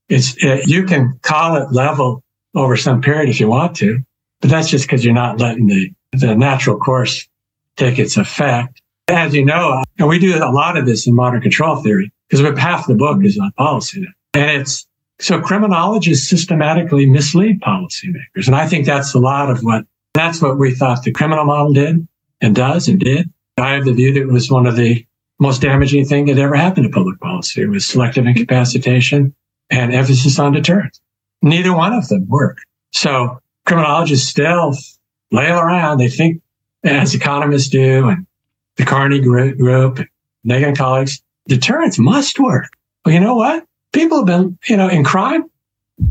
It's, 0.09 0.34
it, 0.38 0.68
you 0.68 0.84
can 0.84 1.18
call 1.22 1.57
it 1.57 1.72
level 1.72 2.22
over 2.55 2.76
some 2.76 3.01
period 3.01 3.28
if 3.28 3.41
you 3.41 3.49
want 3.49 3.76
to, 3.76 4.01
but 4.41 4.51
that's 4.51 4.68
just 4.68 4.86
because 4.86 5.05
you're 5.05 5.14
not 5.14 5.38
letting 5.38 5.66
the, 5.66 5.93
the 6.12 6.34
natural 6.34 6.78
course 6.78 7.28
take 7.76 7.99
its 7.99 8.16
effect. 8.16 8.80
As 9.09 9.34
you 9.34 9.45
know, 9.45 9.82
and 9.99 10.09
we 10.09 10.18
do 10.18 10.36
a 10.36 10.53
lot 10.53 10.76
of 10.76 10.86
this 10.86 11.07
in 11.07 11.14
modern 11.14 11.41
control 11.41 11.82
theory 11.82 12.12
because 12.28 12.59
half 12.59 12.86
the 12.86 12.95
book 12.95 13.24
is 13.24 13.38
on 13.38 13.51
policy. 13.53 14.07
And 14.34 14.62
it's 14.62 14.86
so 15.18 15.41
criminologists 15.41 16.28
systematically 16.28 17.07
mislead 17.07 17.61
policymakers. 17.61 18.47
And 18.47 18.55
I 18.55 18.66
think 18.66 18.86
that's 18.86 19.14
a 19.14 19.18
lot 19.18 19.51
of 19.51 19.61
what 19.62 19.84
that's 20.14 20.41
what 20.41 20.59
we 20.59 20.74
thought 20.74 21.03
the 21.03 21.12
criminal 21.12 21.45
model 21.45 21.72
did 21.72 22.07
and 22.41 22.55
does 22.55 22.88
and 22.88 22.99
did. 22.99 23.32
I 23.59 23.72
have 23.72 23.84
the 23.84 23.93
view 23.93 24.12
that 24.14 24.20
it 24.20 24.26
was 24.26 24.51
one 24.51 24.66
of 24.66 24.76
the 24.76 25.05
most 25.38 25.61
damaging 25.61 26.05
thing 26.05 26.26
that 26.26 26.38
ever 26.38 26.55
happened 26.55 26.84
to 26.84 26.91
public 26.91 27.20
policy. 27.20 27.64
Was 27.66 27.86
selective 27.86 28.26
incapacitation 28.26 29.34
and 29.70 29.93
emphasis 29.93 30.38
on 30.38 30.53
deterrence. 30.53 31.01
Neither 31.43 31.74
one 31.74 31.93
of 31.93 32.09
them 32.09 32.28
work. 32.28 32.59
So 32.93 33.41
criminologists 33.70 34.28
still 34.28 34.74
flail 35.30 35.60
around. 35.60 35.98
They 35.98 36.08
think, 36.08 36.42
as 36.82 37.14
economists 37.14 37.68
do, 37.68 38.08
and 38.08 38.26
the 38.76 38.84
Carnegie 38.84 39.20
group, 39.20 40.00
Nagin 40.44 40.76
colleagues, 40.76 41.22
deterrence 41.46 41.96
must 41.96 42.40
work. 42.40 42.68
Well, 43.04 43.14
you 43.14 43.20
know 43.20 43.36
what? 43.36 43.64
People 43.92 44.18
have 44.18 44.26
been, 44.26 44.58
you 44.68 44.76
know, 44.76 44.88
in 44.88 45.04
crime. 45.04 45.44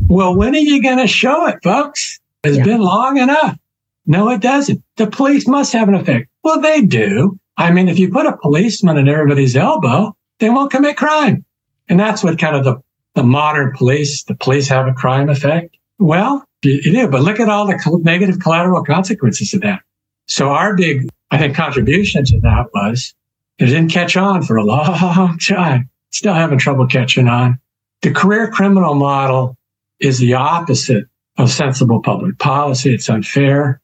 Well, 0.08 0.34
when 0.34 0.54
are 0.54 0.58
you 0.58 0.82
going 0.82 0.98
to 0.98 1.06
show 1.06 1.46
it, 1.48 1.58
folks? 1.62 2.18
It's 2.44 2.56
yeah. 2.56 2.64
been 2.64 2.80
long 2.80 3.18
enough. 3.18 3.58
No, 4.06 4.30
it 4.30 4.40
doesn't. 4.40 4.82
The 4.96 5.06
police 5.06 5.46
must 5.46 5.74
have 5.74 5.88
an 5.88 5.94
effect. 5.94 6.30
Well, 6.42 6.62
they 6.62 6.80
do. 6.80 7.38
I 7.58 7.72
mean, 7.72 7.90
if 7.90 7.98
you 7.98 8.10
put 8.10 8.24
a 8.24 8.38
policeman 8.38 8.96
at 8.96 9.06
everybody's 9.06 9.54
elbow, 9.54 10.16
they 10.38 10.48
won't 10.48 10.70
commit 10.70 10.96
crime. 10.96 11.44
And 11.90 12.00
that's 12.00 12.24
what 12.24 12.38
kind 12.38 12.56
of 12.56 12.64
the, 12.64 12.76
the 13.14 13.22
modern 13.22 13.72
police, 13.76 14.24
the 14.24 14.34
police 14.34 14.68
have 14.68 14.86
a 14.86 14.94
crime 14.94 15.28
effect. 15.28 15.76
Well, 16.00 16.44
you 16.62 16.80
do, 16.80 17.08
but 17.08 17.22
look 17.22 17.40
at 17.40 17.48
all 17.48 17.66
the 17.66 18.00
negative 18.02 18.40
collateral 18.40 18.82
consequences 18.82 19.54
of 19.54 19.60
that. 19.60 19.82
So 20.26 20.48
our 20.48 20.74
big, 20.74 21.08
I 21.30 21.38
think, 21.38 21.54
contribution 21.54 22.24
to 22.24 22.40
that 22.40 22.66
was 22.72 23.14
it 23.58 23.66
didn't 23.66 23.90
catch 23.90 24.16
on 24.16 24.42
for 24.42 24.56
a 24.56 24.64
long 24.64 25.38
time. 25.46 25.90
Still 26.10 26.34
having 26.34 26.58
trouble 26.58 26.86
catching 26.86 27.28
on. 27.28 27.60
The 28.02 28.12
career 28.12 28.50
criminal 28.50 28.94
model 28.94 29.56
is 30.00 30.18
the 30.18 30.34
opposite 30.34 31.04
of 31.36 31.50
sensible 31.50 32.00
public 32.02 32.38
policy. 32.38 32.94
It's 32.94 33.08
unfair. 33.10 33.80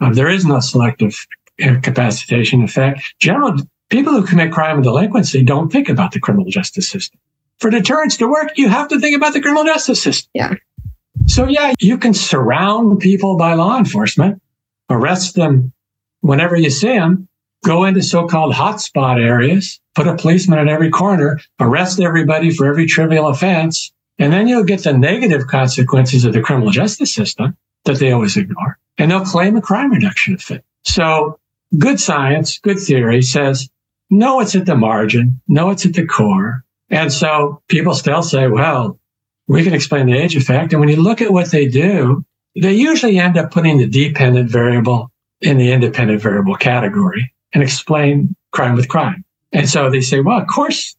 Um, 0.00 0.14
there 0.14 0.30
is 0.30 0.46
no 0.46 0.60
selective 0.60 1.14
incapacitation 1.58 2.62
effect. 2.62 3.14
General 3.20 3.56
people 3.90 4.14
who 4.14 4.26
commit 4.26 4.52
crime 4.52 4.76
and 4.76 4.84
delinquency 4.84 5.42
don't 5.42 5.70
think 5.70 5.88
about 5.88 6.12
the 6.12 6.20
criminal 6.20 6.50
justice 6.50 6.88
system. 6.88 7.20
For 7.58 7.70
deterrence 7.70 8.16
to 8.18 8.28
work, 8.28 8.56
you 8.56 8.68
have 8.68 8.88
to 8.88 9.00
think 9.00 9.16
about 9.16 9.34
the 9.34 9.40
criminal 9.40 9.64
justice 9.64 10.02
system. 10.02 10.30
Yeah. 10.32 10.54
So 11.28 11.46
yeah, 11.46 11.74
you 11.78 11.98
can 11.98 12.14
surround 12.14 13.00
people 13.00 13.36
by 13.36 13.54
law 13.54 13.78
enforcement, 13.78 14.42
arrest 14.90 15.34
them 15.34 15.72
whenever 16.20 16.56
you 16.56 16.70
see 16.70 16.88
them, 16.88 17.28
go 17.64 17.84
into 17.84 18.02
so-called 18.02 18.54
hotspot 18.54 19.22
areas, 19.22 19.78
put 19.94 20.08
a 20.08 20.16
policeman 20.16 20.58
at 20.58 20.68
every 20.68 20.90
corner, 20.90 21.38
arrest 21.60 22.00
everybody 22.00 22.50
for 22.50 22.66
every 22.66 22.86
trivial 22.86 23.28
offense, 23.28 23.92
and 24.18 24.32
then 24.32 24.48
you'll 24.48 24.64
get 24.64 24.82
the 24.84 24.92
negative 24.92 25.46
consequences 25.46 26.24
of 26.24 26.32
the 26.32 26.40
criminal 26.40 26.70
justice 26.70 27.14
system 27.14 27.56
that 27.84 27.98
they 27.98 28.10
always 28.10 28.36
ignore. 28.36 28.78
And 28.96 29.10
they'll 29.10 29.24
claim 29.24 29.56
a 29.56 29.60
crime 29.60 29.92
reduction 29.92 30.34
effect. 30.34 30.64
So 30.84 31.38
good 31.76 32.00
science, 32.00 32.58
good 32.58 32.78
theory 32.78 33.22
says, 33.22 33.68
no, 34.10 34.40
it's 34.40 34.56
at 34.56 34.66
the 34.66 34.76
margin. 34.76 35.40
No, 35.46 35.70
it's 35.70 35.84
at 35.84 35.92
the 35.92 36.06
core. 36.06 36.64
And 36.90 37.12
so 37.12 37.62
people 37.68 37.94
still 37.94 38.22
say, 38.22 38.48
well, 38.48 38.98
we 39.48 39.64
can 39.64 39.74
explain 39.74 40.06
the 40.06 40.16
age 40.16 40.36
effect. 40.36 40.72
And 40.72 40.80
when 40.80 40.88
you 40.88 41.02
look 41.02 41.20
at 41.20 41.32
what 41.32 41.50
they 41.50 41.66
do, 41.66 42.24
they 42.54 42.72
usually 42.72 43.18
end 43.18 43.36
up 43.36 43.50
putting 43.50 43.78
the 43.78 43.86
dependent 43.86 44.50
variable 44.50 45.10
in 45.40 45.56
the 45.56 45.72
independent 45.72 46.20
variable 46.22 46.54
category 46.54 47.32
and 47.52 47.62
explain 47.62 48.36
crime 48.52 48.74
with 48.74 48.88
crime. 48.88 49.24
And 49.52 49.68
so 49.68 49.90
they 49.90 50.00
say, 50.00 50.20
well, 50.20 50.40
of 50.40 50.46
course, 50.46 50.96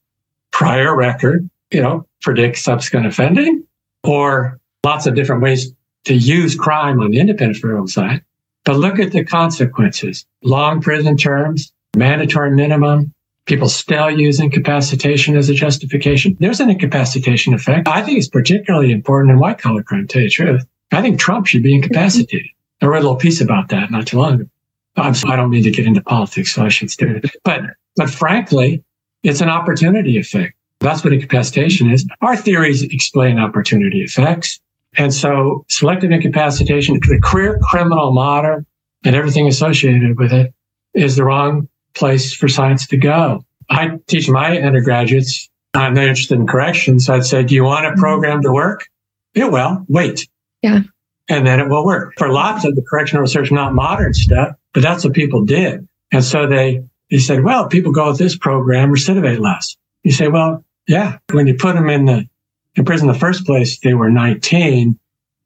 prior 0.52 0.96
record, 0.96 1.50
you 1.72 1.82
know, 1.82 2.06
predicts 2.22 2.64
subsequent 2.64 3.06
offending 3.06 3.64
or 4.04 4.60
lots 4.84 5.06
of 5.06 5.16
different 5.16 5.42
ways 5.44 5.72
to 6.06 6.16
use 6.16 6.56
crime 6.56 7.00
on 7.02 7.12
the 7.12 7.20
independent 7.20 7.62
variable 7.62 7.88
side. 7.88 8.24
But 8.66 8.78
look 8.78 9.00
at 9.00 9.12
the 9.12 9.24
consequences. 9.24 10.26
Long 10.44 10.82
prison 10.82 11.18
terms, 11.18 11.72
mandatory 11.96 12.52
minimum, 12.52 13.14
people 13.50 13.68
still 13.68 14.10
use 14.10 14.40
incapacitation 14.40 15.36
as 15.36 15.50
a 15.50 15.54
justification. 15.54 16.38
There's 16.40 16.62
an 16.62 16.70
incapacitation 16.70 17.54
effect. 17.54 17.88
I 17.88 18.04
think 18.04 18.20
it's 18.20 18.30
particularly 18.30 18.92
important 18.92 19.32
in 19.32 19.40
white 19.40 19.58
collar 19.58 19.84
crime, 19.84 20.08
to 20.08 20.14
tell 20.14 20.22
you 20.22 20.30
the 20.30 20.34
truth. 20.34 20.66
I 20.92 21.02
think 21.02 21.20
Trump 21.20 21.48
should 21.48 21.64
be 21.64 21.74
incapacitated. 21.74 22.48
I 22.82 22.86
read 22.86 23.00
a 23.00 23.02
little 23.02 23.18
piece 23.18 23.42
about 23.42 23.70
that 23.70 23.92
not 23.92 24.08
too 24.08 24.20
long 24.20 24.36
ago. 24.36 24.50
I'm, 24.96 25.14
I 25.28 25.36
don't 25.36 25.50
mean 25.50 25.64
to 25.64 25.72
get 25.72 25.86
into 25.86 26.02
politics, 26.02 26.54
so 26.54 26.64
I 26.64 26.70
should 26.70 26.90
stay. 26.92 27.08
it. 27.08 27.26
But, 27.44 27.62
but 27.96 28.10
frankly, 28.10 28.84
it's 29.24 29.42
an 29.42 29.50
opportunity 29.50 30.18
effect. 30.18 30.56
That's 30.80 31.04
what 31.04 31.12
incapacitation 31.12 31.92
is. 31.92 32.08
Our 32.22 32.38
theories 32.38 32.84
explain 32.84 33.38
opportunity 33.38 34.02
effects. 34.02 34.60
And 34.98 35.14
so 35.14 35.66
selective 35.70 36.12
incapacitation, 36.12 37.00
the 37.02 37.20
career 37.22 37.60
criminal 37.64 38.12
model 38.12 38.66
and 39.04 39.16
everything 39.16 39.48
associated 39.48 40.18
with 40.18 40.32
it 40.32 40.54
is 40.94 41.16
the 41.16 41.24
wrong 41.24 41.68
place 41.94 42.34
for 42.34 42.48
science 42.48 42.88
to 42.88 42.98
go. 42.98 43.46
I 43.70 44.00
teach 44.08 44.30
my 44.30 44.58
undergraduates. 44.60 45.50
I'm 45.74 45.94
not 45.94 46.06
interested 46.06 46.40
in 46.40 46.48
corrections. 46.48 47.10
I'd 47.10 47.26
say, 47.26 47.44
do 47.44 47.56
you 47.56 47.64
want 47.64 47.86
a 47.86 47.90
mm-hmm. 47.90 48.00
program 48.00 48.42
to 48.42 48.52
work? 48.52 48.88
It 49.34 49.52
will. 49.52 49.86
Wait. 49.88 50.28
Yeah. 50.62 50.82
And 51.30 51.46
then 51.46 51.60
it 51.60 51.70
will 51.70 51.86
work. 51.86 52.14
For 52.18 52.30
lots 52.30 52.66
of 52.66 52.76
the 52.76 52.82
correctional 52.82 53.22
research, 53.22 53.52
not 53.52 53.74
modern 53.74 54.14
stuff, 54.14 54.56
but 54.74 54.82
that's 54.82 55.04
what 55.04 55.14
people 55.14 55.46
did. 55.46 55.88
And 56.12 56.24
so 56.24 56.48
they, 56.48 56.84
they 57.12 57.20
said, 57.20 57.44
well, 57.44 57.68
people 57.68 57.92
go 57.92 58.10
with 58.10 58.18
this 58.18 58.36
program, 58.36 58.92
recidivate 58.92 59.40
less. 59.40 59.78
You 60.04 60.12
say, 60.12 60.28
well, 60.28 60.64
yeah, 60.88 61.20
when 61.32 61.46
you 61.46 61.54
put 61.54 61.76
them 61.76 61.90
in 61.90 62.06
the 62.06 62.28
in 62.76 62.86
prison 62.86 63.08
in 63.08 63.14
the 63.14 63.20
first 63.20 63.46
place, 63.46 63.80
they 63.80 63.94
were 63.94 64.10
19 64.10 64.98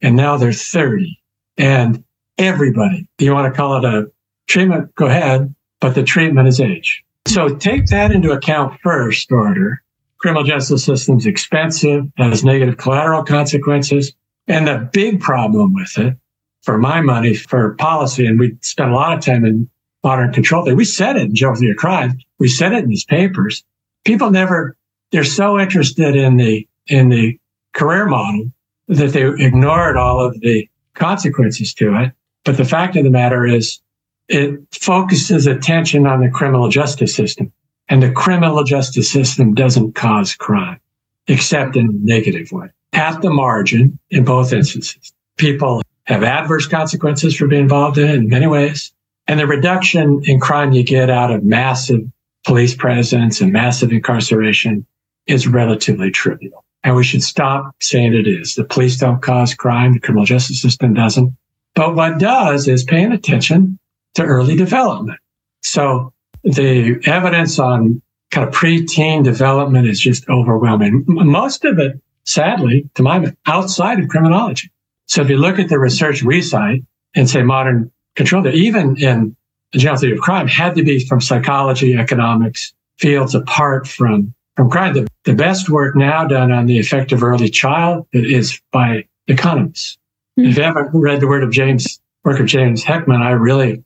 and 0.01 0.15
now 0.15 0.37
they're 0.37 0.53
30. 0.53 1.19
And 1.57 2.03
everybody, 2.37 3.07
you 3.17 3.33
want 3.33 3.51
to 3.51 3.57
call 3.57 3.77
it 3.77 3.85
a 3.85 4.11
treatment, 4.47 4.93
go 4.95 5.07
ahead, 5.07 5.53
but 5.84 5.95
the 5.95 6.03
treatment 6.03 6.47
is 6.47 6.61
age. 6.61 7.03
So 7.27 7.49
take 7.49 7.88
that 7.88 8.11
into 8.11 8.31
account 8.31 8.79
first 8.81 9.29
order. 9.34 9.84
Criminal 10.17 10.45
justice 10.45 10.86
system's 10.86 11.25
expensive, 11.25 12.05
has 12.15 12.41
negative 12.41 12.77
collateral 12.77 13.21
consequences. 13.25 14.13
And 14.47 14.65
the 14.65 14.89
big 14.93 15.19
problem 15.19 15.73
with 15.73 15.97
it, 15.97 16.15
for 16.61 16.77
my 16.77 17.01
money, 17.01 17.34
for 17.34 17.75
policy, 17.75 18.25
and 18.25 18.39
we 18.39 18.55
spent 18.61 18.91
a 18.91 18.95
lot 18.95 19.17
of 19.17 19.25
time 19.25 19.43
in 19.43 19.69
modern 20.05 20.31
control 20.31 20.63
theory. 20.63 20.77
We 20.77 20.86
said 20.86 21.17
it 21.17 21.23
in 21.23 21.36
of 21.45 21.75
Crime. 21.75 22.17
We 22.39 22.47
said 22.47 22.71
it 22.71 22.86
in 22.86 22.89
these 22.89 23.03
papers. 23.03 23.61
People 24.05 24.31
never, 24.31 24.77
they're 25.11 25.25
so 25.25 25.59
interested 25.59 26.15
in 26.15 26.38
the, 26.38 26.65
in 26.88 27.09
the 27.09 27.38
career 27.73 28.05
model 28.05 28.53
that 28.88 29.11
they 29.11 29.27
ignored 29.27 29.97
all 29.97 30.21
of 30.21 30.39
the 30.39 30.69
consequences 30.93 31.73
to 31.73 31.93
it. 32.03 32.13
But 32.45 32.55
the 32.55 32.63
fact 32.63 32.95
of 32.95 33.03
the 33.03 33.09
matter 33.09 33.45
is 33.45 33.81
it 34.28 34.59
focuses 34.71 35.47
attention 35.47 36.07
on 36.07 36.21
the 36.21 36.30
criminal 36.30 36.69
justice 36.69 37.13
system 37.13 37.51
and 37.89 38.01
the 38.01 38.11
criminal 38.11 38.63
justice 38.63 39.11
system 39.11 39.53
doesn't 39.53 39.93
cause 39.93 40.36
crime 40.36 40.80
except 41.28 41.76
in 41.76 41.86
a 41.88 41.91
negative 41.91 42.51
way 42.51 42.69
at 42.93 43.21
the 43.21 43.30
margin 43.30 43.99
in 44.09 44.24
both 44.24 44.53
instances. 44.53 45.13
People 45.38 45.82
have 46.05 46.24
adverse 46.24 46.67
consequences 46.67 47.36
for 47.36 47.47
being 47.47 47.63
involved 47.63 47.97
in 47.97 48.09
it 48.09 48.15
in 48.15 48.28
many 48.28 48.47
ways. 48.47 48.91
And 49.28 49.39
the 49.39 49.47
reduction 49.47 50.21
in 50.26 50.39
crime 50.39 50.74
you 50.74 50.84
get 50.84 51.09
out 51.09 51.32
of 51.32 51.43
massive 51.43 52.01
police 52.45 52.76
presence 52.76 53.39
and 53.39 53.53
massive 53.53 53.91
incarceration 53.91 54.86
is 55.28 55.47
relatively 55.47 56.11
trivial. 56.11 56.65
And 56.84 56.95
we 56.95 57.05
should 57.05 57.24
stop 57.24 57.74
saying 57.82 58.13
it 58.13 58.28
is. 58.28 58.55
The 58.55 58.65
police 58.65 58.97
don't 58.97 59.21
cause 59.21 59.53
crime. 59.53 59.93
The 59.93 59.99
criminal 60.01 60.26
justice 60.26 60.61
system 60.61 60.93
doesn't. 60.93 61.34
But 61.74 61.95
what 61.95 62.19
does 62.19 62.67
is 62.67 62.84
paying 62.84 63.13
attention 63.13 63.80
to 64.16 64.24
early 64.24 64.55
development. 64.55 65.20
So 65.61 66.14
the 66.43 67.01
evidence 67.05 67.59
on 67.59 68.01
kind 68.32 68.47
of 68.47 68.53
preteen 68.53 69.24
development 69.24 69.88
is 69.88 69.99
just 69.99 70.28
overwhelming. 70.30 71.03
Most 71.07 71.66
of 71.66 71.80
it, 71.80 72.01
sadly, 72.26 72.89
to 72.95 73.03
my 73.03 73.20
mind, 73.20 73.38
outside 73.45 73.99
of 73.99 74.07
criminology. 74.09 74.72
So 75.07 75.22
if 75.22 75.30
you 75.30 75.38
look 75.38 75.59
at 75.59 75.70
the 75.70 75.80
research 75.80 76.24
we 76.24 76.41
cite 76.41 76.84
and 77.16 77.30
say 77.30 77.43
modern 77.43 77.91
control, 78.16 78.47
even 78.47 78.97
in 78.97 79.36
the 79.72 79.80
general 79.80 79.99
theory 79.99 80.14
of 80.14 80.20
crime 80.20 80.47
had 80.47 80.76
to 80.76 80.84
be 80.84 81.05
from 81.05 81.22
psychology, 81.22 81.95
economics, 81.95 82.74
fields 82.97 83.36
apart 83.36 83.88
from, 83.88 84.34
from 84.55 84.70
crime. 84.70 84.93
The, 84.93 85.07
the 85.26 85.34
best 85.34 85.70
work 85.70 85.95
now 85.95 86.26
done 86.26 86.51
on 86.51 86.68
the 86.68 86.80
effect 86.80 87.11
of 87.11 87.24
early 87.24 87.49
child 87.49 88.07
is 88.14 88.61
by 88.72 89.05
economists. 89.28 89.97
Mm-hmm. 90.39 90.49
If 90.49 90.57
you 90.57 90.64
haven't 90.64 90.89
read 90.93 91.20
the 91.20 91.28
word 91.28 91.43
of 91.43 91.51
James, 91.51 91.99
work 92.24 92.39
of 92.39 92.45
James 92.45 92.84
Heckman, 92.84 93.22
I 93.22 93.32
really 93.32 93.84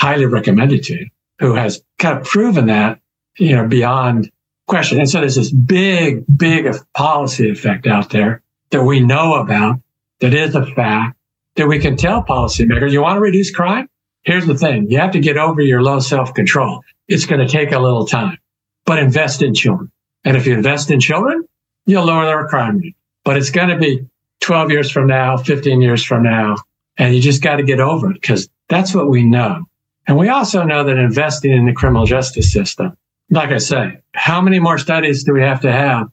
highly 0.00 0.26
recommend 0.26 0.72
it 0.72 0.84
to 0.84 0.94
you, 0.94 1.06
who 1.38 1.54
has 1.54 1.82
kind 1.98 2.18
of 2.18 2.24
proven 2.24 2.66
that, 2.66 3.00
you 3.38 3.54
know, 3.54 3.68
beyond 3.68 4.30
question. 4.66 4.98
And 4.98 5.08
so 5.08 5.20
there's 5.20 5.34
this 5.34 5.52
big, 5.52 6.24
big 6.36 6.72
policy 6.94 7.50
effect 7.50 7.86
out 7.86 8.10
there 8.10 8.42
that 8.70 8.82
we 8.84 9.00
know 9.00 9.34
about 9.34 9.80
that 10.20 10.32
is 10.32 10.54
a 10.54 10.64
fact 10.64 11.16
that 11.56 11.68
we 11.68 11.78
can 11.78 11.96
tell 11.96 12.22
policymakers, 12.22 12.92
you 12.92 13.02
want 13.02 13.16
to 13.16 13.20
reduce 13.20 13.50
crime? 13.50 13.88
Here's 14.22 14.46
the 14.46 14.56
thing. 14.56 14.90
You 14.90 14.98
have 14.98 15.12
to 15.12 15.20
get 15.20 15.36
over 15.36 15.60
your 15.60 15.82
low 15.82 15.98
self 15.98 16.32
control. 16.34 16.82
It's 17.08 17.26
going 17.26 17.40
to 17.40 17.48
take 17.48 17.72
a 17.72 17.78
little 17.78 18.06
time, 18.06 18.38
but 18.86 18.98
invest 18.98 19.42
in 19.42 19.54
children. 19.54 19.90
And 20.24 20.36
if 20.36 20.46
you 20.46 20.54
invest 20.54 20.90
in 20.90 21.00
children, 21.00 21.44
you'll 21.86 22.04
lower 22.04 22.26
their 22.26 22.46
crime 22.46 22.78
rate, 22.78 22.96
but 23.24 23.36
it's 23.36 23.50
going 23.50 23.68
to 23.68 23.78
be 23.78 24.06
12 24.40 24.70
years 24.70 24.90
from 24.90 25.06
now, 25.06 25.36
15 25.36 25.82
years 25.82 26.04
from 26.04 26.22
now. 26.22 26.56
And 26.96 27.14
you 27.14 27.20
just 27.20 27.42
got 27.42 27.56
to 27.56 27.62
get 27.62 27.80
over 27.80 28.10
it 28.10 28.20
because 28.20 28.48
that's 28.68 28.94
what 28.94 29.08
we 29.08 29.24
know. 29.24 29.64
And 30.06 30.18
we 30.18 30.28
also 30.28 30.64
know 30.64 30.84
that 30.84 30.96
investing 30.96 31.52
in 31.52 31.66
the 31.66 31.72
criminal 31.72 32.06
justice 32.06 32.52
system, 32.52 32.96
like 33.30 33.50
I 33.50 33.58
say, 33.58 34.00
how 34.14 34.40
many 34.40 34.58
more 34.58 34.78
studies 34.78 35.24
do 35.24 35.32
we 35.32 35.42
have 35.42 35.60
to 35.60 35.72
have 35.72 36.08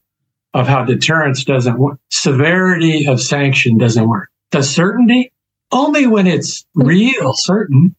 of 0.54 0.68
how 0.68 0.86
deterrence 0.86 1.44
doesn't 1.44 1.78
work? 1.78 2.00
Severity 2.10 3.08
of 3.08 3.22
sanction 3.22 3.78
doesn't 3.78 4.08
work. 4.08 4.30
The 4.52 4.64
certainty 4.64 5.32
only 5.72 6.08
when 6.08 6.28
it's 6.28 6.66
real 6.76 7.34
certain, 7.34 7.96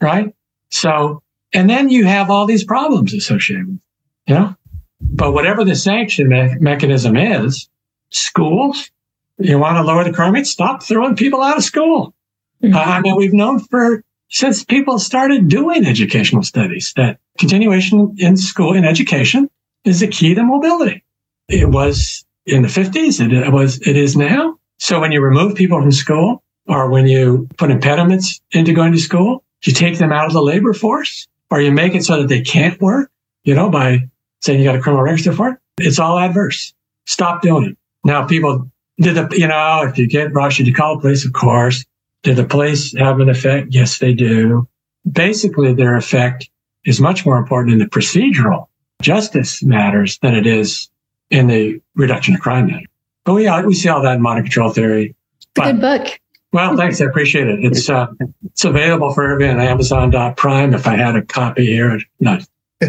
right? 0.00 0.34
So, 0.70 1.22
and 1.52 1.68
then 1.70 1.88
you 1.88 2.04
have 2.04 2.30
all 2.30 2.46
these 2.46 2.64
problems 2.64 3.14
associated 3.14 3.68
with, 3.68 3.80
you 4.26 4.34
know, 4.34 4.56
but 5.00 5.32
whatever 5.32 5.64
the 5.64 5.76
sanction 5.76 6.28
me- 6.28 6.56
mechanism 6.58 7.16
is, 7.16 7.68
schools, 8.10 8.90
you 9.38 9.58
want 9.58 9.76
to 9.76 9.82
lower 9.82 10.04
the 10.04 10.12
crime 10.12 10.32
rate, 10.32 10.46
stop 10.46 10.82
throwing 10.82 11.16
people 11.16 11.42
out 11.42 11.56
of 11.56 11.64
school. 11.64 12.14
Mm-hmm. 12.62 12.74
Uh, 12.74 12.80
I 12.80 13.00
mean, 13.00 13.16
we've 13.16 13.32
known 13.32 13.60
for 13.60 14.02
since 14.28 14.64
people 14.64 14.98
started 14.98 15.48
doing 15.48 15.86
educational 15.86 16.42
studies 16.42 16.92
that 16.96 17.18
continuation 17.38 18.14
in 18.18 18.36
school 18.36 18.74
in 18.74 18.84
education 18.84 19.48
is 19.84 20.00
the 20.00 20.08
key 20.08 20.34
to 20.34 20.42
mobility. 20.42 21.04
It 21.48 21.68
was 21.68 22.24
in 22.46 22.62
the 22.62 22.68
50s. 22.68 23.20
It 23.20 23.52
was, 23.52 23.80
it 23.86 23.96
is 23.96 24.16
now. 24.16 24.58
So 24.78 25.00
when 25.00 25.12
you 25.12 25.20
remove 25.20 25.54
people 25.54 25.80
from 25.80 25.92
school 25.92 26.42
or 26.66 26.90
when 26.90 27.06
you 27.06 27.48
put 27.58 27.70
impediments 27.70 28.40
into 28.52 28.72
going 28.72 28.92
to 28.92 28.98
school, 28.98 29.44
you 29.64 29.72
take 29.72 29.98
them 29.98 30.12
out 30.12 30.26
of 30.26 30.32
the 30.32 30.42
labor 30.42 30.72
force 30.72 31.26
or 31.50 31.60
you 31.60 31.70
make 31.70 31.94
it 31.94 32.04
so 32.04 32.20
that 32.20 32.28
they 32.28 32.40
can't 32.40 32.80
work, 32.80 33.10
you 33.44 33.54
know, 33.54 33.70
by 33.70 34.08
saying 34.40 34.58
you 34.58 34.64
got 34.64 34.76
a 34.76 34.80
criminal 34.80 35.04
register 35.04 35.32
for 35.32 35.50
it. 35.50 35.58
It's 35.78 35.98
all 35.98 36.18
adverse. 36.18 36.74
Stop 37.06 37.42
doing 37.42 37.70
it. 37.70 37.78
Now 38.04 38.26
people 38.26 38.70
did 38.98 39.14
the, 39.16 39.28
you 39.36 39.48
know, 39.48 39.82
if 39.86 39.98
you 39.98 40.06
get 40.06 40.32
rushed, 40.34 40.60
you 40.60 40.74
call 40.74 41.00
police, 41.00 41.24
of 41.24 41.32
course. 41.32 41.84
Did 42.24 42.36
the 42.36 42.44
police 42.44 42.96
have 42.96 43.20
an 43.20 43.28
effect? 43.28 43.68
Yes, 43.70 43.98
they 43.98 44.14
do. 44.14 44.66
Basically, 45.10 45.74
their 45.74 45.94
effect 45.96 46.48
is 46.84 47.00
much 47.00 47.24
more 47.24 47.36
important 47.36 47.74
in 47.74 47.78
the 47.78 47.86
procedural 47.86 48.66
justice 49.02 49.62
matters 49.62 50.18
than 50.18 50.34
it 50.34 50.46
is 50.46 50.88
in 51.30 51.46
the 51.46 51.80
reduction 51.94 52.34
of 52.34 52.40
crime 52.40 52.66
matter. 52.66 52.86
But 53.24 53.34
we, 53.34 53.50
we 53.66 53.74
see 53.74 53.88
all 53.90 54.02
that 54.02 54.16
in 54.16 54.22
modern 54.22 54.44
control 54.44 54.70
theory. 54.70 55.14
But, 55.54 55.72
good 55.72 55.80
book. 55.80 56.20
Well, 56.52 56.76
thanks. 56.76 57.00
I 57.00 57.04
appreciate 57.04 57.46
it. 57.46 57.62
It's, 57.62 57.90
uh, 57.90 58.06
it's 58.44 58.64
available 58.64 59.12
for 59.12 59.30
everyone 59.30 59.60
on 59.60 59.66
Amazon.prime. 59.66 60.72
If 60.72 60.86
I 60.86 60.96
had 60.96 61.16
a 61.16 61.22
copy 61.22 61.66
here, 61.66 62.00
no. 62.20 62.38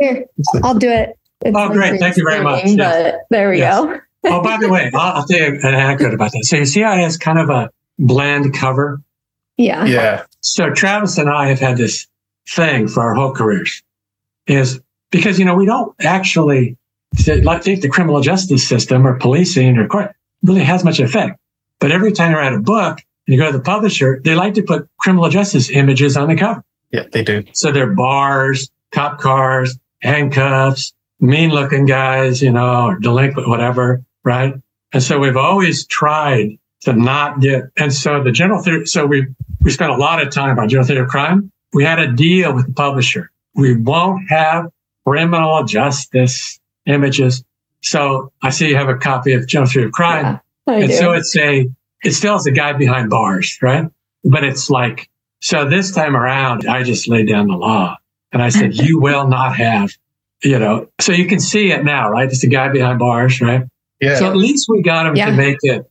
Here, 0.00 0.26
I'll 0.64 0.74
do 0.74 0.90
it. 0.90 1.16
It's 1.42 1.56
oh, 1.56 1.68
great. 1.68 2.00
Thank 2.00 2.16
you 2.16 2.24
very 2.28 2.42
much. 2.42 2.64
But 2.76 3.20
there 3.30 3.50
we 3.50 3.58
yes. 3.58 3.84
go. 3.84 4.00
oh, 4.24 4.42
by 4.42 4.56
the 4.56 4.68
way, 4.68 4.90
I'll, 4.92 5.18
I'll, 5.18 5.26
tell 5.26 5.38
you 5.38 5.60
an 5.62 5.74
anecdote 5.74 6.14
about 6.14 6.32
that. 6.32 6.44
So 6.44 6.56
you 6.56 6.64
see 6.64 6.80
how 6.80 6.94
it 6.94 6.98
has 6.98 7.16
kind 7.16 7.38
of 7.38 7.48
a 7.48 7.70
bland 7.98 8.54
cover? 8.54 9.00
Yeah. 9.56 9.84
Yeah. 9.84 10.24
So 10.40 10.70
Travis 10.70 11.18
and 11.18 11.30
I 11.30 11.48
have 11.48 11.60
had 11.60 11.76
this 11.76 12.06
thing 12.48 12.88
for 12.88 13.02
our 13.02 13.14
whole 13.14 13.32
careers 13.32 13.82
is 14.46 14.80
because, 15.10 15.38
you 15.38 15.44
know, 15.44 15.54
we 15.54 15.66
don't 15.66 15.94
actually 16.00 16.76
think 17.16 17.80
the 17.80 17.88
criminal 17.90 18.20
justice 18.20 18.66
system 18.66 19.06
or 19.06 19.14
policing 19.18 19.78
or 19.78 19.86
court 19.86 20.14
really 20.42 20.64
has 20.64 20.84
much 20.84 21.00
effect. 21.00 21.38
But 21.78 21.92
every 21.92 22.12
time 22.12 22.32
you 22.32 22.36
write 22.36 22.52
a 22.52 22.60
book 22.60 22.98
and 23.26 23.34
you 23.34 23.38
go 23.38 23.50
to 23.50 23.56
the 23.56 23.62
publisher, 23.62 24.20
they 24.24 24.34
like 24.34 24.54
to 24.54 24.62
put 24.62 24.88
criminal 24.98 25.28
justice 25.30 25.70
images 25.70 26.16
on 26.16 26.28
the 26.28 26.36
cover. 26.36 26.64
Yeah, 26.90 27.04
they 27.10 27.22
do. 27.22 27.44
So 27.52 27.72
they're 27.72 27.94
bars, 27.94 28.70
cop 28.92 29.20
cars, 29.20 29.78
handcuffs, 30.02 30.92
mean 31.20 31.50
looking 31.50 31.86
guys, 31.86 32.42
you 32.42 32.50
know, 32.50 32.86
or 32.86 32.98
delinquent, 32.98 33.48
whatever, 33.48 34.02
right? 34.24 34.54
And 34.92 35.02
so 35.02 35.18
we've 35.18 35.36
always 35.36 35.86
tried 35.86 36.58
to 36.84 36.92
not 36.92 37.40
get, 37.40 37.64
and 37.76 37.92
so 37.92 38.22
the 38.22 38.32
general 38.32 38.62
theory, 38.62 38.86
so 38.86 39.06
we, 39.06 39.26
we 39.60 39.70
spent 39.70 39.90
a 39.90 39.96
lot 39.96 40.22
of 40.22 40.30
time 40.30 40.58
on 40.58 40.68
general 40.68 40.86
theory 40.86 41.00
of 41.00 41.08
crime. 41.08 41.50
We 41.72 41.84
had 41.84 41.98
a 41.98 42.12
deal 42.12 42.54
with 42.54 42.66
the 42.66 42.72
publisher. 42.72 43.30
We 43.54 43.76
won't 43.76 44.28
have 44.30 44.70
criminal 45.06 45.64
justice 45.64 46.60
images. 46.86 47.44
So 47.82 48.32
I 48.42 48.50
see 48.50 48.68
you 48.68 48.76
have 48.76 48.88
a 48.88 48.96
copy 48.96 49.32
of 49.32 49.46
general 49.46 49.70
theory 49.70 49.86
of 49.86 49.92
crime. 49.92 50.40
Yeah, 50.66 50.74
and 50.74 50.88
do. 50.88 50.94
so 50.94 51.12
it's 51.12 51.36
a 51.36 51.68
it 52.02 52.12
still 52.12 52.36
is 52.36 52.46
a 52.46 52.52
guy 52.52 52.72
behind 52.74 53.10
bars, 53.10 53.58
right? 53.62 53.88
But 54.24 54.44
it's 54.44 54.70
like, 54.70 55.08
so 55.40 55.68
this 55.68 55.92
time 55.92 56.16
around, 56.16 56.66
I 56.66 56.82
just 56.82 57.08
laid 57.08 57.28
down 57.28 57.48
the 57.48 57.56
law 57.56 57.96
and 58.32 58.42
I 58.42 58.50
said, 58.50 58.74
you 58.74 58.98
will 58.98 59.26
not 59.26 59.56
have, 59.56 59.90
you 60.42 60.58
know, 60.58 60.88
so 61.00 61.12
you 61.12 61.26
can 61.26 61.40
see 61.40 61.70
it 61.72 61.84
now, 61.84 62.10
right? 62.10 62.28
It's 62.28 62.44
a 62.44 62.48
guy 62.48 62.68
behind 62.68 62.98
bars, 62.98 63.40
right? 63.40 63.64
Yeah. 64.00 64.16
So 64.16 64.26
at 64.26 64.36
least 64.36 64.66
we 64.68 64.82
got 64.82 65.06
him 65.06 65.16
Yeah. 65.16 65.26
to 65.26 65.32
make 65.32 65.58
it 65.62 65.90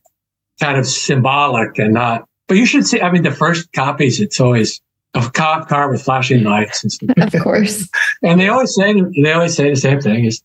kind 0.60 0.78
of 0.78 0.86
symbolic 0.86 1.78
and 1.78 1.94
not, 1.94 2.26
but 2.46 2.56
you 2.56 2.66
should 2.66 2.86
see, 2.86 3.00
I 3.00 3.10
mean, 3.10 3.22
the 3.22 3.30
first 3.30 3.72
copies, 3.72 4.20
it's 4.20 4.40
always 4.40 4.80
a 5.14 5.30
cop 5.30 5.68
car 5.68 5.90
with 5.90 6.02
flashing 6.02 6.44
lights 6.44 6.82
and 6.82 6.92
stuff. 6.92 7.34
Of 7.34 7.42
course. 7.42 7.88
And 8.22 8.40
they 8.40 8.48
always 8.48 8.74
say, 8.74 8.94
they 9.22 9.32
always 9.32 9.54
say 9.54 9.70
the 9.70 9.76
same 9.76 10.00
thing 10.00 10.24
is, 10.24 10.42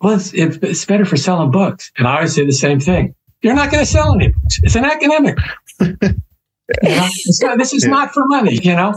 well, 0.00 0.14
it's, 0.14 0.32
it's 0.32 0.84
better 0.84 1.04
for 1.04 1.16
selling 1.16 1.50
books. 1.50 1.90
And 1.98 2.06
I 2.06 2.16
always 2.16 2.34
say 2.34 2.46
the 2.46 2.52
same 2.52 2.80
thing. 2.80 3.14
You're 3.42 3.54
not 3.54 3.70
going 3.70 3.84
to 3.84 3.90
sell 3.90 4.14
any 4.14 4.28
books. 4.28 4.60
It's 4.62 4.76
an 4.76 4.84
academic. 4.84 5.38
You 6.82 6.90
know? 6.90 7.06
It's 7.26 7.42
not- 7.42 7.58
this 7.58 7.72
is 7.72 7.84
Yeah. 7.84 7.90
not 7.90 8.12
for 8.12 8.26
money, 8.26 8.58
you 8.62 8.74
know? 8.74 8.92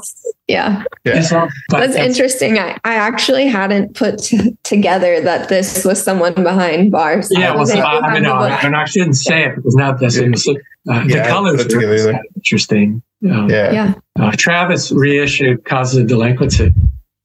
Yeah. 0.47 0.83
Yeah. 1.05 1.17
And 1.17 1.25
so- 1.25 1.47
but 1.69 1.79
That's 1.79 1.95
interesting. 1.95 2.59
I, 2.59 2.77
I 2.83 2.95
actually 2.95 3.47
hadn't 3.47 3.95
put 3.95 4.19
t- 4.19 4.57
together 4.63 5.21
that 5.21 5.47
this 5.49 5.85
was 5.85 6.03
someone 6.03 6.33
behind 6.33 6.91
bars. 6.91 7.29
Yeah, 7.31 7.55
well, 7.55 7.65
They- 7.65 7.71
so 7.73 7.77
they 7.77 7.81
I, 7.81 7.99
I 7.99 8.13
mean, 8.13 8.23
no, 8.23 8.37
book. 8.37 8.63
and 8.63 8.75
I 8.75 8.85
shouldn't 8.85 9.15
say 9.15 9.45
it 9.45 9.55
because 9.55 9.75
now 9.75 9.93
that's 9.93 10.17
in 10.17 10.31
the, 10.31 10.59
uh, 10.89 11.03
Yeah, 11.07 11.23
the 11.23 11.29
colors 11.29 11.57
put 11.63 11.65
are 11.67 11.69
together 11.79 11.93
either. 11.93 12.11
kind 12.11 12.25
of 12.29 12.35
interesting. 12.35 13.01
Um, 13.29 13.49
Yeah. 13.49 13.71
Yeah. 13.71 13.93
Uh, 14.19 14.31
Travis 14.37 14.91
reissued 14.91 15.63
Causes 15.63 15.99
of 15.99 16.07
Delinquency. 16.07 16.73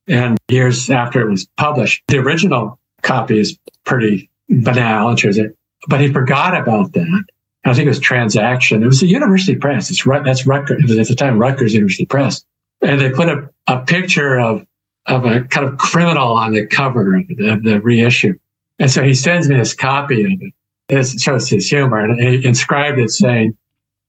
And 0.09 0.39
years 0.49 0.89
after 0.91 1.21
it 1.21 1.29
was 1.29 1.49
published, 1.57 2.03
the 2.07 2.19
original 2.19 2.79
copy 3.03 3.41
is 3.41 3.59
pretty 3.85 4.31
banal 4.49 5.09
in 5.11 5.17
terms 5.17 5.39
of, 5.39 5.47
but 5.89 6.01
he 6.01 6.13
forgot 6.13 6.57
about 6.57 6.93
that. 6.93 7.25
I 7.67 7.75
think 7.75 7.87
it 7.87 7.91
was 7.91 7.99
Transaction. 7.99 8.83
It 8.83 8.87
was 8.87 9.01
the 9.01 9.07
university 9.07 9.57
press. 9.57 9.91
It's 9.91 10.05
that's 10.05 10.47
Rutgers. 10.47 10.83
It 10.83 10.89
was 10.89 10.99
at 10.99 11.09
the 11.09 11.15
time 11.15 11.39
Rutgers 11.39 11.75
University 11.75 12.07
Press, 12.07 12.45
and 12.81 13.01
they 13.01 13.11
put 13.11 13.29
a, 13.29 13.51
a 13.67 13.81
picture 13.81 14.39
of 14.39 14.67
of 15.07 15.25
a 15.25 15.43
kind 15.43 15.67
of 15.67 15.79
criminal 15.79 16.33
on 16.33 16.53
the 16.53 16.67
cover 16.67 17.17
of 17.17 17.29
the, 17.29 17.53
of 17.53 17.63
the 17.63 17.81
reissue. 17.81 18.35
And 18.79 18.91
so 18.91 19.03
he 19.03 19.15
sends 19.15 19.49
me 19.49 19.57
this 19.57 19.75
copy 19.75 20.25
of 20.25 20.41
it. 20.41 20.53
It 20.89 21.21
shows 21.21 21.49
his 21.49 21.69
humor, 21.69 21.99
and 21.99 22.21
he 22.21 22.47
inscribed 22.47 22.99
it 22.99 23.11
saying, 23.11 23.57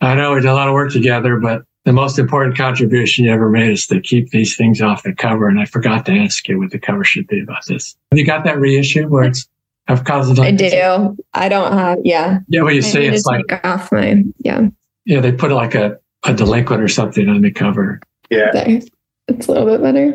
"I 0.02 0.14
know 0.14 0.34
we 0.34 0.42
did 0.42 0.50
a 0.50 0.54
lot 0.54 0.68
of 0.68 0.74
work 0.74 0.92
together, 0.92 1.38
but 1.38 1.64
the 1.88 1.94
most 1.94 2.20
important 2.20 2.58
contribution 2.58 3.24
you 3.24 3.32
ever 3.32 3.50
made 3.50 3.72
is 3.72 3.88
to 3.88 4.02
keep 4.02 4.30
these 4.32 4.58
things 4.58 4.82
off 4.82 5.04
the 5.04 5.16
cover. 5.16 5.48
And 5.48 5.58
I 5.58 5.64
forgot 5.64 6.06
to 6.08 6.12
ask 6.12 6.46
you 6.50 6.60
what 6.60 6.72
the 6.72 6.80
cover 6.80 7.06
should 7.06 7.28
be 7.28 7.42
about 7.42 7.66
this. 7.66 7.96
Have 8.12 8.20
you 8.20 8.26
got 8.26 8.44
that 8.44 8.60
reissue 8.60 9.08
where 9.08 9.24
it's 9.24 9.48
of 9.88 10.04
causes? 10.04 10.40
I 10.40 10.52
do. 10.52 11.18
I 11.34 11.50
don't 11.50 11.74
have, 11.74 12.00
yeah. 12.04 12.40
Yeah, 12.48 12.62
well, 12.62 12.74
you 12.74 12.80
I 12.80 12.82
see, 12.82 13.06
it's 13.06 13.26
like, 13.26 13.46
off 13.64 13.92
my, 13.92 14.24
yeah. 14.40 14.68
yeah, 15.06 15.20
they 15.20 15.32
put 15.32 15.52
like 15.52 15.76
a, 15.76 16.00
a 16.26 16.34
delinquent 16.34 16.82
or 16.82 16.88
something 16.88 17.30
on 17.30 17.42
the 17.42 17.52
cover. 17.52 18.00
Yeah. 18.30 18.52
There. 18.52 18.82
It's 19.30 19.48
a 19.48 19.52
little 19.52 19.66
bit 19.66 19.82
better. 19.82 20.14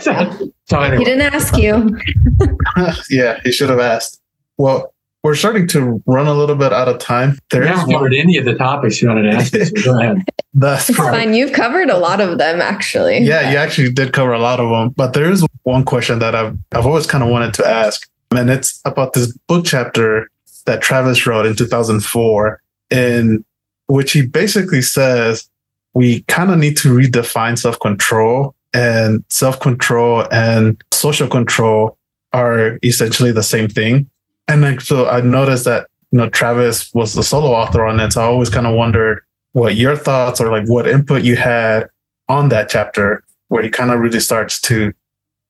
so 0.66 0.82
He 0.96 1.04
didn't 1.04 1.20
ask 1.20 1.56
you. 1.56 1.98
yeah. 3.10 3.40
He 3.44 3.52
should 3.52 3.68
have 3.70 3.80
asked. 3.80 4.20
Well, 4.56 4.94
we're 5.26 5.34
starting 5.34 5.66
to 5.68 6.00
run 6.06 6.28
a 6.28 6.34
little 6.34 6.54
bit 6.54 6.72
out 6.72 6.88
of 6.88 6.98
time. 6.98 7.32
we 7.32 7.38
There 7.50 7.62
is 7.64 7.70
haven't 7.70 7.92
covered 7.92 8.14
any 8.14 8.36
of 8.36 8.44
the 8.44 8.54
topics 8.54 9.02
you 9.02 9.08
wanted 9.08 9.22
to 9.22 9.36
ask 9.36 9.52
me, 9.52 9.64
so 9.64 9.82
go 9.84 9.98
ahead. 9.98 10.22
That's 10.54 10.88
It's 10.88 10.96
fine. 10.96 11.34
You've 11.34 11.52
covered 11.52 11.90
a 11.90 11.98
lot 11.98 12.20
of 12.20 12.38
them, 12.38 12.60
actually. 12.60 13.18
Yeah, 13.18 13.50
you 13.50 13.56
actually 13.56 13.90
did 13.92 14.12
cover 14.12 14.32
a 14.32 14.38
lot 14.38 14.60
of 14.60 14.70
them, 14.70 14.90
but 14.90 15.14
there 15.14 15.28
is 15.30 15.44
one 15.64 15.84
question 15.84 16.20
that 16.20 16.36
I've 16.36 16.56
I've 16.72 16.86
always 16.86 17.08
kind 17.08 17.24
of 17.24 17.30
wanted 17.30 17.54
to 17.54 17.66
ask, 17.66 18.08
and 18.36 18.50
it's 18.50 18.80
about 18.84 19.12
this 19.12 19.32
book 19.48 19.64
chapter 19.64 20.30
that 20.66 20.82
Travis 20.82 21.26
wrote 21.26 21.46
in 21.46 21.56
2004, 21.56 22.60
in 22.90 23.44
which 23.86 24.12
he 24.12 24.26
basically 24.26 24.82
says 24.82 25.48
we 25.94 26.22
kind 26.22 26.50
of 26.50 26.58
need 26.58 26.76
to 26.78 26.94
redefine 26.94 27.58
self 27.58 27.78
control, 27.80 28.54
and 28.74 29.24
self 29.28 29.60
control 29.60 30.26
and 30.30 30.82
social 30.92 31.28
control 31.28 31.96
are 32.32 32.78
essentially 32.82 33.32
the 33.32 33.42
same 33.42 33.68
thing. 33.68 34.08
And 34.48 34.62
like, 34.62 34.80
so 34.80 35.08
I 35.08 35.20
noticed 35.22 35.64
that 35.64 35.88
you 36.12 36.18
know 36.18 36.28
Travis 36.28 36.92
was 36.94 37.14
the 37.14 37.22
solo 37.22 37.50
author 37.52 37.86
on 37.86 37.98
it, 38.00 38.12
so 38.12 38.22
I 38.22 38.24
always 38.24 38.50
kind 38.50 38.66
of 38.66 38.74
wondered 38.74 39.22
what 39.52 39.76
your 39.76 39.96
thoughts 39.96 40.40
or 40.40 40.50
like 40.50 40.68
what 40.68 40.86
input 40.86 41.22
you 41.22 41.36
had 41.36 41.88
on 42.28 42.50
that 42.50 42.68
chapter 42.68 43.24
where 43.48 43.62
he 43.62 43.70
kind 43.70 43.90
of 43.90 44.00
really 44.00 44.20
starts 44.20 44.60
to 44.60 44.92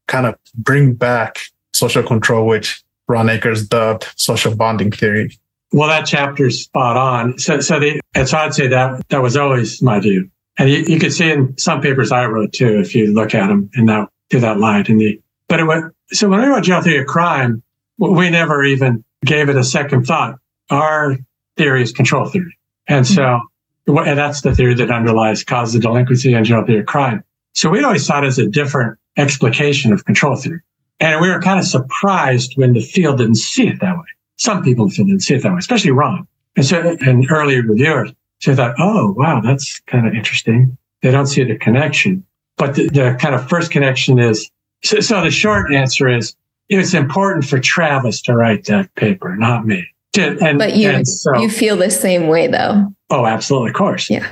kind 0.07 0.27
of 0.27 0.37
bring 0.55 0.95
back 0.95 1.39
social 1.77 2.03
control, 2.03 2.47
which 2.47 2.83
Ron 3.09 3.29
Akers 3.29 3.67
dubbed 3.69 4.07
social 4.17 4.55
bonding 4.55 4.91
theory. 4.91 5.39
Well, 5.73 5.89
that 5.89 6.07
chapter's 6.07 6.63
spot 6.65 6.97
on. 6.97 7.39
So, 7.39 7.61
so 7.61 7.79
the, 7.79 8.01
and 8.15 8.29
so 8.29 8.39
I'd 8.39 8.55
say 8.55 8.69
that 8.69 9.09
that 9.09 9.23
was 9.23 9.37
always 9.37 9.83
my 9.83 10.01
view. 10.01 10.31
And 10.59 10.71
you, 10.71 10.79
you 10.79 10.99
can 10.99 11.11
see 11.11 11.31
in 11.31 11.57
some 11.59 11.81
papers 11.81 12.13
I 12.13 12.27
wrote 12.27 12.53
too, 12.53 12.79
if 12.79 12.95
you 12.95 13.13
look 13.13 13.35
at 13.35 13.49
them 13.49 13.71
in 13.75 13.87
that, 13.87 14.09
to 14.31 14.41
that 14.41 14.59
light 14.59 14.89
in 14.89 14.99
the, 14.99 15.21
but 15.49 15.61
it 15.61 15.65
was, 15.65 15.93
so 16.13 16.29
when 16.29 16.41
we 16.41 16.47
wrote 16.47 16.65
General 16.65 16.83
Theory 16.83 17.01
of 17.01 17.07
Crime, 17.07 17.63
we 17.99 18.31
never 18.31 18.65
even 18.65 19.05
gave 19.25 19.49
it 19.49 19.57
a 19.57 19.65
second 19.65 20.07
thought. 20.07 20.39
Our 20.71 21.19
theory 21.57 21.83
is 21.83 21.93
control 21.93 22.27
theory. 22.27 22.57
And 22.89 23.07
so, 23.07 23.41
hmm. 23.87 23.99
and 23.99 24.19
that's 24.19 24.43
the 24.43 24.55
theory 24.55 24.75
that 24.75 24.91
underlies 24.91 25.45
causes 25.45 25.75
of 25.75 25.83
delinquency 25.83 26.33
and 26.33 26.45
general 26.45 26.67
theory 26.67 26.81
of 26.81 26.87
crime. 26.87 27.25
So 27.53 27.71
we 27.71 27.83
always 27.83 28.07
saw 28.07 28.23
it 28.23 28.25
as 28.25 28.39
a 28.39 28.47
different 28.47 28.99
explication 29.17 29.93
of 29.93 30.05
control 30.05 30.37
theory. 30.37 30.61
And 31.01 31.21
we 31.21 31.29
were 31.29 31.41
kind 31.41 31.59
of 31.59 31.67
surprised 31.67 32.53
when 32.57 32.73
the 32.73 32.81
field 32.81 33.19
didn't 33.19 33.37
see 33.37 33.69
it 33.69 33.81
that 33.81 33.97
way. 33.97 34.05
Some 34.37 34.63
people 34.63 34.85
in 34.85 34.89
the 34.89 34.95
field 34.95 35.09
didn't 35.09 35.23
see 35.23 35.35
it 35.35 35.43
that 35.43 35.53
way, 35.53 35.59
especially 35.59 35.91
Ron. 35.91 36.27
And 36.57 36.65
so, 36.65 36.97
and 37.01 37.31
early 37.31 37.61
reviewers. 37.61 38.13
So 38.41 38.53
I 38.53 38.55
thought, 38.55 38.75
oh, 38.79 39.13
wow, 39.17 39.41
that's 39.41 39.81
kind 39.87 40.07
of 40.07 40.15
interesting. 40.15 40.77
They 41.03 41.11
don't 41.11 41.27
see 41.27 41.45
the 41.45 41.57
connection. 41.57 42.25
But 42.57 42.75
the, 42.75 42.89
the 42.89 43.17
kind 43.21 43.35
of 43.35 43.47
first 43.49 43.71
connection 43.71 44.19
is, 44.19 44.51
so, 44.83 45.01
so 45.01 45.21
the 45.23 45.31
short 45.31 45.73
answer 45.73 46.09
is, 46.09 46.35
it's 46.69 46.95
important 46.95 47.45
for 47.45 47.61
Travis 47.61 48.21
to 48.23 48.35
write 48.35 48.65
that 48.65 48.93
paper, 48.95 49.37
not 49.37 49.67
me. 49.67 49.87
To- 50.15 50.39
And, 50.41 50.59
But 50.59 50.77
you, 50.77 51.05
so, 51.05 51.39
you 51.39 51.51
feel 51.51 51.77
the 51.77 51.91
same 51.91 52.27
way, 52.29 52.47
though. 52.47 52.93
oh, 53.11 53.27
absolutely, 53.27 53.71
of 53.71 53.77
course. 53.77 54.09
Yeah. 54.11 54.27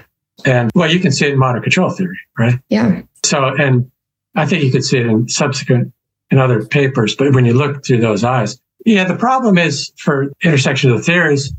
And 0.45 0.71
well, 0.75 0.91
you 0.91 0.99
can 0.99 1.13
see 1.13 1.27
it 1.27 1.33
in 1.35 1.39
modern 1.39 1.63
control 1.63 1.91
theory, 1.91 2.19
right? 2.39 2.55
Yeah. 2.69 3.03
So, 3.25 3.55
and 3.55 3.91
I 4.35 4.47
think 4.47 4.65
you 4.65 4.73
could 4.73 4.85
see 4.85 4.99
it 4.99 5.07
in 5.07 5.29
subsequent 5.29 5.93
in 6.35 6.41
other 6.41 6.67
papers, 6.67 7.15
but 7.15 7.33
when 7.33 7.45
you 7.45 7.55
look 7.55 7.87
through 7.87 8.01
those 8.01 8.25
eyes, 8.25 8.61
yeah, 8.85 9.05
the 9.05 9.15
problem 9.17 9.57
is 9.57 9.93
for 9.99 10.33
intersection 10.43 10.91
of 10.91 10.97
the 10.99 11.03
theories, 11.05 11.53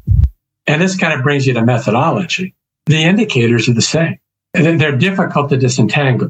and 0.67 0.82
this 0.82 0.97
kind 0.97 1.13
of 1.13 1.23
brings 1.23 1.47
you 1.47 1.53
to 1.53 1.63
methodology. 1.63 2.53
The 2.88 3.01
indicators 3.01 3.69
are 3.69 3.73
the 3.73 3.82
same, 3.82 4.17
and 4.53 4.65
then 4.65 4.78
they're 4.78 4.97
difficult 4.97 5.49
to 5.49 5.57
disentangle. 5.57 6.28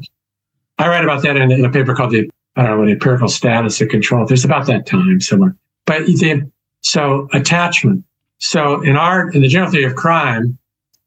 I 0.78 0.88
write 0.88 1.02
about 1.02 1.22
that 1.22 1.36
in, 1.36 1.50
in 1.50 1.64
a 1.64 1.70
paper 1.70 1.94
called 1.94 2.12
the 2.12 2.30
I 2.58 2.62
don't 2.62 2.78
know 2.78 2.86
the 2.86 2.92
empirical 2.92 3.28
status 3.28 3.80
of 3.82 3.88
control. 3.90 4.24
There's 4.26 4.44
about 4.44 4.66
that 4.66 4.86
time 4.86 5.20
somewhere, 5.20 5.54
but 5.84 6.06
the 6.06 6.50
so 6.80 7.28
attachment. 7.34 8.04
So 8.38 8.80
in 8.80 8.96
our 8.96 9.28
in 9.30 9.42
the 9.42 9.48
general 9.48 9.70
theory 9.70 9.84
of 9.84 9.96
crime, 9.96 10.56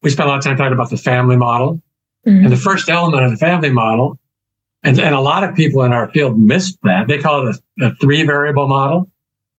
we 0.04 0.10
spend 0.12 0.28
a 0.28 0.32
lot 0.32 0.40
of 0.40 0.44
time 0.44 0.58
talking 0.58 0.74
about 0.74 0.90
the 0.92 0.98
family 0.98 1.38
model, 1.38 1.82
Mhm. 2.28 2.44
and 2.44 2.52
the 2.52 2.58
first 2.58 2.90
element 2.90 3.24
of 3.24 3.32
the 3.32 3.38
family 3.38 3.72
model, 3.72 4.20
and, 4.84 5.00
and 5.00 5.16
a 5.16 5.20
lot 5.22 5.44
of 5.44 5.56
people 5.56 5.84
in 5.84 5.92
our 5.92 6.10
field 6.12 6.40
missed 6.40 6.78
that. 6.84 7.08
They 7.08 7.18
call 7.18 7.48
it 7.48 7.60
a, 7.82 7.88
a 7.88 7.96
three 7.96 8.24
variable 8.24 8.68
model, 8.68 9.10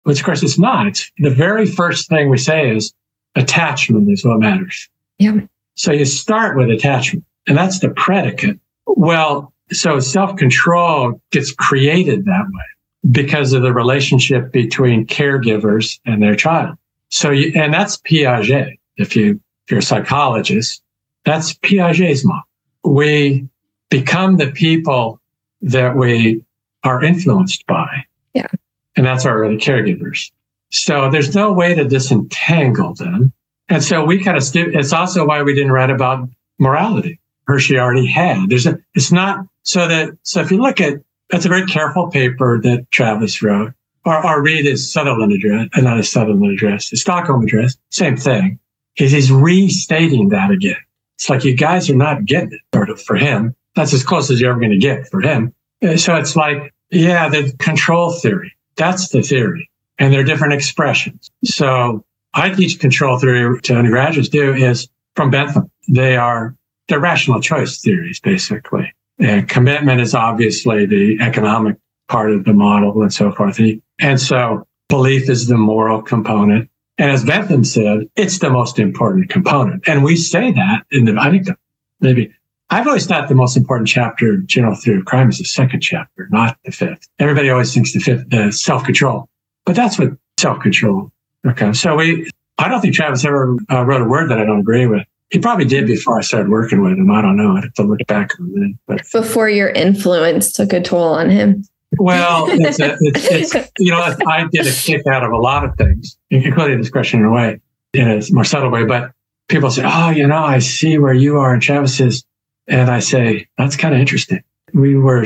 which 0.04 0.20
of 0.20 0.26
course 0.26 0.44
it's 0.44 0.58
not. 0.58 0.88
It's 0.88 1.12
the 1.18 1.30
very 1.30 1.66
first 1.66 2.10
thing 2.10 2.30
we 2.30 2.38
say 2.38 2.76
is 2.76 2.94
attachment 3.36 4.10
is 4.10 4.24
what 4.26 4.40
matters. 4.40 4.90
Yeah. 5.18 5.42
So 5.76 5.92
you 5.92 6.06
start 6.06 6.58
with 6.58 6.70
attachment 6.70 7.26
and 7.48 7.58
that's 7.58 7.80
the 7.80 7.90
predicate. 7.90 8.60
Well, 8.86 9.54
so 9.72 10.00
self 10.00 10.36
control 10.38 11.22
gets 11.32 11.52
created 11.52 12.26
that 12.26 12.46
way 12.52 13.12
because 13.12 13.54
of 13.54 13.62
the 13.62 13.74
relationship 13.74 14.52
between 14.52 15.06
caregivers 15.06 16.00
and 16.06 16.22
their 16.22 16.36
child. 16.36 16.78
So 17.10 17.32
you, 17.32 17.52
and 17.56 17.74
that's 17.74 17.98
Piaget. 17.98 18.78
If 18.98 19.16
you, 19.16 19.42
if 19.66 19.72
you're 19.72 19.80
a 19.80 19.84
psychologist, 19.84 20.82
that's 21.26 21.54
Piaget's 21.54 22.26
model. 22.26 22.44
We 22.84 23.48
become 23.90 24.38
the 24.38 24.52
people 24.52 25.20
that 25.62 25.96
we 25.96 26.44
are 26.84 27.04
influenced 27.04 27.66
by. 27.68 28.06
Yeah. 28.34 28.48
And 28.96 29.06
that's 29.06 29.26
our 29.26 29.44
early 29.44 29.58
caregivers. 29.58 30.32
So 30.72 31.10
there's 31.10 31.36
no 31.36 31.52
way 31.52 31.74
to 31.76 31.84
disentangle 31.84 32.94
them. 32.94 33.34
And 33.68 33.84
so 33.84 34.06
we 34.06 34.24
kind 34.24 34.38
of, 34.38 34.44
stu- 34.44 34.72
it's 34.74 34.94
also 34.94 35.26
why 35.26 35.42
we 35.44 35.54
didn't 35.54 35.72
write 35.72 35.90
about 35.90 36.30
morality. 36.60 37.20
Hirschi 37.48 37.80
already 37.80 38.06
had. 38.06 38.50
There's 38.50 38.68
a, 38.68 38.80
it's 38.94 39.12
not 39.12 39.46
so 39.64 39.88
that, 39.88 40.10
so 40.24 40.42
if 40.42 40.52
you 40.52 40.62
look 40.62 40.80
at, 40.80 41.02
that's 41.30 41.46
a 41.46 41.50
very 41.50 41.66
careful 41.66 42.10
paper 42.10 42.60
that 42.62 42.90
Travis 42.92 43.42
wrote 43.42 43.74
or, 44.06 44.26
or 44.26 44.42
read 44.42 44.66
his 44.66 44.92
Sutherland 44.92 45.32
address, 45.32 45.70
uh, 45.76 45.82
not 45.82 45.98
his 45.98 46.12
Sutherland 46.12 46.54
address, 46.54 46.90
his 46.90 47.02
Stockholm 47.02 47.44
address, 47.44 47.78
same 47.90 48.18
thing. 48.18 48.60
Is 48.98 49.12
he's 49.12 49.32
restating 49.32 50.30
that 50.30 50.52
again. 50.52 50.76
It's 51.16 51.30
like 51.30 51.46
you 51.46 51.56
guys 51.56 51.90
are 51.90 51.96
not 51.96 52.26
getting 52.26 52.54
it, 52.54 52.62
sort 52.74 52.90
of 52.90 53.02
for 53.02 53.16
him. 53.16 53.56
That's 53.76 53.94
as 53.94 54.04
close 54.04 54.30
as 54.32 54.42
you're 54.42 54.52
ever 54.52 54.60
going 54.60 54.72
to 54.72 54.78
get 54.78 55.08
for 55.08 55.22
him. 55.22 55.54
Uh, 55.84 55.98
So 55.98 56.16
it's 56.16 56.36
like, 56.36 56.74
yeah, 56.90 57.30
the 57.30 57.54
control 57.60 58.12
theory. 58.12 58.56
That's 58.76 59.10
the 59.10 59.22
theory. 59.22 59.70
And 59.98 60.14
there 60.14 60.22
are 60.22 60.26
different 60.26 60.54
expressions. 60.54 61.30
So 61.44 62.06
I 62.34 62.50
teach 62.50 62.80
control 62.80 63.20
theory 63.20 63.60
to 63.62 63.76
undergraduates 63.76 64.30
do 64.30 64.54
is 64.54 64.88
from 65.16 65.30
Bentham. 65.30 65.70
They 65.88 66.16
are, 66.16 66.56
they're 66.88 67.00
rational 67.00 67.42
choice 67.42 67.82
theories, 67.82 68.20
basically. 68.20 68.94
And 69.20 69.48
commitment 69.50 70.00
is 70.00 70.16
obviously 70.16 70.86
the 70.86 71.18
economic 71.22 71.78
part 72.08 72.32
of 72.32 72.46
the 72.46 72.54
model 72.54 73.02
and 73.02 73.14
so 73.14 73.32
forth. 73.32 73.60
And 74.00 74.20
so 74.22 74.66
belief 74.88 75.30
is 75.30 75.48
the 75.48 75.58
moral 75.58 76.02
component. 76.02 76.70
And 76.98 77.12
as 77.12 77.24
Bentham 77.24 77.64
said, 77.64 78.10
it's 78.16 78.40
the 78.40 78.50
most 78.50 78.80
important 78.80 79.30
component. 79.30 79.88
And 79.88 80.04
we 80.04 80.16
say 80.16 80.52
that 80.52 80.86
in 80.92 81.06
the, 81.06 81.18
I 81.20 81.30
think 81.30 81.46
the, 81.46 81.56
maybe 82.00 82.34
I've 82.72 82.86
always 82.86 83.08
thought 83.08 83.28
the 83.30 83.36
most 83.36 83.58
important 83.58 83.88
chapter 83.88 84.36
of 84.36 84.46
general 84.46 84.76
theory 84.76 85.00
of 85.00 85.06
crime 85.06 85.30
is 85.30 85.40
the 85.40 85.46
second 85.46 85.82
chapter, 85.82 86.28
not 86.32 86.58
the 86.66 86.72
fifth. 86.72 87.08
Everybody 87.18 87.50
always 87.50 87.74
thinks 87.74 87.94
the 87.94 88.00
fifth, 88.00 88.30
the 88.30 88.52
self-control, 88.52 89.28
but 89.66 89.76
that's 89.76 89.98
what 89.98 90.10
self-control. 90.38 91.12
Okay. 91.48 91.74
So 91.74 91.96
we, 91.96 92.30
I 92.60 92.68
don't 92.68 92.82
think 92.82 92.94
Travis 92.94 93.26
ever 93.26 93.58
uh, 93.72 93.84
wrote 93.86 94.02
a 94.02 94.06
word 94.06 94.30
that 94.30 94.40
I 94.40 94.46
don't 94.46 94.60
agree 94.60 94.86
with. 94.86 95.04
He 95.32 95.40
probably 95.40 95.66
did 95.66 95.88
before 95.88 96.18
I 96.18 96.22
started 96.22 96.50
working 96.50 96.82
with 96.82 96.94
him. 96.94 97.10
I 97.12 97.22
don't 97.22 97.38
know. 97.38 97.56
I'd 97.56 97.64
have 97.64 97.74
to 97.76 97.84
look 97.84 98.06
back 98.08 98.40
on 98.40 98.52
it. 98.56 98.76
But 98.88 99.04
before 99.12 99.50
your 99.50 99.70
influence 99.70 100.52
took 100.52 100.74
a 100.74 100.82
toll 100.82 101.14
on 101.14 101.30
him. 101.30 101.64
Well, 101.98 102.46
it's, 102.50 102.80
a, 102.80 102.98
it's, 103.00 103.56
it's, 103.56 103.72
you 103.80 103.92
know, 103.92 104.16
I 104.28 104.48
did 104.52 104.68
a 104.68 104.72
kick 104.72 105.08
out 105.08 105.24
of 105.24 105.32
a 105.32 105.38
lot 105.38 105.66
of 105.66 105.76
things, 105.76 106.18
including 106.30 106.80
this 106.80 106.90
question 106.90 107.22
in 107.22 107.26
a 107.26 107.32
way, 107.32 107.62
in 107.94 108.10
a 108.10 108.22
more 108.32 108.44
subtle 108.44 108.70
way. 108.70 108.86
But 108.86 109.12
people 109.48 109.72
say, 109.72 109.84
"Oh, 109.86 110.10
you 110.10 110.28
know, 110.28 110.44
I 110.44 110.60
see 110.60 110.98
where 110.98 111.14
you 111.14 111.38
are," 111.38 111.54
and 111.54 111.62
Travis 111.62 111.98
says, 111.98 112.24
and 112.70 112.90
I 112.90 113.00
say, 113.00 113.48
that's 113.58 113.76
kind 113.76 113.94
of 113.94 114.00
interesting. 114.00 114.44
We 114.74 114.96
were 114.96 115.26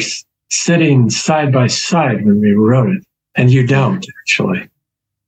sitting 0.49 1.09
side 1.09 1.51
by 1.51 1.67
side 1.67 2.25
when 2.25 2.39
we 2.39 2.53
wrote 2.53 2.89
it, 2.89 3.03
and 3.35 3.51
you 3.51 3.67
don't 3.67 4.05
actually. 4.21 4.69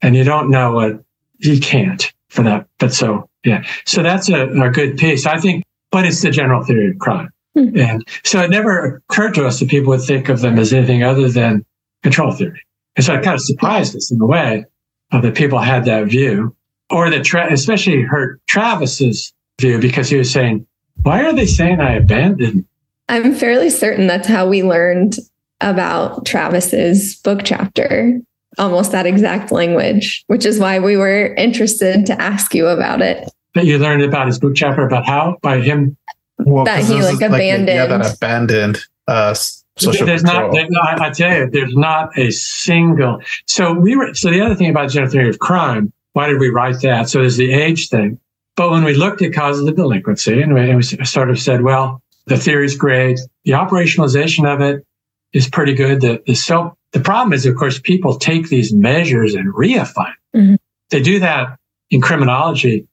And 0.01 0.16
you 0.16 0.24
don't 0.24 0.49
know 0.49 0.72
what 0.72 1.03
you 1.38 1.59
can't 1.59 2.11
for 2.30 2.43
that. 2.43 2.68
But 2.80 2.93
so, 2.93 3.30
yeah. 3.43 3.63
So 3.86 4.01
that's 4.01 4.30
a, 4.30 4.47
a 4.49 4.70
good 4.70 4.97
piece. 4.97 5.26
I 5.26 5.39
think, 5.39 5.63
but 5.91 6.05
it's 6.05 6.22
the 6.22 6.32
general 6.32 6.63
theory 6.63 6.91
of 6.91 6.99
crime. 6.99 7.30
Mm-hmm. 7.57 7.78
And 7.78 8.07
so 8.24 8.41
it 8.41 8.49
never 8.49 9.01
occurred 9.09 9.34
to 9.36 9.45
us 9.45 9.59
that 9.59 9.70
people 9.70 9.89
would 9.89 10.01
think 10.01 10.30
of 10.30 10.41
them 10.41 10.59
as 10.59 10.74
anything 10.74 11.03
other 11.03 11.30
than 11.30 11.66
control 12.03 12.32
theory. 12.32 12.61
And 12.95 13.05
so 13.05 13.13
it 13.13 13.24
kind 13.24 13.36
of 13.36 13.41
surprised 13.41 13.95
us 13.95 14.11
in 14.11 14.22
a 14.22 14.26
way 14.26 14.66
uh, 15.11 15.22
that 15.22 15.36
people 15.36 15.59
had 15.59 15.86
that 15.86 16.07
view 16.07 16.55
or 16.89 17.09
that, 17.09 17.24
tra- 17.24 17.51
especially 17.51 18.01
hurt 18.01 18.45
Travis's 18.47 19.34
view 19.59 19.80
because 19.80 20.09
he 20.09 20.18
was 20.18 20.32
saying, 20.32 20.68
why 21.05 21.23
are 21.23 21.33
they 21.33 21.45
saying 21.45 21.79
I 21.79 21.93
abandoned? 21.93 22.65
I'm 23.09 23.35
fairly 23.35 23.69
certain 23.69 24.07
that's 24.07 24.27
how 24.27 24.49
we 24.49 24.63
learned 24.63 25.17
about 25.61 26.25
Travis's 26.25 27.15
book 27.17 27.41
chapter, 27.43 28.19
almost 28.57 28.91
that 28.91 29.05
exact 29.05 29.51
language, 29.51 30.23
which 30.27 30.47
is 30.47 30.59
why 30.59 30.79
we 30.79 30.97
were 30.97 31.35
interested 31.35 32.07
to 32.07 32.19
ask 32.19 32.55
you 32.55 32.65
about 32.65 33.03
it. 33.03 33.29
That 33.53 33.65
you 33.65 33.77
learned 33.77 34.01
about 34.01 34.25
his 34.25 34.39
book 34.39 34.55
chapter 34.55 34.83
about 34.83 35.05
how 35.05 35.37
by 35.43 35.61
him 35.61 35.95
well, 36.39 36.65
that 36.65 36.83
he 36.83 37.01
like 37.03 37.21
abandoned. 37.21 37.67
Like, 37.67 37.89
yeah, 37.89 37.97
that 37.97 38.15
abandoned 38.15 38.79
uh, 39.07 39.35
social 39.77 40.07
there's 40.07 40.23
control. 40.23 40.51
not. 40.71 41.01
I, 41.01 41.07
I 41.07 41.09
tell 41.11 41.37
you, 41.37 41.49
there's 41.51 41.75
not 41.75 42.17
a 42.17 42.31
single. 42.31 43.21
So 43.45 43.73
we 43.73 43.95
were. 43.95 44.15
So 44.15 44.31
the 44.31 44.41
other 44.41 44.55
thing 44.55 44.71
about 44.71 44.89
general 44.89 45.11
theory 45.11 45.29
of 45.29 45.37
crime. 45.37 45.93
Why 46.13 46.27
did 46.27 46.39
we 46.39 46.49
write 46.49 46.81
that? 46.81 47.09
So 47.09 47.19
there's 47.19 47.37
the 47.37 47.53
age 47.53 47.89
thing. 47.89 48.19
But 48.55 48.71
when 48.71 48.83
we 48.83 48.93
looked 48.93 49.21
at 49.21 49.33
causes 49.33 49.67
of 49.67 49.75
delinquency 49.75 50.41
and 50.41 50.53
we, 50.53 50.81
sort 50.81 51.29
of 51.29 51.39
said, 51.39 51.61
well, 51.61 52.01
the 52.25 52.37
theory 52.37 52.65
is 52.65 52.75
great. 52.75 53.19
The 53.43 53.51
operationalization 53.51 54.51
of 54.51 54.61
it 54.61 54.85
is 55.33 55.49
pretty 55.49 55.73
good. 55.73 56.01
The, 56.01 56.23
the 56.25 56.35
self, 56.35 56.73
the 56.93 57.01
problem 57.01 57.33
is, 57.33 57.45
of 57.45 57.55
course, 57.57 57.79
people 57.79 58.17
take 58.17 58.47
these 58.47 58.73
measures 58.73 59.35
and 59.35 59.53
reify. 59.53 60.11
Mm-hmm. 60.35 60.55
They 60.89 61.01
do 61.01 61.19
that 61.19 61.57
in 61.89 62.01
criminology, 62.01 62.87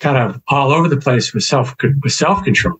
kind 0.00 0.18
of 0.18 0.40
all 0.48 0.70
over 0.70 0.88
the 0.88 0.98
place 0.98 1.32
with 1.32 1.44
self 1.44 1.74
with 2.02 2.12
self 2.12 2.44
control. 2.44 2.76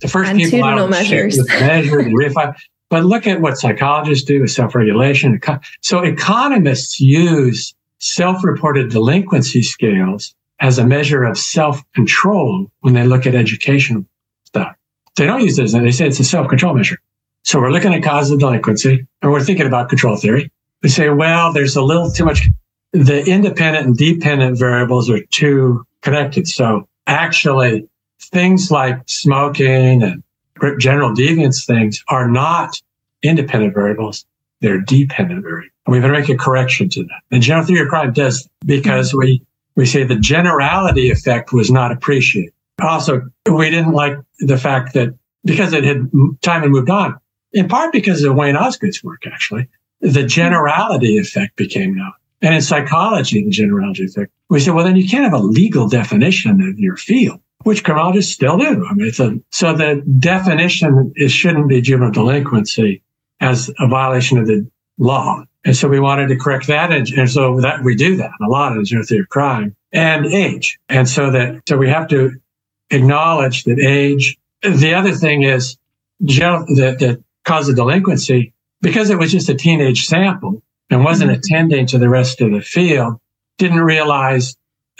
The 0.00 0.08
first 0.08 0.32
people 0.34 0.64
out 0.64 0.88
measures, 0.88 1.38
measure 1.48 1.98
and 1.98 2.16
reify. 2.16 2.56
But 2.88 3.04
look 3.04 3.26
at 3.26 3.40
what 3.40 3.58
psychologists 3.58 4.24
do 4.24 4.40
with 4.40 4.50
self 4.50 4.74
regulation. 4.74 5.40
So 5.82 6.00
economists 6.00 7.00
use 7.00 7.74
self 7.98 8.44
reported 8.44 8.90
delinquency 8.90 9.62
scales 9.62 10.34
as 10.60 10.78
a 10.78 10.86
measure 10.86 11.24
of 11.24 11.38
self 11.38 11.82
control 11.92 12.70
when 12.80 12.94
they 12.94 13.04
look 13.04 13.26
at 13.26 13.34
educational 13.34 14.04
stuff. 14.44 14.76
They 15.16 15.26
don't 15.26 15.42
use 15.42 15.56
this. 15.56 15.74
And 15.74 15.86
they 15.86 15.90
say 15.90 16.06
it's 16.06 16.20
a 16.20 16.24
self 16.24 16.48
control 16.48 16.74
measure. 16.74 16.98
So 17.42 17.58
we're 17.58 17.72
looking 17.72 17.94
at 17.94 18.02
causes 18.02 18.32
of 18.32 18.40
delinquency 18.40 19.06
and 19.22 19.32
we're 19.32 19.42
thinking 19.42 19.66
about 19.66 19.88
control 19.88 20.16
theory. 20.16 20.52
We 20.82 20.88
say, 20.88 21.08
well, 21.08 21.52
there's 21.52 21.76
a 21.76 21.82
little 21.82 22.10
too 22.10 22.24
much. 22.24 22.48
The 22.92 23.24
independent 23.24 23.86
and 23.86 23.96
dependent 23.96 24.58
variables 24.58 25.08
are 25.10 25.20
too 25.30 25.86
connected. 26.02 26.48
So 26.48 26.88
actually 27.06 27.88
things 28.20 28.70
like 28.70 29.00
smoking 29.06 30.02
and 30.02 30.22
general 30.78 31.14
deviance 31.14 31.66
things 31.66 32.04
are 32.08 32.28
not 32.28 32.80
independent 33.22 33.74
variables. 33.74 34.26
They're 34.60 34.80
dependent 34.80 35.42
variables. 35.42 35.72
And 35.86 35.92
we've 35.92 36.02
been 36.02 36.12
making 36.12 36.34
a 36.34 36.38
correction 36.38 36.88
to 36.90 37.02
that. 37.04 37.22
And 37.30 37.42
general 37.42 37.64
theory 37.64 37.80
of 37.80 37.88
crime 37.88 38.12
does 38.12 38.48
because 38.66 39.14
we 39.14 39.42
we 39.76 39.86
say 39.86 40.04
the 40.04 40.16
generality 40.16 41.10
effect 41.10 41.52
was 41.52 41.70
not 41.70 41.92
appreciated. 41.92 42.52
Also, 42.82 43.22
we 43.50 43.70
didn't 43.70 43.92
like 43.92 44.16
the 44.40 44.58
fact 44.58 44.94
that 44.94 45.14
because 45.44 45.72
it 45.72 45.84
had 45.84 46.10
time 46.42 46.62
had 46.62 46.70
moved 46.70 46.90
on, 46.90 47.18
in 47.52 47.68
part 47.68 47.92
because 47.92 48.22
of 48.22 48.34
Wayne 48.34 48.56
Osgood's 48.56 49.02
work, 49.02 49.26
actually, 49.26 49.68
the 50.00 50.24
generality 50.24 51.18
effect 51.18 51.56
became 51.56 51.94
known. 51.94 52.12
And 52.42 52.54
in 52.54 52.62
psychology, 52.62 53.44
the 53.44 53.50
generality 53.50 54.04
effect, 54.04 54.32
we 54.48 54.60
said, 54.60 54.74
well, 54.74 54.84
then 54.84 54.96
you 54.96 55.08
can't 55.08 55.24
have 55.24 55.34
a 55.34 55.38
legal 55.38 55.88
definition 55.88 56.62
of 56.62 56.78
your 56.78 56.96
field, 56.96 57.40
which 57.64 57.84
criminologists 57.84 58.32
still 58.32 58.56
do. 58.56 58.86
I 58.86 58.94
mean, 58.94 59.08
it's 59.08 59.20
a, 59.20 59.38
so 59.50 59.74
the 59.74 60.02
definition 60.18 61.12
is 61.16 61.32
shouldn't 61.32 61.68
be 61.68 61.82
juvenile 61.82 62.12
delinquency 62.12 63.02
as 63.40 63.70
a 63.78 63.86
violation 63.86 64.38
of 64.38 64.46
the 64.46 64.66
law. 64.98 65.44
And 65.64 65.76
so 65.76 65.88
we 65.88 66.00
wanted 66.00 66.28
to 66.28 66.36
correct 66.36 66.68
that. 66.68 66.90
And, 66.90 67.06
and 67.10 67.30
so 67.30 67.60
that 67.60 67.82
we 67.82 67.94
do 67.94 68.16
that 68.16 68.30
a 68.40 68.48
lot 68.48 68.72
in 68.72 68.84
zero 68.84 69.04
theory 69.04 69.20
of 69.20 69.28
crime 69.28 69.76
and 69.92 70.26
age. 70.26 70.78
And 70.88 71.08
so 71.08 71.30
that, 71.30 71.62
so 71.68 71.76
we 71.76 71.88
have 71.88 72.08
to 72.08 72.32
acknowledge 72.90 73.64
that 73.64 73.78
age. 73.78 74.38
The 74.62 74.94
other 74.94 75.12
thing 75.12 75.42
is 75.42 75.76
that, 76.20 76.96
that 77.00 77.22
cause 77.44 77.68
of 77.68 77.76
delinquency, 77.76 78.52
because 78.80 79.10
it 79.10 79.18
was 79.18 79.32
just 79.32 79.48
a 79.48 79.54
teenage 79.54 80.06
sample 80.06 80.62
and 80.88 81.04
wasn't 81.04 81.30
mm-hmm. 81.30 81.40
attending 81.40 81.86
to 81.88 81.98
the 81.98 82.08
rest 82.08 82.40
of 82.40 82.52
the 82.52 82.60
field, 82.60 83.20
didn't 83.58 83.80
realize 83.80 84.56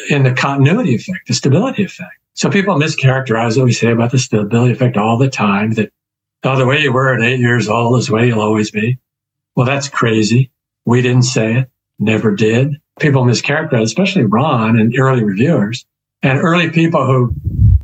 in 0.09 0.23
the 0.23 0.33
continuity 0.33 0.95
effect, 0.95 1.27
the 1.27 1.35
stability 1.35 1.85
effect. 1.85 2.13
So 2.35 2.51
people 2.51 2.77
mischaracterize 2.77 3.57
what 3.57 3.65
we 3.65 3.73
say 3.73 3.91
about 3.91 4.13
the 4.13 4.19
stability 4.19 4.73
effect 4.73 4.97
all 4.97 5.19
the 5.19 5.29
time 5.29 5.73
that, 5.73 5.93
oh, 6.45 6.57
the 6.57 6.67
way 6.67 6.81
you 6.81 6.93
were 6.93 7.15
at 7.15 7.23
eight 7.23 7.41
years 7.41 7.69
old 7.69 7.99
is 7.99 8.07
the 8.07 8.15
way 8.15 8.27
you'll 8.29 8.41
always 8.41 8.71
be. 8.71 8.99
Well, 9.61 9.67
that's 9.67 9.91
crazy. 9.91 10.51
We 10.87 11.03
didn't 11.03 11.25
say 11.25 11.57
it, 11.57 11.71
never 11.99 12.35
did. 12.35 12.81
People 12.99 13.27
mischaracterize, 13.27 13.83
especially 13.83 14.25
Ron 14.25 14.79
and 14.79 14.99
early 14.99 15.23
reviewers 15.23 15.85
and 16.23 16.39
early 16.39 16.71
people 16.71 17.05
who 17.05 17.35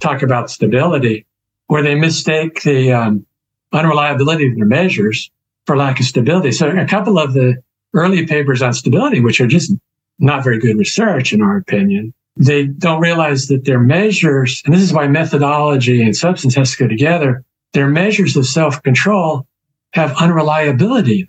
talk 0.01 0.23
about 0.23 0.49
stability, 0.51 1.27
where 1.67 1.83
they 1.83 1.95
mistake 1.95 2.63
the 2.63 2.93
um, 2.93 3.27
unreliability 3.75 4.49
of 4.49 4.57
their 4.57 4.65
measures 4.65 5.31
for 5.67 5.77
lack 5.77 6.01
of 6.01 6.07
stability. 6.07 6.51
So 6.53 6.71
a 6.71 6.87
couple 6.87 7.19
of 7.19 7.35
the 7.35 7.63
early 7.93 8.27
papers 8.27 8.63
on 8.63 8.73
stability, 8.73 9.21
which 9.21 9.39
are 9.43 9.47
just 9.47 9.71
not 10.19 10.45
very 10.45 10.59
good 10.59 10.79
research 10.79 11.35
in 11.35 11.43
our 11.43 11.59
opinion, 11.59 12.15
they 12.39 12.65
don't 12.65 13.03
realize 13.03 13.49
that 13.49 13.67
their 13.67 13.81
measures, 13.81 14.63
and 14.65 14.73
this 14.73 14.81
is 14.81 14.95
why 14.95 15.09
methodology 15.09 16.01
and 16.01 16.17
substance 16.17 16.55
has 16.55 16.71
to 16.71 16.85
go 16.85 16.89
together, 16.89 17.45
their 17.75 17.87
measures 17.87 18.35
of 18.35 18.47
self-control 18.47 19.47
have 19.93 20.17
unreliability. 20.17 21.27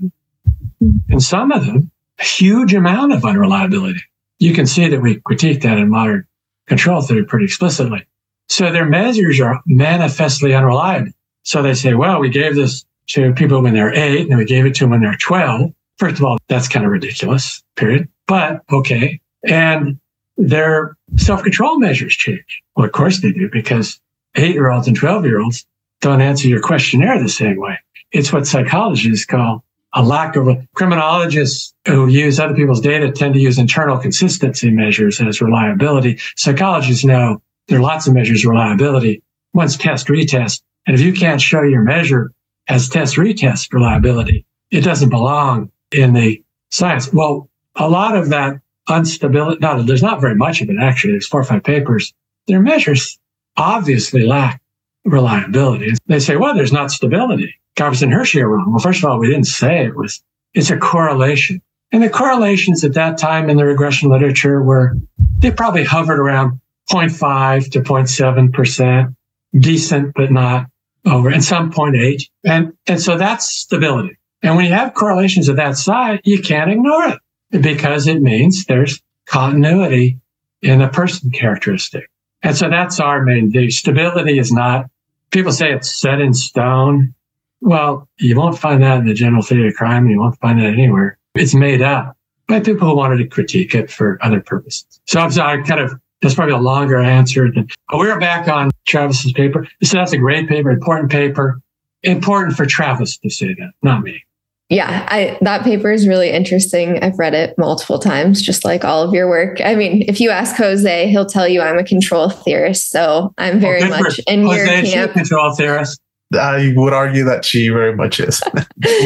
And 0.79 1.21
some 1.21 1.51
of 1.51 1.65
them, 1.65 1.91
a 2.19 2.23
huge 2.23 2.73
amount 2.73 3.13
of 3.13 3.25
unreliability. 3.25 4.01
You 4.39 4.53
can 4.53 4.67
see 4.67 4.87
that 4.87 5.01
we 5.01 5.19
critique 5.21 5.61
that 5.61 5.77
in 5.77 5.89
modern 5.89 6.27
control 6.67 7.01
theory 7.01 7.25
pretty 7.25 7.45
explicitly. 7.45 8.05
So 8.49 8.71
their 8.71 8.85
measures 8.85 9.39
are 9.39 9.61
manifestly 9.65 10.53
unreliable. 10.53 11.11
So 11.43 11.61
they 11.61 11.73
say, 11.73 11.93
well, 11.93 12.19
we 12.19 12.29
gave 12.29 12.55
this 12.55 12.85
to 13.07 13.33
people 13.33 13.61
when 13.61 13.73
they're 13.73 13.93
eight 13.93 14.27
and 14.27 14.37
we 14.37 14.45
gave 14.45 14.65
it 14.65 14.75
to 14.75 14.83
them 14.83 14.91
when 14.91 15.01
they're 15.01 15.17
12. 15.19 15.71
First 15.97 16.19
of 16.19 16.25
all, 16.25 16.37
that's 16.47 16.67
kind 16.67 16.85
of 16.85 16.91
ridiculous, 16.91 17.63
period. 17.75 18.07
But 18.27 18.61
okay. 18.71 19.19
And 19.45 19.99
their 20.37 20.95
self-control 21.15 21.79
measures 21.79 22.15
change. 22.15 22.61
Well, 22.75 22.85
of 22.85 22.91
course 22.91 23.21
they 23.21 23.31
do 23.31 23.49
because 23.51 23.99
eight 24.35 24.53
year 24.53 24.69
olds 24.69 24.87
and 24.87 24.95
12 24.95 25.25
year 25.25 25.41
olds 25.41 25.65
don't 26.01 26.21
answer 26.21 26.47
your 26.47 26.61
questionnaire 26.61 27.21
the 27.21 27.29
same 27.29 27.57
way. 27.57 27.79
It's 28.11 28.31
what 28.31 28.45
psychologists 28.45 29.25
call 29.25 29.63
a 29.93 30.03
lack 30.03 30.35
of 30.35 30.47
criminologists 30.75 31.73
who 31.87 32.07
use 32.07 32.39
other 32.39 32.53
people's 32.53 32.81
data 32.81 33.11
tend 33.11 33.33
to 33.33 33.39
use 33.39 33.57
internal 33.57 33.97
consistency 33.97 34.69
measures 34.69 35.19
as 35.21 35.41
reliability. 35.41 36.19
Psychologists 36.35 37.05
know 37.05 37.41
there 37.67 37.79
are 37.79 37.81
lots 37.81 38.07
of 38.07 38.13
measures 38.13 38.43
of 38.43 38.51
reliability. 38.51 39.23
One's 39.53 39.77
test 39.77 40.07
retest. 40.07 40.61
And 40.85 40.95
if 40.95 41.01
you 41.01 41.13
can't 41.13 41.41
show 41.41 41.63
your 41.63 41.81
measure 41.81 42.31
as 42.67 42.89
test 42.89 43.15
retest 43.15 43.73
reliability, 43.73 44.45
it 44.71 44.81
doesn't 44.81 45.09
belong 45.09 45.71
in 45.91 46.13
the 46.13 46.43
science. 46.69 47.11
Well, 47.11 47.49
a 47.75 47.89
lot 47.89 48.15
of 48.15 48.29
that 48.29 48.59
instability, 48.89 49.59
not, 49.59 49.85
there's 49.85 50.03
not 50.03 50.21
very 50.21 50.35
much 50.35 50.61
of 50.61 50.69
it 50.69 50.77
actually. 50.79 51.13
There's 51.13 51.27
four 51.27 51.41
or 51.41 51.45
five 51.45 51.63
papers. 51.63 52.13
Their 52.47 52.61
measures 52.61 53.17
obviously 53.55 54.25
lack 54.25 54.61
reliability. 55.05 55.93
They 56.07 56.19
say, 56.19 56.35
well, 56.35 56.53
there's 56.53 56.73
not 56.73 56.91
stability. 56.91 57.55
Garbus 57.77 58.01
and 58.01 58.11
Hirschi 58.11 58.43
wrong. 58.43 58.71
Well, 58.71 58.79
first 58.79 59.03
of 59.03 59.09
all, 59.09 59.19
we 59.19 59.27
didn't 59.27 59.45
say 59.45 59.85
it 59.85 59.95
was, 59.95 60.21
it's 60.53 60.71
a 60.71 60.77
correlation. 60.77 61.61
And 61.91 62.03
the 62.03 62.09
correlations 62.09 62.83
at 62.83 62.95
that 62.95 63.17
time 63.17 63.49
in 63.49 63.57
the 63.57 63.65
regression 63.65 64.09
literature 64.09 64.61
were, 64.61 64.97
they 65.39 65.51
probably 65.51 65.83
hovered 65.83 66.19
around 66.19 66.59
0.5 66.91 67.71
to 67.71 67.81
0.7%, 67.81 69.15
decent, 69.59 70.13
but 70.15 70.31
not 70.31 70.65
over, 71.05 71.29
and 71.29 71.43
some 71.43 71.71
0.8. 71.71 72.21
And, 72.43 72.73
and 72.87 72.99
so 72.99 73.17
that's 73.17 73.45
stability. 73.53 74.17
And 74.41 74.55
when 74.55 74.65
you 74.65 74.73
have 74.73 74.93
correlations 74.93 75.47
of 75.47 75.55
that 75.55 75.77
size, 75.77 76.19
you 76.23 76.41
can't 76.41 76.71
ignore 76.71 77.07
it 77.07 77.19
because 77.61 78.07
it 78.07 78.21
means 78.21 78.65
there's 78.65 79.01
continuity 79.25 80.19
in 80.61 80.79
the 80.79 80.87
person 80.87 81.31
characteristic. 81.31 82.09
And 82.43 82.55
so 82.55 82.69
that's 82.69 82.99
our 82.99 83.23
main 83.23 83.51
thing. 83.51 83.71
Stability 83.71 84.39
is 84.39 84.51
not, 84.51 84.85
people 85.31 85.51
say 85.51 85.73
it's 85.73 85.99
set 85.99 86.19
in 86.19 86.33
stone. 86.33 87.13
Well, 87.61 88.07
you 88.17 88.35
won't 88.37 88.57
find 88.57 88.81
that 88.83 88.99
in 88.99 89.05
the 89.05 89.13
general 89.13 89.41
theory 89.41 89.69
of 89.69 89.73
crime. 89.73 90.07
You 90.07 90.19
won't 90.19 90.37
find 90.39 90.59
that 90.59 90.67
anywhere. 90.67 91.17
It's 91.35 91.55
made 91.55 91.81
up 91.81 92.15
by 92.47 92.59
people 92.59 92.87
who 92.87 92.95
wanted 92.95 93.17
to 93.17 93.27
critique 93.27 93.75
it 93.75 93.91
for 93.91 94.17
other 94.21 94.41
purposes. 94.41 94.99
So 95.05 95.19
I'm 95.19 95.31
sorry, 95.31 95.63
kind 95.63 95.81
of, 95.81 95.93
that's 96.21 96.35
probably 96.35 96.53
a 96.53 96.59
longer 96.59 96.97
answer 96.97 97.51
than, 97.51 97.67
but 97.89 97.99
we 97.99 98.09
are 98.09 98.19
back 98.19 98.47
on 98.47 98.71
Travis's 98.87 99.33
paper. 99.33 99.67
So 99.83 99.97
that's 99.97 100.13
a 100.13 100.17
great 100.17 100.47
paper, 100.47 100.71
important 100.71 101.11
paper, 101.11 101.61
important 102.03 102.55
for 102.55 102.65
Travis 102.65 103.17
to 103.17 103.29
say 103.29 103.53
that, 103.53 103.71
not 103.83 104.03
me. 104.03 104.23
Yeah, 104.69 105.07
I, 105.09 105.37
that 105.41 105.63
paper 105.63 105.91
is 105.91 106.07
really 106.07 106.29
interesting. 106.29 107.01
I've 107.01 107.17
read 107.17 107.33
it 107.33 107.57
multiple 107.57 107.99
times, 107.99 108.41
just 108.41 108.65
like 108.65 108.83
all 108.83 109.01
of 109.01 109.13
your 109.13 109.29
work. 109.29 109.61
I 109.61 109.75
mean, 109.75 110.03
if 110.09 110.19
you 110.19 110.29
ask 110.29 110.57
Jose, 110.57 111.07
he'll 111.07 111.25
tell 111.25 111.47
you 111.47 111.61
I'm 111.61 111.77
a 111.77 111.85
control 111.85 112.29
theorist. 112.29 112.89
So 112.89 113.33
I'm 113.37 113.61
very 113.61 113.79
well, 113.81 114.01
much 114.01 114.19
in 114.27 114.45
Jose, 114.45 114.83
your 114.83 115.07
camp. 115.07 115.13
control 115.13 115.53
theorist. 115.53 116.01
I 116.33 116.73
would 116.75 116.93
argue 116.93 117.23
that 117.23 117.45
she 117.45 117.69
very 117.69 117.95
much 117.95 118.19
is. 118.19 118.41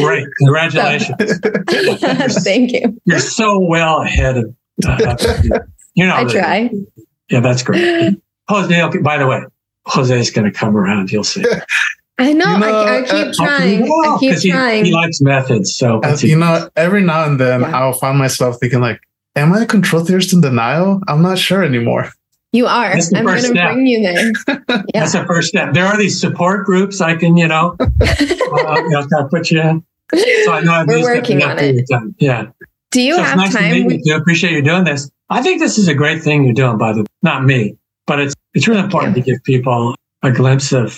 Great. 0.00 0.26
Congratulations. 0.38 1.38
Thank 2.44 2.72
you. 2.72 3.00
You're 3.04 3.20
so 3.20 3.58
well 3.60 4.02
ahead 4.02 4.38
of, 4.38 4.54
uh, 4.86 5.16
you 5.94 6.06
know, 6.06 6.16
I 6.16 6.24
try. 6.24 6.70
Yeah, 7.30 7.40
that's 7.40 7.62
great. 7.62 8.16
Jose, 8.48 8.98
by 8.98 9.18
the 9.18 9.26
way, 9.26 9.42
Jose 9.86 10.18
is 10.18 10.30
going 10.30 10.50
to 10.50 10.56
come 10.56 10.76
around. 10.76 11.12
You'll 11.12 11.24
see. 11.24 11.44
I 12.18 12.32
know. 12.32 12.52
You 12.52 12.58
know 12.58 12.66
I, 12.66 12.98
I, 12.98 13.02
keep 13.02 13.28
uh, 13.28 13.32
trying. 13.34 13.82
I 13.84 14.16
keep 14.20 14.38
he, 14.38 14.50
trying. 14.50 14.84
He, 14.84 14.92
likes 14.92 15.20
methods. 15.20 15.74
So, 15.74 16.00
uh, 16.02 16.16
you 16.20 16.38
know, 16.38 16.68
every 16.76 17.02
now 17.02 17.24
and 17.24 17.40
then 17.40 17.62
yeah. 17.62 17.76
I'll 17.76 17.92
find 17.94 18.18
myself 18.18 18.58
thinking, 18.60 18.80
like, 18.80 19.00
am 19.34 19.52
I 19.52 19.62
a 19.62 19.66
control 19.66 20.04
theorist 20.04 20.32
in 20.32 20.40
denial? 20.40 21.00
I'm 21.08 21.22
not 21.22 21.38
sure 21.38 21.64
anymore. 21.64 22.12
You 22.52 22.66
are. 22.66 22.92
I'm 22.92 23.24
going 23.24 23.42
to 23.42 23.52
bring 23.52 23.86
you 23.86 24.02
there. 24.02 24.32
Yeah. 24.94 25.00
That's 25.00 25.12
the 25.12 25.24
first 25.24 25.48
step. 25.48 25.74
There 25.74 25.86
are 25.86 25.96
these 25.96 26.20
support 26.20 26.64
groups 26.66 27.00
I 27.00 27.16
can, 27.16 27.36
you 27.36 27.46
know, 27.48 27.76
uh, 27.80 27.86
you 28.20 28.88
know 28.90 29.06
kind 29.06 29.24
of 29.24 29.30
put 29.30 29.50
you 29.50 29.60
in. 29.60 29.84
So 30.44 30.52
I 30.52 30.60
know 30.60 30.72
I've 30.72 30.86
We're 30.86 31.02
working 31.02 31.42
on 31.42 31.58
it. 31.58 31.88
Yeah. 32.18 32.46
Do 32.90 33.00
you 33.00 33.16
so 33.16 33.22
have 33.22 33.36
nice 33.36 33.54
time? 33.54 33.86
We 33.86 33.98
do 33.98 34.14
appreciate 34.16 34.52
you 34.52 34.62
doing 34.62 34.84
this. 34.84 35.10
I 35.30 35.42
think 35.42 35.60
this 35.60 35.78
is 35.78 35.88
a 35.88 35.94
great 35.94 36.22
thing 36.22 36.44
you're 36.44 36.54
doing, 36.54 36.78
by 36.78 36.92
the 36.92 37.00
way. 37.00 37.06
not 37.22 37.44
me, 37.44 37.76
but 38.06 38.20
it's 38.20 38.34
it's 38.54 38.68
really 38.68 38.80
important 38.80 39.14
to 39.14 39.22
give 39.22 39.42
people 39.44 39.94
a 40.22 40.30
glimpse 40.30 40.72
of 40.72 40.92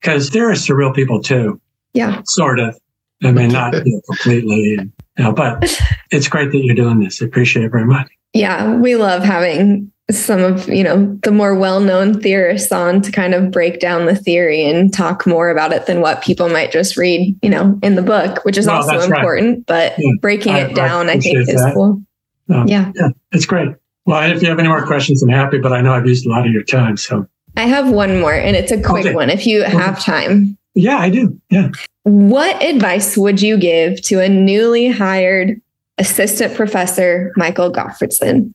because 0.00 0.28
uh, 0.28 0.32
theorists 0.32 0.70
are 0.70 0.76
real 0.76 0.92
people 0.92 1.20
too. 1.22 1.60
Yeah. 1.92 2.22
Sort 2.26 2.58
of. 2.60 2.78
I 3.22 3.32
mean, 3.32 3.52
not 3.52 3.74
you 3.86 3.94
know, 3.94 4.00
completely, 4.06 4.60
you 4.62 4.92
know, 5.18 5.32
but 5.32 5.64
it's 6.10 6.28
great 6.28 6.52
that 6.52 6.64
you're 6.64 6.74
doing 6.74 7.00
this. 7.00 7.22
I 7.22 7.26
appreciate 7.26 7.64
it 7.64 7.70
very 7.70 7.86
much. 7.86 8.10
Yeah, 8.32 8.76
we 8.76 8.96
love 8.96 9.22
having 9.22 9.92
some 10.10 10.40
of 10.40 10.68
you 10.68 10.84
know 10.84 11.18
the 11.22 11.30
more 11.30 11.54
well-known 11.54 12.20
theorists 12.20 12.70
on 12.70 13.00
to 13.00 13.10
kind 13.10 13.32
of 13.32 13.50
break 13.50 13.80
down 13.80 14.04
the 14.04 14.14
theory 14.14 14.62
and 14.62 14.92
talk 14.92 15.26
more 15.26 15.48
about 15.48 15.72
it 15.72 15.86
than 15.86 16.02
what 16.02 16.22
people 16.22 16.48
might 16.50 16.70
just 16.70 16.96
read 16.96 17.36
you 17.42 17.48
know 17.48 17.78
in 17.82 17.94
the 17.94 18.02
book 18.02 18.44
which 18.44 18.58
is 18.58 18.68
also 18.68 19.00
important 19.00 19.58
right. 19.58 19.66
but 19.66 19.94
yeah. 19.98 20.10
breaking 20.20 20.54
I, 20.54 20.60
it 20.60 20.74
down 20.74 21.08
i, 21.08 21.12
I 21.12 21.20
think 21.20 21.48
is 21.48 21.64
cool 21.72 22.02
um, 22.50 22.68
yeah 22.68 22.92
yeah 22.94 23.08
it's 23.32 23.46
great 23.46 23.70
well 24.04 24.30
if 24.30 24.42
you 24.42 24.48
have 24.48 24.58
any 24.58 24.68
more 24.68 24.84
questions 24.84 25.22
i'm 25.22 25.30
happy 25.30 25.58
but 25.58 25.72
i 25.72 25.80
know 25.80 25.94
i've 25.94 26.06
used 26.06 26.26
a 26.26 26.28
lot 26.28 26.46
of 26.46 26.52
your 26.52 26.64
time 26.64 26.98
so 26.98 27.26
i 27.56 27.62
have 27.62 27.90
one 27.90 28.20
more 28.20 28.34
and 28.34 28.56
it's 28.56 28.72
a 28.72 28.82
quick 28.82 29.06
okay. 29.06 29.14
one 29.14 29.30
if 29.30 29.46
you 29.46 29.62
okay. 29.62 29.72
have 29.72 29.98
time 30.02 30.58
yeah 30.74 30.98
i 30.98 31.08
do 31.08 31.40
yeah 31.48 31.70
what 32.02 32.62
advice 32.62 33.16
would 33.16 33.40
you 33.40 33.56
give 33.56 34.02
to 34.02 34.20
a 34.20 34.28
newly 34.28 34.88
hired 34.88 35.58
assistant 35.96 36.54
professor 36.54 37.32
michael 37.36 37.72
gottfredson 37.72 38.52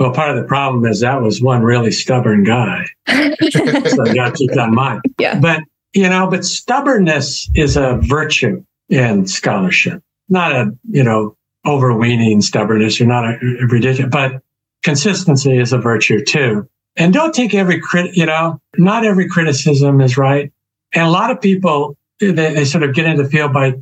well, 0.00 0.12
part 0.12 0.30
of 0.30 0.36
the 0.36 0.48
problem 0.48 0.86
is 0.86 1.00
that 1.00 1.20
was 1.20 1.42
one 1.42 1.62
really 1.62 1.90
stubborn 1.90 2.42
guy. 2.42 2.86
so 3.06 4.02
I 4.02 4.14
got 4.14 4.30
to 4.30 4.32
keep 4.34 4.50
that 4.52 4.68
in 4.68 4.74
mind. 4.74 5.02
Yeah. 5.18 5.38
But, 5.38 5.60
you 5.92 6.08
know, 6.08 6.26
but 6.30 6.46
stubbornness 6.46 7.50
is 7.54 7.76
a 7.76 7.98
virtue 8.00 8.64
in 8.88 9.26
scholarship, 9.26 10.02
not 10.30 10.52
a, 10.52 10.72
you 10.88 11.04
know, 11.04 11.36
overweening 11.66 12.40
stubbornness. 12.40 12.98
You're 12.98 13.10
not 13.10 13.26
a, 13.26 13.36
a 13.60 13.66
ridiculous, 13.66 14.10
but 14.10 14.40
consistency 14.82 15.58
is 15.58 15.74
a 15.74 15.78
virtue 15.78 16.24
too. 16.24 16.66
And 16.96 17.12
don't 17.12 17.34
take 17.34 17.54
every 17.54 17.78
crit, 17.78 18.16
you 18.16 18.24
know, 18.24 18.58
not 18.78 19.04
every 19.04 19.28
criticism 19.28 20.00
is 20.00 20.16
right. 20.16 20.50
And 20.94 21.06
a 21.06 21.10
lot 21.10 21.30
of 21.30 21.42
people, 21.42 21.98
they, 22.20 22.32
they 22.32 22.64
sort 22.64 22.84
of 22.84 22.94
get 22.94 23.04
into 23.04 23.24
the 23.24 23.28
field 23.28 23.52
by 23.52 23.74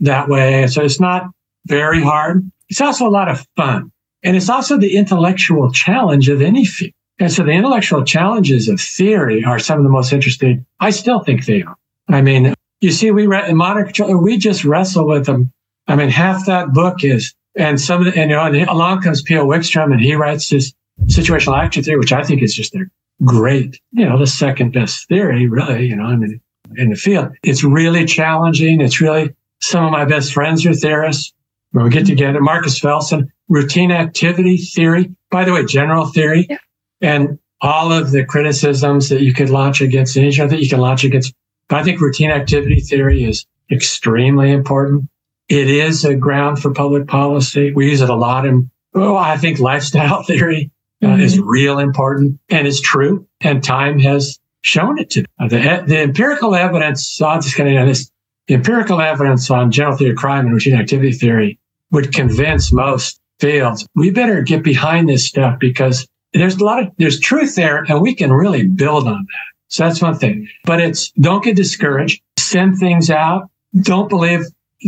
that 0.00 0.30
way. 0.30 0.66
So 0.68 0.82
it's 0.82 1.00
not 1.00 1.26
very 1.66 2.02
hard. 2.02 2.50
It's 2.70 2.80
also 2.80 3.06
a 3.06 3.10
lot 3.10 3.28
of 3.28 3.46
fun. 3.56 3.92
And 4.26 4.36
it's 4.36 4.50
also 4.50 4.76
the 4.76 4.96
intellectual 4.96 5.70
challenge 5.70 6.28
of 6.28 6.42
any 6.42 6.64
field. 6.64 6.92
And 7.20 7.32
so 7.32 7.44
the 7.44 7.52
intellectual 7.52 8.04
challenges 8.04 8.68
of 8.68 8.80
theory 8.80 9.44
are 9.44 9.60
some 9.60 9.78
of 9.78 9.84
the 9.84 9.90
most 9.90 10.12
interesting. 10.12 10.66
I 10.80 10.90
still 10.90 11.20
think 11.20 11.46
they 11.46 11.62
are. 11.62 11.76
I 12.08 12.22
mean, 12.22 12.52
you 12.80 12.90
see, 12.90 13.12
we 13.12 13.28
re- 13.28 13.52
modern, 13.52 13.92
we 14.20 14.36
just 14.36 14.64
wrestle 14.64 15.06
with 15.06 15.26
them. 15.26 15.52
I 15.86 15.94
mean, 15.94 16.08
half 16.08 16.44
that 16.46 16.72
book 16.72 17.04
is, 17.04 17.32
and 17.54 17.80
some 17.80 18.04
of 18.04 18.12
the, 18.12 18.20
and, 18.20 18.32
you 18.32 18.36
know, 18.36 18.72
along 18.72 19.02
comes 19.02 19.22
P.O. 19.22 19.46
Wikström 19.46 19.92
and 19.92 20.00
he 20.00 20.16
writes 20.16 20.50
this 20.50 20.74
situational 21.04 21.56
action 21.56 21.84
theory, 21.84 22.00
which 22.00 22.12
I 22.12 22.24
think 22.24 22.42
is 22.42 22.52
just 22.52 22.74
a 22.74 22.84
great, 23.24 23.80
you 23.92 24.04
know, 24.04 24.18
the 24.18 24.26
second 24.26 24.72
best 24.72 25.06
theory, 25.06 25.46
really, 25.46 25.86
you 25.86 25.94
know, 25.94 26.04
I 26.04 26.16
mean, 26.16 26.40
in 26.74 26.90
the 26.90 26.96
field. 26.96 27.28
It's 27.44 27.62
really 27.62 28.04
challenging. 28.04 28.80
It's 28.80 29.00
really, 29.00 29.32
some 29.60 29.84
of 29.84 29.92
my 29.92 30.04
best 30.04 30.32
friends 30.32 30.66
are 30.66 30.74
theorists. 30.74 31.32
When 31.70 31.84
we 31.84 31.90
get 31.90 32.06
together, 32.06 32.40
Marcus 32.40 32.80
Felson, 32.80 33.30
routine 33.48 33.92
activity 33.92 34.56
theory, 34.56 35.14
by 35.30 35.44
the 35.44 35.52
way, 35.52 35.64
general 35.64 36.06
theory, 36.06 36.46
yeah. 36.48 36.58
and 37.00 37.38
all 37.60 37.92
of 37.92 38.10
the 38.10 38.24
criticisms 38.24 39.08
that 39.08 39.22
you 39.22 39.32
could 39.32 39.50
launch 39.50 39.80
against 39.80 40.16
each 40.16 40.38
other, 40.38 40.56
you 40.56 40.68
can 40.68 40.80
launch 40.80 41.04
against. 41.04 41.34
But 41.68 41.78
I 41.78 41.84
think 41.84 42.00
routine 42.00 42.30
activity 42.30 42.80
theory 42.80 43.24
is 43.24 43.46
extremely 43.70 44.52
important. 44.52 45.08
It 45.48 45.68
is 45.68 46.04
a 46.04 46.14
ground 46.14 46.60
for 46.60 46.72
public 46.72 47.06
policy. 47.06 47.72
We 47.72 47.90
use 47.90 48.00
it 48.00 48.10
a 48.10 48.14
lot 48.14 48.46
in, 48.46 48.70
oh, 48.94 49.16
I 49.16 49.36
think 49.36 49.58
lifestyle 49.58 50.22
theory 50.26 50.70
uh, 51.02 51.08
mm-hmm. 51.08 51.20
is 51.20 51.38
real 51.38 51.78
important 51.78 52.40
and 52.48 52.66
is 52.66 52.80
true. 52.80 53.26
And 53.40 53.62
time 53.62 53.98
has 54.00 54.38
shown 54.60 54.98
it 54.98 55.10
to 55.10 55.24
uh, 55.38 55.48
the, 55.48 55.84
the 55.86 56.00
empirical 56.00 56.54
evidence. 56.54 57.06
So 57.06 57.26
I'm 57.26 57.40
just 57.40 57.56
going 57.56 57.74
to 57.74 57.86
this. 57.86 58.10
The 58.48 58.54
empirical 58.54 59.00
evidence 59.00 59.50
on 59.50 59.72
general 59.72 59.96
theory 59.96 60.12
of 60.12 60.16
crime 60.16 60.46
and 60.46 60.54
routine 60.54 60.76
activity 60.76 61.10
theory 61.10 61.58
would 61.90 62.14
convince 62.14 62.72
most 62.72 63.20
fields. 63.40 63.86
We 63.94 64.10
better 64.10 64.42
get 64.42 64.62
behind 64.62 65.08
this 65.08 65.26
stuff 65.26 65.58
because 65.58 66.06
there's 66.32 66.56
a 66.56 66.64
lot 66.64 66.82
of, 66.82 66.92
there's 66.98 67.20
truth 67.20 67.54
there 67.54 67.84
and 67.84 68.00
we 68.00 68.14
can 68.14 68.32
really 68.32 68.66
build 68.66 69.06
on 69.06 69.26
that. 69.26 69.56
So 69.68 69.84
that's 69.84 70.00
one 70.00 70.16
thing, 70.16 70.48
but 70.64 70.80
it's 70.80 71.10
don't 71.12 71.42
get 71.42 71.56
discouraged. 71.56 72.22
Send 72.38 72.78
things 72.78 73.10
out. 73.10 73.50
Don't 73.80 74.08
believe, 74.08 74.44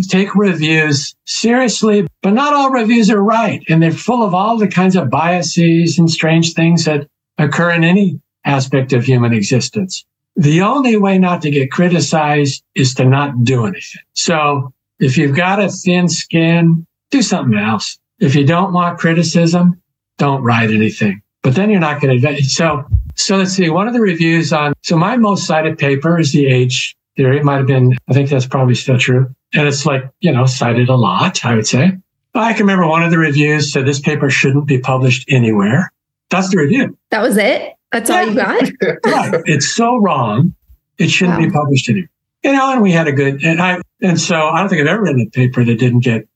take 0.09 0.35
reviews 0.35 1.15
seriously, 1.25 2.07
but 2.23 2.33
not 2.33 2.55
all 2.55 2.71
reviews 2.71 3.11
are 3.11 3.23
right. 3.23 3.63
And 3.69 3.83
they're 3.83 3.91
full 3.91 4.23
of 4.23 4.35
all 4.35 4.57
the 4.57 4.69
kinds 4.69 4.97
of 4.97 5.11
biases 5.11 5.99
and 5.99 6.11
strange 6.11 6.55
things 6.55 6.85
that 6.85 7.09
occur 7.39 7.73
in 7.73 7.85
any 7.85 8.21
aspect 8.45 8.93
of 8.93 9.05
human 9.05 9.33
existence. 9.33 10.05
The 10.37 10.63
only 10.63 10.97
way 10.97 11.19
not 11.19 11.43
to 11.43 11.51
get 11.51 11.73
criticized 11.73 12.63
is 12.75 12.95
to 12.95 13.05
not 13.05 13.43
do 13.43 13.67
anything. 13.67 14.03
So 14.13 14.73
if 15.01 15.19
you've 15.19 15.37
got 15.37 15.61
a 15.61 15.69
thin 15.69 16.09
skin, 16.09 16.87
do 17.11 17.23
something 17.23 17.59
else. 17.59 17.99
If 18.21 18.35
you 18.35 18.45
don't 18.45 18.73
want 18.73 18.99
criticism, 18.99 19.81
don't 20.17 20.43
write 20.43 20.71
anything. 20.71 21.23
But 21.43 21.55
then 21.55 21.71
you're 21.71 21.81
not 21.81 22.01
going 22.01 22.21
to. 22.21 22.45
So, 22.45 22.85
so 23.15 23.37
let's 23.37 23.53
see. 23.53 23.71
One 23.71 23.87
of 23.87 23.95
the 23.95 24.01
reviews 24.01 24.53
on. 24.53 24.75
So 24.83 24.97
my 24.97 25.17
most 25.17 25.47
cited 25.47 25.79
paper 25.79 26.19
is 26.19 26.33
the 26.33 26.47
age 26.47 26.97
theory. 27.17 27.39
It 27.39 27.45
might 27.45 27.59
have 27.59 27.67
been. 27.67 27.97
I 28.09 28.13
think 28.13 28.29
that's 28.29 28.47
probably 28.47 28.75
still 28.75 28.99
true. 28.99 29.35
And 29.55 29.67
it's 29.67 29.87
like 29.87 30.11
you 30.21 30.33
know 30.33 30.47
cited 30.47 30.89
a 30.89 30.97
lot. 30.97 31.45
I 31.45 31.55
would 31.55 31.67
say. 31.67 31.97
I 32.35 32.53
can 32.53 32.63
remember 32.63 32.87
one 32.87 33.03
of 33.03 33.11
the 33.11 33.19
reviews 33.19 33.73
said 33.73 33.87
this 33.87 34.01
paper 34.01 34.31
shouldn't 34.31 34.67
be 34.67 34.79
published 34.79 35.25
anywhere. 35.29 35.93
That's 36.31 36.51
the 36.51 36.59
review. 36.59 36.97
That 37.11 37.23
was 37.23 37.37
it. 37.37 37.75
That's 37.91 38.11
all 38.11 38.25
you 38.25 38.35
got. 38.35 38.63
right. 39.07 39.43
It's 39.47 39.75
so 39.75 39.97
wrong. 39.97 40.55
It 40.99 41.09
shouldn't 41.09 41.39
wow. 41.39 41.47
be 41.47 41.51
published 41.51 41.89
anywhere. 41.89 42.11
You 42.45 42.53
know, 42.53 42.73
and 42.73 42.83
we 42.83 42.93
had 42.93 43.09
a 43.09 43.13
good. 43.13 43.43
And 43.43 43.61
I. 43.61 43.81
And 44.01 44.21
so 44.21 44.37
I 44.37 44.61
don't 44.61 44.69
think 44.69 44.83
I've 44.83 44.89
ever 44.89 45.03
written 45.03 45.23
a 45.23 45.31
paper 45.31 45.65
that 45.65 45.79
didn't 45.79 46.01
get 46.01 46.29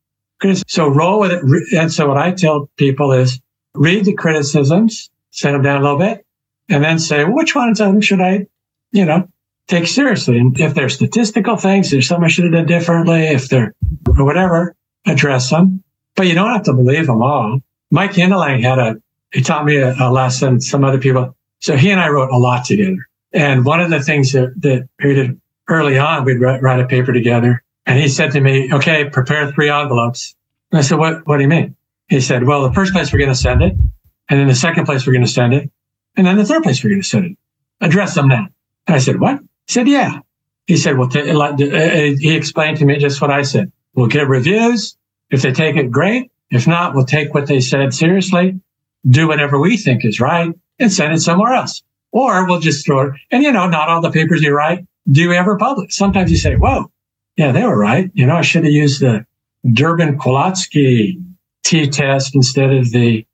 so 0.67 0.89
roll 0.89 1.21
with 1.21 1.33
it. 1.33 1.43
And 1.77 1.93
so 1.93 2.09
what 2.09 2.19
I 2.19 2.33
tell 2.33 2.71
people 2.77 3.13
is 3.13 3.41
read 3.75 4.05
the 4.05 4.15
criticisms, 4.15 5.11
set 5.31 5.53
them 5.53 5.63
down 5.63 5.81
a 5.81 5.85
little 5.85 5.99
bit, 5.99 6.27
and 6.69 6.83
then 6.83 6.99
say, 6.99 7.25
well, 7.25 7.35
which 7.35 7.55
ones 7.55 7.81
of 7.81 7.89
them 7.89 8.01
should 8.01 8.21
I, 8.21 8.47
you 8.91 9.05
know, 9.05 9.29
take 9.69 9.87
seriously? 9.87 10.39
And 10.39 10.59
if 10.59 10.75
they're 10.75 10.89
statistical 10.89 11.57
things, 11.57 11.91
there's 11.91 12.09
something 12.09 12.25
I 12.25 12.29
should 12.29 12.45
have 12.45 12.53
done 12.53 12.67
differently. 12.67 13.23
If 13.23 13.49
they're 13.49 13.75
or 14.19 14.25
whatever, 14.25 14.75
address 15.07 15.51
them. 15.51 15.83
But 16.15 16.27
you 16.27 16.35
don't 16.35 16.53
have 16.53 16.65
to 16.65 16.73
believe 16.73 17.07
them 17.07 17.23
all. 17.23 17.61
Mike 17.91 18.13
Hindelang 18.13 18.63
had 18.63 18.79
a, 18.79 18.97
he 19.33 19.41
taught 19.41 19.65
me 19.65 19.77
a, 19.77 19.95
a 19.99 20.11
lesson, 20.11 20.61
some 20.61 20.85
other 20.85 20.99
people. 20.99 21.37
So 21.61 21.77
he 21.77 21.91
and 21.91 22.01
I 22.01 22.09
wrote 22.09 22.31
a 22.31 22.39
lot 22.39 22.65
together. 22.65 23.07
And 23.33 23.65
one 23.65 23.81
of 23.81 23.91
the 23.91 24.01
things 24.01 24.33
that, 24.33 24.53
that 24.61 24.89
we 25.03 25.15
did 25.15 25.41
early 25.69 25.99
on, 25.99 26.25
we'd 26.25 26.41
write, 26.41 26.63
write 26.63 26.81
a 26.81 26.87
paper 26.87 27.13
together. 27.13 27.63
And 27.87 27.99
he 27.99 28.09
said 28.09 28.33
to 28.33 28.41
me, 28.41 28.73
okay, 28.73 29.09
prepare 29.09 29.51
three 29.53 29.71
envelopes. 29.71 30.35
And 30.71 30.79
I 30.79 30.83
said, 30.83 30.99
what, 30.99 31.27
what 31.27 31.37
do 31.37 31.43
you 31.43 31.49
mean? 31.49 31.77
He 32.09 32.21
said, 32.21 32.45
well, 32.45 32.63
the 32.63 32.75
first 32.75 32.93
place 32.93 33.13
we're 33.13 33.19
going 33.19 33.31
to 33.31 33.35
send 33.35 33.63
it. 33.63 33.75
And 34.29 34.41
then 34.41 34.47
the 34.47 34.55
second 34.55 34.85
place 34.85 35.07
we're 35.07 35.13
going 35.13 35.25
to 35.25 35.31
send 35.31 35.55
it. 35.55 35.71
And 36.17 36.27
then 36.27 36.37
the 36.37 36.45
third 36.45 36.63
place 36.63 36.83
we're 36.83 36.91
going 36.91 37.03
to 37.03 37.09
send 37.09 37.25
it. 37.27 37.39
Address 37.81 38.15
them 38.15 38.29
now. 38.29 38.47
And 38.87 38.97
I 38.97 38.99
said, 38.99 39.21
what? 39.21 39.41
He 39.67 39.73
said, 39.73 39.89
yeah. 39.89 40.21
He 40.67 40.77
said, 40.77 40.97
well, 40.97 41.09
t- 41.09 41.31
uh, 41.31 41.57
he 41.57 42.37
explained 42.37 42.79
to 42.79 42.85
me 42.85 42.99
just 42.99 43.21
what 43.21 43.31
I 43.31 43.43
said. 43.43 43.73
We'll 43.95 44.07
get 44.07 44.29
reviews. 44.29 44.97
If 45.31 45.43
they 45.43 45.53
take 45.53 45.77
it, 45.77 45.91
great. 45.91 46.31
If 46.51 46.67
not, 46.67 46.95
we'll 46.95 47.07
take 47.07 47.35
what 47.35 47.47
they 47.47 47.61
said 47.61 47.95
seriously, 47.95 48.61
do 49.09 49.27
whatever 49.27 49.59
we 49.59 49.77
think 49.77 50.05
is 50.05 50.21
right 50.21 50.55
and 50.79 50.93
send 50.93 51.15
it 51.15 51.21
somewhere 51.21 51.55
else. 51.55 51.83
Or 52.13 52.47
we'll 52.47 52.61
just 52.61 52.85
throw 52.85 53.09
it. 53.09 53.15
And 53.31 53.43
you 53.43 53.51
know, 53.53 53.67
not 53.69 53.89
all 53.89 54.03
the 54.03 54.11
papers 54.11 54.43
you 54.43 54.55
write 54.55 54.87
do 55.11 55.23
you 55.23 55.33
ever 55.33 55.57
publish. 55.57 55.95
Sometimes 55.95 56.31
you 56.31 56.37
say, 56.37 56.55
whoa, 56.55 56.91
yeah, 57.37 57.53
they 57.53 57.65
were 57.65 57.79
right. 57.79 58.11
You 58.15 58.27
know, 58.27 58.37
I 58.37 58.43
should 58.43 58.65
have 58.65 58.73
used 58.73 59.01
the 59.01 59.27
Durbin 59.73 60.19
Kowalski 60.19 61.19
t 61.65 61.87
test 61.89 62.35
instead 62.35 62.73
of 62.73 62.91
the 62.91 63.27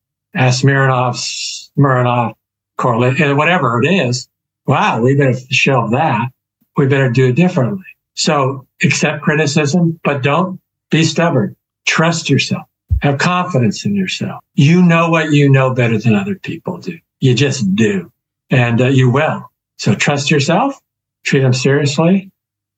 Smirnov, 0.51 1.17
Smirnov 1.17 2.37
correlate, 2.77 3.37
whatever 3.37 3.83
it 3.83 3.87
is. 3.87 4.29
Wow, 4.67 5.01
we 5.01 5.17
better 5.17 5.39
shelve 5.51 5.93
that. 5.93 6.31
We 6.77 6.87
better 6.87 7.11
do 7.11 7.29
it 7.29 7.37
differently. 7.37 7.85
So 8.15 8.67
accept 8.83 9.23
criticism, 9.23 9.99
but 10.05 10.23
don't 10.23 10.61
be 10.91 11.05
stubborn. 11.05 11.57
Trust 11.87 12.29
yourself. 12.29 12.67
Have 13.01 13.19
confidence 13.19 13.85
in 13.85 13.95
yourself. 13.95 14.43
You 14.55 14.83
know 14.83 15.09
what 15.09 15.33
you 15.33 15.49
know 15.49 15.73
better 15.73 15.99
than 15.99 16.15
other 16.15 16.35
people 16.35 16.79
do. 16.79 16.99
You 17.21 17.35
just 17.35 17.75
do. 17.75 18.13
And 18.51 18.81
uh, 18.81 18.89
you 18.89 19.11
will. 19.11 19.51
So 19.77 19.95
trust 19.95 20.31
yourself, 20.31 20.81
treat 21.23 21.41
them 21.41 21.53
seriously, 21.53 22.33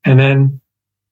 and 0.05 0.19
then 0.19 0.61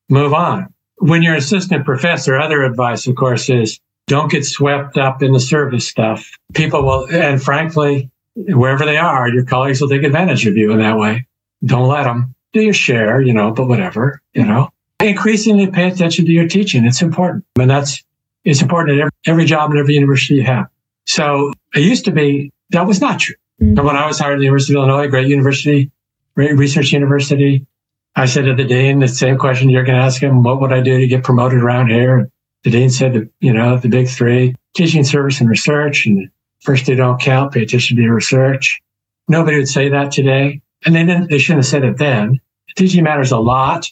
move 0.09 0.33
on. 0.35 0.73
When 0.99 1.23
you're 1.23 1.35
an 1.35 1.39
assistant 1.39 1.85
professor, 1.85 2.37
other 2.37 2.63
advice, 2.63 3.07
of 3.07 3.17
course, 3.17 3.49
is 3.49 3.81
don't 4.07 4.31
get 4.31 4.45
swept 4.45 4.97
up 4.97 5.23
in 5.23 5.33
the 5.33 5.41
service 5.41 5.89
stuff. 5.89 6.31
People 6.55 6.83
will, 6.83 7.07
and 7.11 7.43
frankly, 7.43 8.11
wherever 8.35 8.85
they 8.85 8.97
are, 8.97 9.29
your 9.29 9.45
colleagues 9.45 9.81
will 9.81 9.89
take 9.89 10.03
advantage 10.03 10.47
of 10.47 10.57
you 10.57 10.73
in 10.73 10.79
that 10.79 10.97
way. 10.97 11.27
Don't 11.65 11.89
let 11.89 12.05
them 12.05 12.35
do 12.53 12.63
your 12.63 12.75
share, 12.75 13.21
you 13.21 13.33
know, 13.33 13.53
but 13.53 13.69
whatever, 13.69 14.21
you 14.33 14.45
know, 14.45 14.71
increasingly 15.01 15.67
pay 15.69 15.89
attention 15.89 16.25
to 16.25 16.33
your 16.33 16.49
teaching. 16.49 16.85
It's 16.85 17.03
important. 17.03 17.45
And 17.61 17.71
that's, 17.71 18.03
it's 18.45 18.63
important 18.63 18.99
at 18.99 19.03
every, 19.03 19.11
every 19.27 19.45
job 19.45 19.71
and 19.71 19.79
every 19.79 19.95
university 19.95 20.37
you 20.37 20.45
have. 20.45 20.69
So 21.07 21.53
it 21.75 21.81
used 21.81 22.05
to 22.07 22.13
be 22.13 22.53
that 22.71 22.87
was 22.87 23.01
not 23.01 23.21
true. 23.21 23.35
Mm-hmm. 23.61 23.85
When 23.85 23.97
I 23.97 24.07
was 24.07 24.19
hired 24.19 24.35
at 24.35 24.39
the 24.39 24.45
University 24.45 24.75
of 24.75 24.79
Illinois, 24.79 25.09
great 25.09 25.27
university, 25.27 25.91
great 26.35 26.57
research 26.57 26.93
university, 26.93 27.67
I 28.17 28.27
said 28.27 28.47
to 28.47 28.55
the 28.55 28.65
dean 28.65 28.99
the 28.99 29.09
same 29.09 29.39
question 29.39 29.71
you're 29.71 29.85
going 29.85 29.99
to 29.99 30.05
ask 30.05 30.23
him, 30.23 30.43
what 30.43 30.61
would 30.61 30.73
I 30.73 30.81
do 30.81 30.99
to 30.99 31.07
get 31.07 31.25
promoted 31.25 31.63
around 31.63 31.91
here? 31.91 32.31
The 32.65 32.71
dean 32.71 32.91
said, 32.91 33.31
you 33.41 33.53
know, 33.53 33.79
the 33.79 33.89
big 33.89 34.09
three, 34.09 34.55
teaching 34.75 35.05
service 35.05 35.41
and 35.41 35.49
research. 35.49 36.07
And 36.07 36.29
first 36.63 36.87
they 36.87 36.97
don't 36.97 37.21
count, 37.21 37.53
pay 37.53 37.63
attention 37.63 37.97
to 37.97 38.03
your 38.03 38.15
research. 38.15 38.81
Nobody 39.29 39.59
would 39.59 39.69
say 39.69 39.89
that 39.89 40.11
today. 40.11 40.61
And 40.85 40.95
they 40.95 41.05
didn't, 41.05 41.31
they 41.31 41.39
shouldn't 41.39 41.65
have 41.65 41.71
said 41.71 41.85
it 41.85 41.99
then. 41.99 42.41
Teaching 42.77 43.05
matters 43.05 43.33
a 43.33 43.39
lot. 43.39 43.87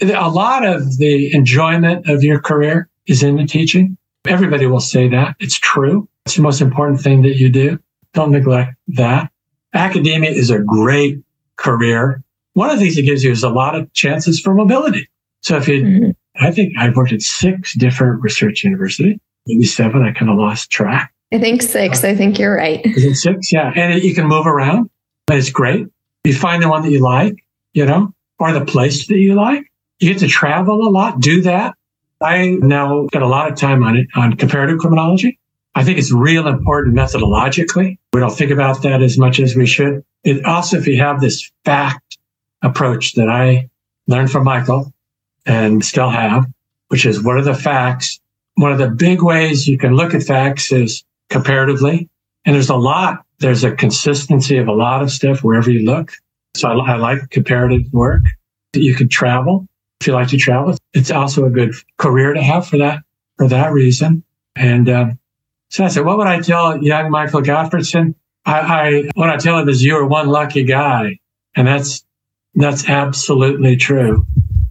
A 0.00 0.28
lot 0.28 0.64
of 0.64 0.98
the 0.98 1.32
enjoyment 1.34 2.08
of 2.08 2.22
your 2.24 2.40
career 2.40 2.88
is 3.06 3.22
in 3.22 3.36
the 3.36 3.46
teaching. 3.46 3.96
Everybody 4.26 4.66
will 4.66 4.80
say 4.80 5.08
that. 5.08 5.36
It's 5.38 5.58
true. 5.58 6.08
It's 6.26 6.36
the 6.36 6.42
most 6.42 6.60
important 6.60 7.00
thing 7.00 7.22
that 7.22 7.36
you 7.36 7.48
do. 7.48 7.78
Don't 8.14 8.30
neglect 8.30 8.74
that. 8.88 9.30
Academia 9.74 10.30
is 10.30 10.50
a 10.50 10.58
great 10.58 11.20
career. 11.56 12.22
One 12.54 12.70
of 12.70 12.78
the 12.78 12.84
things 12.84 12.98
it 12.98 13.02
gives 13.02 13.24
you 13.24 13.30
is 13.30 13.42
a 13.42 13.48
lot 13.48 13.74
of 13.74 13.92
chances 13.92 14.40
for 14.40 14.54
mobility. 14.54 15.08
So 15.40 15.56
if 15.56 15.68
you, 15.68 15.82
mm-hmm. 15.82 16.10
I 16.44 16.50
think 16.50 16.74
I've 16.78 16.96
worked 16.96 17.12
at 17.12 17.22
six 17.22 17.74
different 17.74 18.22
research 18.22 18.64
universities, 18.64 19.18
maybe 19.46 19.64
seven. 19.64 20.02
I 20.02 20.12
kind 20.12 20.30
of 20.30 20.36
lost 20.36 20.70
track. 20.70 21.12
I 21.32 21.38
think 21.38 21.62
six. 21.62 22.04
I 22.04 22.14
think 22.14 22.38
you're 22.38 22.54
right. 22.54 22.84
Is 22.84 23.04
it 23.04 23.14
six? 23.16 23.52
Yeah. 23.52 23.72
And 23.74 24.02
you 24.02 24.14
can 24.14 24.26
move 24.26 24.46
around. 24.46 24.90
It's 25.30 25.50
great. 25.50 25.86
You 26.24 26.34
find 26.34 26.62
the 26.62 26.68
one 26.68 26.82
that 26.82 26.90
you 26.90 27.00
like, 27.00 27.42
you 27.72 27.86
know, 27.86 28.14
or 28.38 28.52
the 28.52 28.64
place 28.64 29.06
that 29.06 29.18
you 29.18 29.34
like. 29.34 29.64
You 29.98 30.12
get 30.12 30.20
to 30.20 30.28
travel 30.28 30.86
a 30.86 30.90
lot. 30.90 31.20
Do 31.20 31.40
that. 31.42 31.74
I 32.20 32.58
now 32.60 33.06
got 33.10 33.22
a 33.22 33.28
lot 33.28 33.50
of 33.50 33.56
time 33.56 33.82
on 33.82 33.96
it 33.96 34.08
on 34.14 34.36
comparative 34.36 34.78
criminology. 34.78 35.38
I 35.74 35.84
think 35.84 35.98
it's 35.98 36.12
real 36.12 36.46
important 36.46 36.94
methodologically. 36.94 37.98
We 38.12 38.20
don't 38.20 38.36
think 38.36 38.50
about 38.50 38.82
that 38.82 39.02
as 39.02 39.16
much 39.16 39.40
as 39.40 39.56
we 39.56 39.66
should. 39.66 40.04
It 40.22 40.44
also, 40.44 40.76
if 40.76 40.86
you 40.86 40.98
have 40.98 41.20
this 41.20 41.50
fact 41.64 42.18
approach 42.62 43.14
that 43.14 43.28
I 43.28 43.68
learned 44.06 44.30
from 44.30 44.44
Michael 44.44 44.92
and 45.46 45.84
still 45.84 46.10
have, 46.10 46.46
which 46.88 47.06
is 47.06 47.22
what 47.22 47.36
are 47.36 47.42
the 47.42 47.54
facts? 47.54 48.20
One 48.54 48.72
of 48.72 48.78
the 48.78 48.88
big 48.88 49.22
ways 49.22 49.66
you 49.66 49.78
can 49.78 49.94
look 49.94 50.14
at 50.14 50.22
facts 50.22 50.72
is 50.72 51.04
comparatively. 51.30 52.08
And 52.44 52.54
there's 52.54 52.70
a 52.70 52.76
lot, 52.76 53.24
there's 53.38 53.64
a 53.64 53.74
consistency 53.74 54.58
of 54.58 54.68
a 54.68 54.72
lot 54.72 55.02
of 55.02 55.10
stuff 55.10 55.42
wherever 55.42 55.70
you 55.70 55.84
look. 55.84 56.12
So 56.56 56.68
I, 56.68 56.92
I 56.92 56.96
like 56.96 57.30
comparative 57.30 57.92
work. 57.92 58.22
that 58.72 58.82
You 58.82 58.94
can 58.94 59.08
travel 59.08 59.66
if 60.00 60.06
you 60.06 60.12
like 60.12 60.28
to 60.28 60.36
travel. 60.36 60.76
It's 60.92 61.10
also 61.10 61.46
a 61.46 61.50
good 61.50 61.72
career 61.96 62.34
to 62.34 62.42
have 62.42 62.66
for 62.66 62.78
that, 62.78 63.02
for 63.38 63.48
that 63.48 63.72
reason. 63.72 64.24
And, 64.56 64.88
um, 64.88 65.18
so 65.70 65.84
I 65.84 65.88
said, 65.88 66.04
what 66.04 66.18
would 66.18 66.26
I 66.26 66.40
tell 66.40 66.82
young 66.82 67.10
Michael 67.10 67.40
Gottfredson? 67.40 68.14
I, 68.44 68.60
I, 68.60 69.10
what 69.14 69.30
I 69.30 69.38
tell 69.38 69.58
him 69.58 69.68
is 69.70 69.82
you 69.82 69.96
are 69.96 70.06
one 70.06 70.28
lucky 70.28 70.64
guy. 70.64 71.18
And 71.56 71.66
that's, 71.66 72.04
that's 72.54 72.88
absolutely 72.88 73.76
true. 73.76 74.26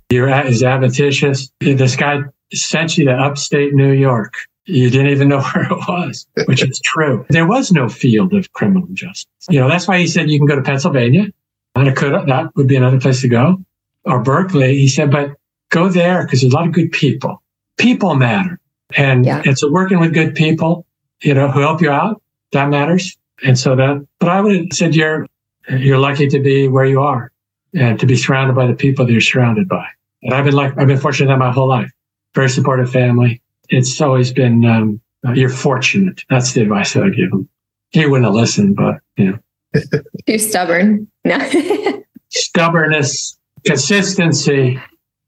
You're 0.09 0.29
as 0.29 0.61
adventitious. 0.61 1.51
This 1.59 1.95
guy 1.95 2.21
sent 2.53 2.97
you 2.97 3.05
to 3.05 3.13
upstate 3.13 3.73
New 3.73 3.93
York. 3.93 4.35
You 4.65 4.89
didn't 4.89 5.07
even 5.07 5.29
know 5.29 5.41
where 5.53 5.65
it 5.65 5.87
was, 5.87 6.27
which 6.45 6.63
is 6.63 6.79
true. 6.83 7.25
There 7.29 7.47
was 7.47 7.71
no 7.71 7.89
field 7.89 8.33
of 8.33 8.51
criminal 8.53 8.87
justice. 8.91 9.27
You 9.49 9.59
know, 9.59 9.69
that's 9.69 9.87
why 9.87 9.99
he 9.99 10.07
said 10.07 10.29
you 10.29 10.37
can 10.37 10.47
go 10.47 10.55
to 10.55 10.61
Pennsylvania. 10.61 11.27
And 11.75 11.87
it 11.87 11.95
could, 11.95 12.13
that 12.27 12.55
would 12.55 12.67
be 12.67 12.75
another 12.75 12.99
place 12.99 13.21
to 13.21 13.29
go. 13.29 13.63
Or 14.03 14.21
Berkeley. 14.21 14.77
He 14.77 14.87
said, 14.87 15.11
but 15.11 15.35
go 15.69 15.87
there 15.87 16.23
because 16.23 16.41
there's 16.41 16.53
a 16.53 16.55
lot 16.55 16.67
of 16.67 16.73
good 16.73 16.91
people. 16.91 17.41
People 17.77 18.15
matter. 18.15 18.59
And 18.97 19.25
yeah. 19.25 19.41
it's 19.45 19.65
working 19.65 19.99
with 19.99 20.13
good 20.13 20.35
people 20.35 20.85
you 21.21 21.33
know, 21.33 21.49
who 21.49 21.61
help 21.61 21.81
you 21.81 21.89
out. 21.89 22.21
That 22.51 22.69
matters. 22.69 23.17
And 23.43 23.57
so 23.57 23.75
that, 23.75 24.05
but 24.19 24.29
I 24.29 24.41
would 24.41 24.55
have 24.55 24.67
said 24.73 24.95
you're, 24.95 25.25
you're 25.69 25.97
lucky 25.97 26.27
to 26.27 26.39
be 26.39 26.67
where 26.67 26.85
you 26.85 27.01
are 27.01 27.31
and 27.73 27.99
to 27.99 28.05
be 28.05 28.15
surrounded 28.15 28.55
by 28.55 28.67
the 28.67 28.73
people 28.73 29.05
that 29.05 29.11
you're 29.11 29.21
surrounded 29.21 29.67
by. 29.67 29.87
And 30.23 30.33
I've 30.33 30.45
been 30.45 30.53
like, 30.53 30.77
I've 30.77 30.87
been 30.87 30.99
fortunate 30.99 31.27
that 31.27 31.37
my 31.37 31.51
whole 31.51 31.67
life. 31.67 31.91
Very 32.35 32.49
supportive 32.49 32.91
family. 32.91 33.41
It's 33.69 33.99
always 34.01 34.31
been, 34.31 34.65
um, 34.65 35.01
you're 35.33 35.49
fortunate. 35.49 36.21
That's 36.29 36.53
the 36.53 36.61
advice 36.61 36.93
that 36.93 37.03
I 37.03 37.09
give 37.09 37.31
them. 37.31 37.49
He 37.89 38.05
wouldn't 38.05 38.25
have 38.25 38.33
listened, 38.33 38.75
but 38.75 38.99
you 39.17 39.31
know. 39.31 39.39
Too 40.27 40.37
stubborn. 40.37 41.07
No. 41.25 41.37
Stubbornness, 42.29 43.37
consistency. 43.65 44.79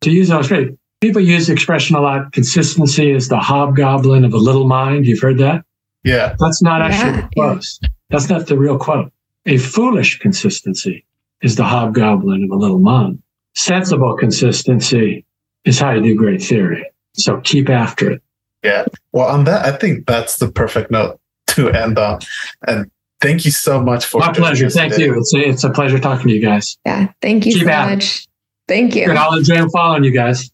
To 0.02 0.12
use 0.12 0.30
those 0.30 0.48
phrases, 0.48 0.78
people 1.02 1.22
use 1.22 1.48
the 1.48 1.54
expression 1.54 1.96
a 1.96 2.02
lot. 2.02 2.32
Consistency 2.34 3.12
is 3.12 3.30
the 3.30 3.40
hobgoblin 3.40 4.26
of 4.26 4.34
a 4.34 4.38
little 4.38 4.68
mind. 4.68 5.06
You've 5.06 5.22
heard 5.22 5.38
that? 5.40 5.66
Yeah. 6.04 6.36
That's 6.40 6.62
not 6.62 6.82
actually 6.82 7.22
yeah. 7.22 7.28
close. 7.36 7.80
That's 8.10 8.30
not 8.30 8.48
the 8.48 8.58
real 8.58 8.78
quote. 8.78 9.12
A 9.46 9.58
foolish 9.58 10.20
consistency 10.20 11.06
is 11.44 11.56
the 11.56 11.64
hobgoblin 11.64 12.46
of 12.46 12.50
a 12.50 12.56
little 12.56 12.80
mind. 12.80 13.22
Sensible 13.56 14.18
consistency 14.18 15.26
is 15.66 15.80
how 15.80 15.92
you 15.92 16.02
do 16.02 16.16
great 16.16 16.42
theory. 16.42 16.90
So 17.14 17.40
keep 17.42 17.70
after 17.70 18.12
it. 18.12 18.24
Yeah. 18.64 18.86
Well, 19.12 19.28
on 19.28 19.44
that, 19.44 19.66
I 19.66 19.78
think 19.78 20.08
that's 20.08 20.38
the 20.38 20.52
perfect 20.52 20.90
note 20.90 21.20
to 21.48 21.70
end 21.70 22.00
on. 22.00 22.22
And 22.66 22.90
thank 23.22 23.46
you 23.46 23.52
so 23.52 23.80
much 23.82 24.06
for 24.06 24.20
my 24.20 24.32
pleasure. 24.32 24.70
Thank 24.70 24.94
today. 24.94 25.06
you. 25.06 25.18
It's 25.20 25.34
a, 25.36 25.40
it's 25.40 25.64
a 25.64 25.70
pleasure 25.70 26.00
talking 26.00 26.30
to 26.30 26.34
you 26.34 26.42
guys. 26.42 26.78
Yeah. 26.86 27.12
Thank 27.22 27.46
you 27.46 27.54
keep 27.54 27.64
so 27.64 27.68
much. 27.68 28.28
Thank 28.68 28.96
you. 28.96 29.04
And 29.10 29.20
I'll 29.20 29.38
enjoy 29.38 29.68
following 29.70 30.06
you 30.06 30.12
guys. 30.12 30.50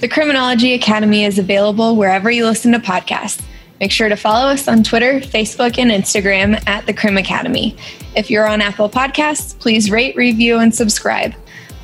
The 0.00 0.08
Criminology 0.08 0.74
Academy 0.74 1.24
is 1.24 1.38
available 1.38 1.96
wherever 1.96 2.30
you 2.30 2.44
listen 2.44 2.72
to 2.72 2.78
podcasts. 2.78 3.42
Make 3.80 3.92
sure 3.92 4.08
to 4.08 4.16
follow 4.16 4.48
us 4.48 4.68
on 4.68 4.82
Twitter, 4.82 5.20
Facebook, 5.20 5.78
and 5.78 5.90
Instagram 5.90 6.66
at 6.66 6.86
The 6.86 6.94
Crim 6.94 7.18
Academy. 7.18 7.76
If 8.14 8.30
you're 8.30 8.48
on 8.48 8.62
Apple 8.62 8.88
Podcasts, 8.88 9.58
please 9.58 9.90
rate, 9.90 10.16
review, 10.16 10.58
and 10.58 10.74
subscribe. 10.74 11.34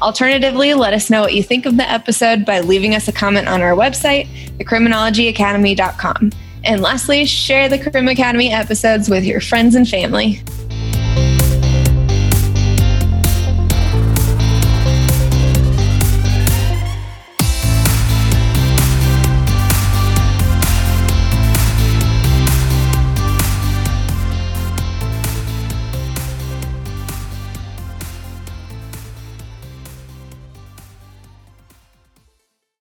Alternatively, 0.01 0.74
let 0.74 0.95
us 0.95 1.11
know 1.11 1.20
what 1.20 1.34
you 1.34 1.43
think 1.43 1.66
of 1.66 1.76
the 1.76 1.88
episode 1.88 2.45
by 2.45 2.61
leaving 2.61 2.95
us 2.95 3.09
a 3.09 3.12
comment 3.12 3.47
on 3.47 3.62
our 3.62 3.72
website, 3.72 4.26
thecriminologyacademy.com. 4.59 6.32
And 6.64 6.80
lastly, 6.80 7.24
share 7.26 7.68
the 7.68 7.78
Crim 7.78 8.09
Academy 8.09 8.53
episodes 8.53 9.09
with 9.09 9.24
your 9.24 9.40
friends 9.40 9.74
and 9.74 9.88
family. 9.88 10.43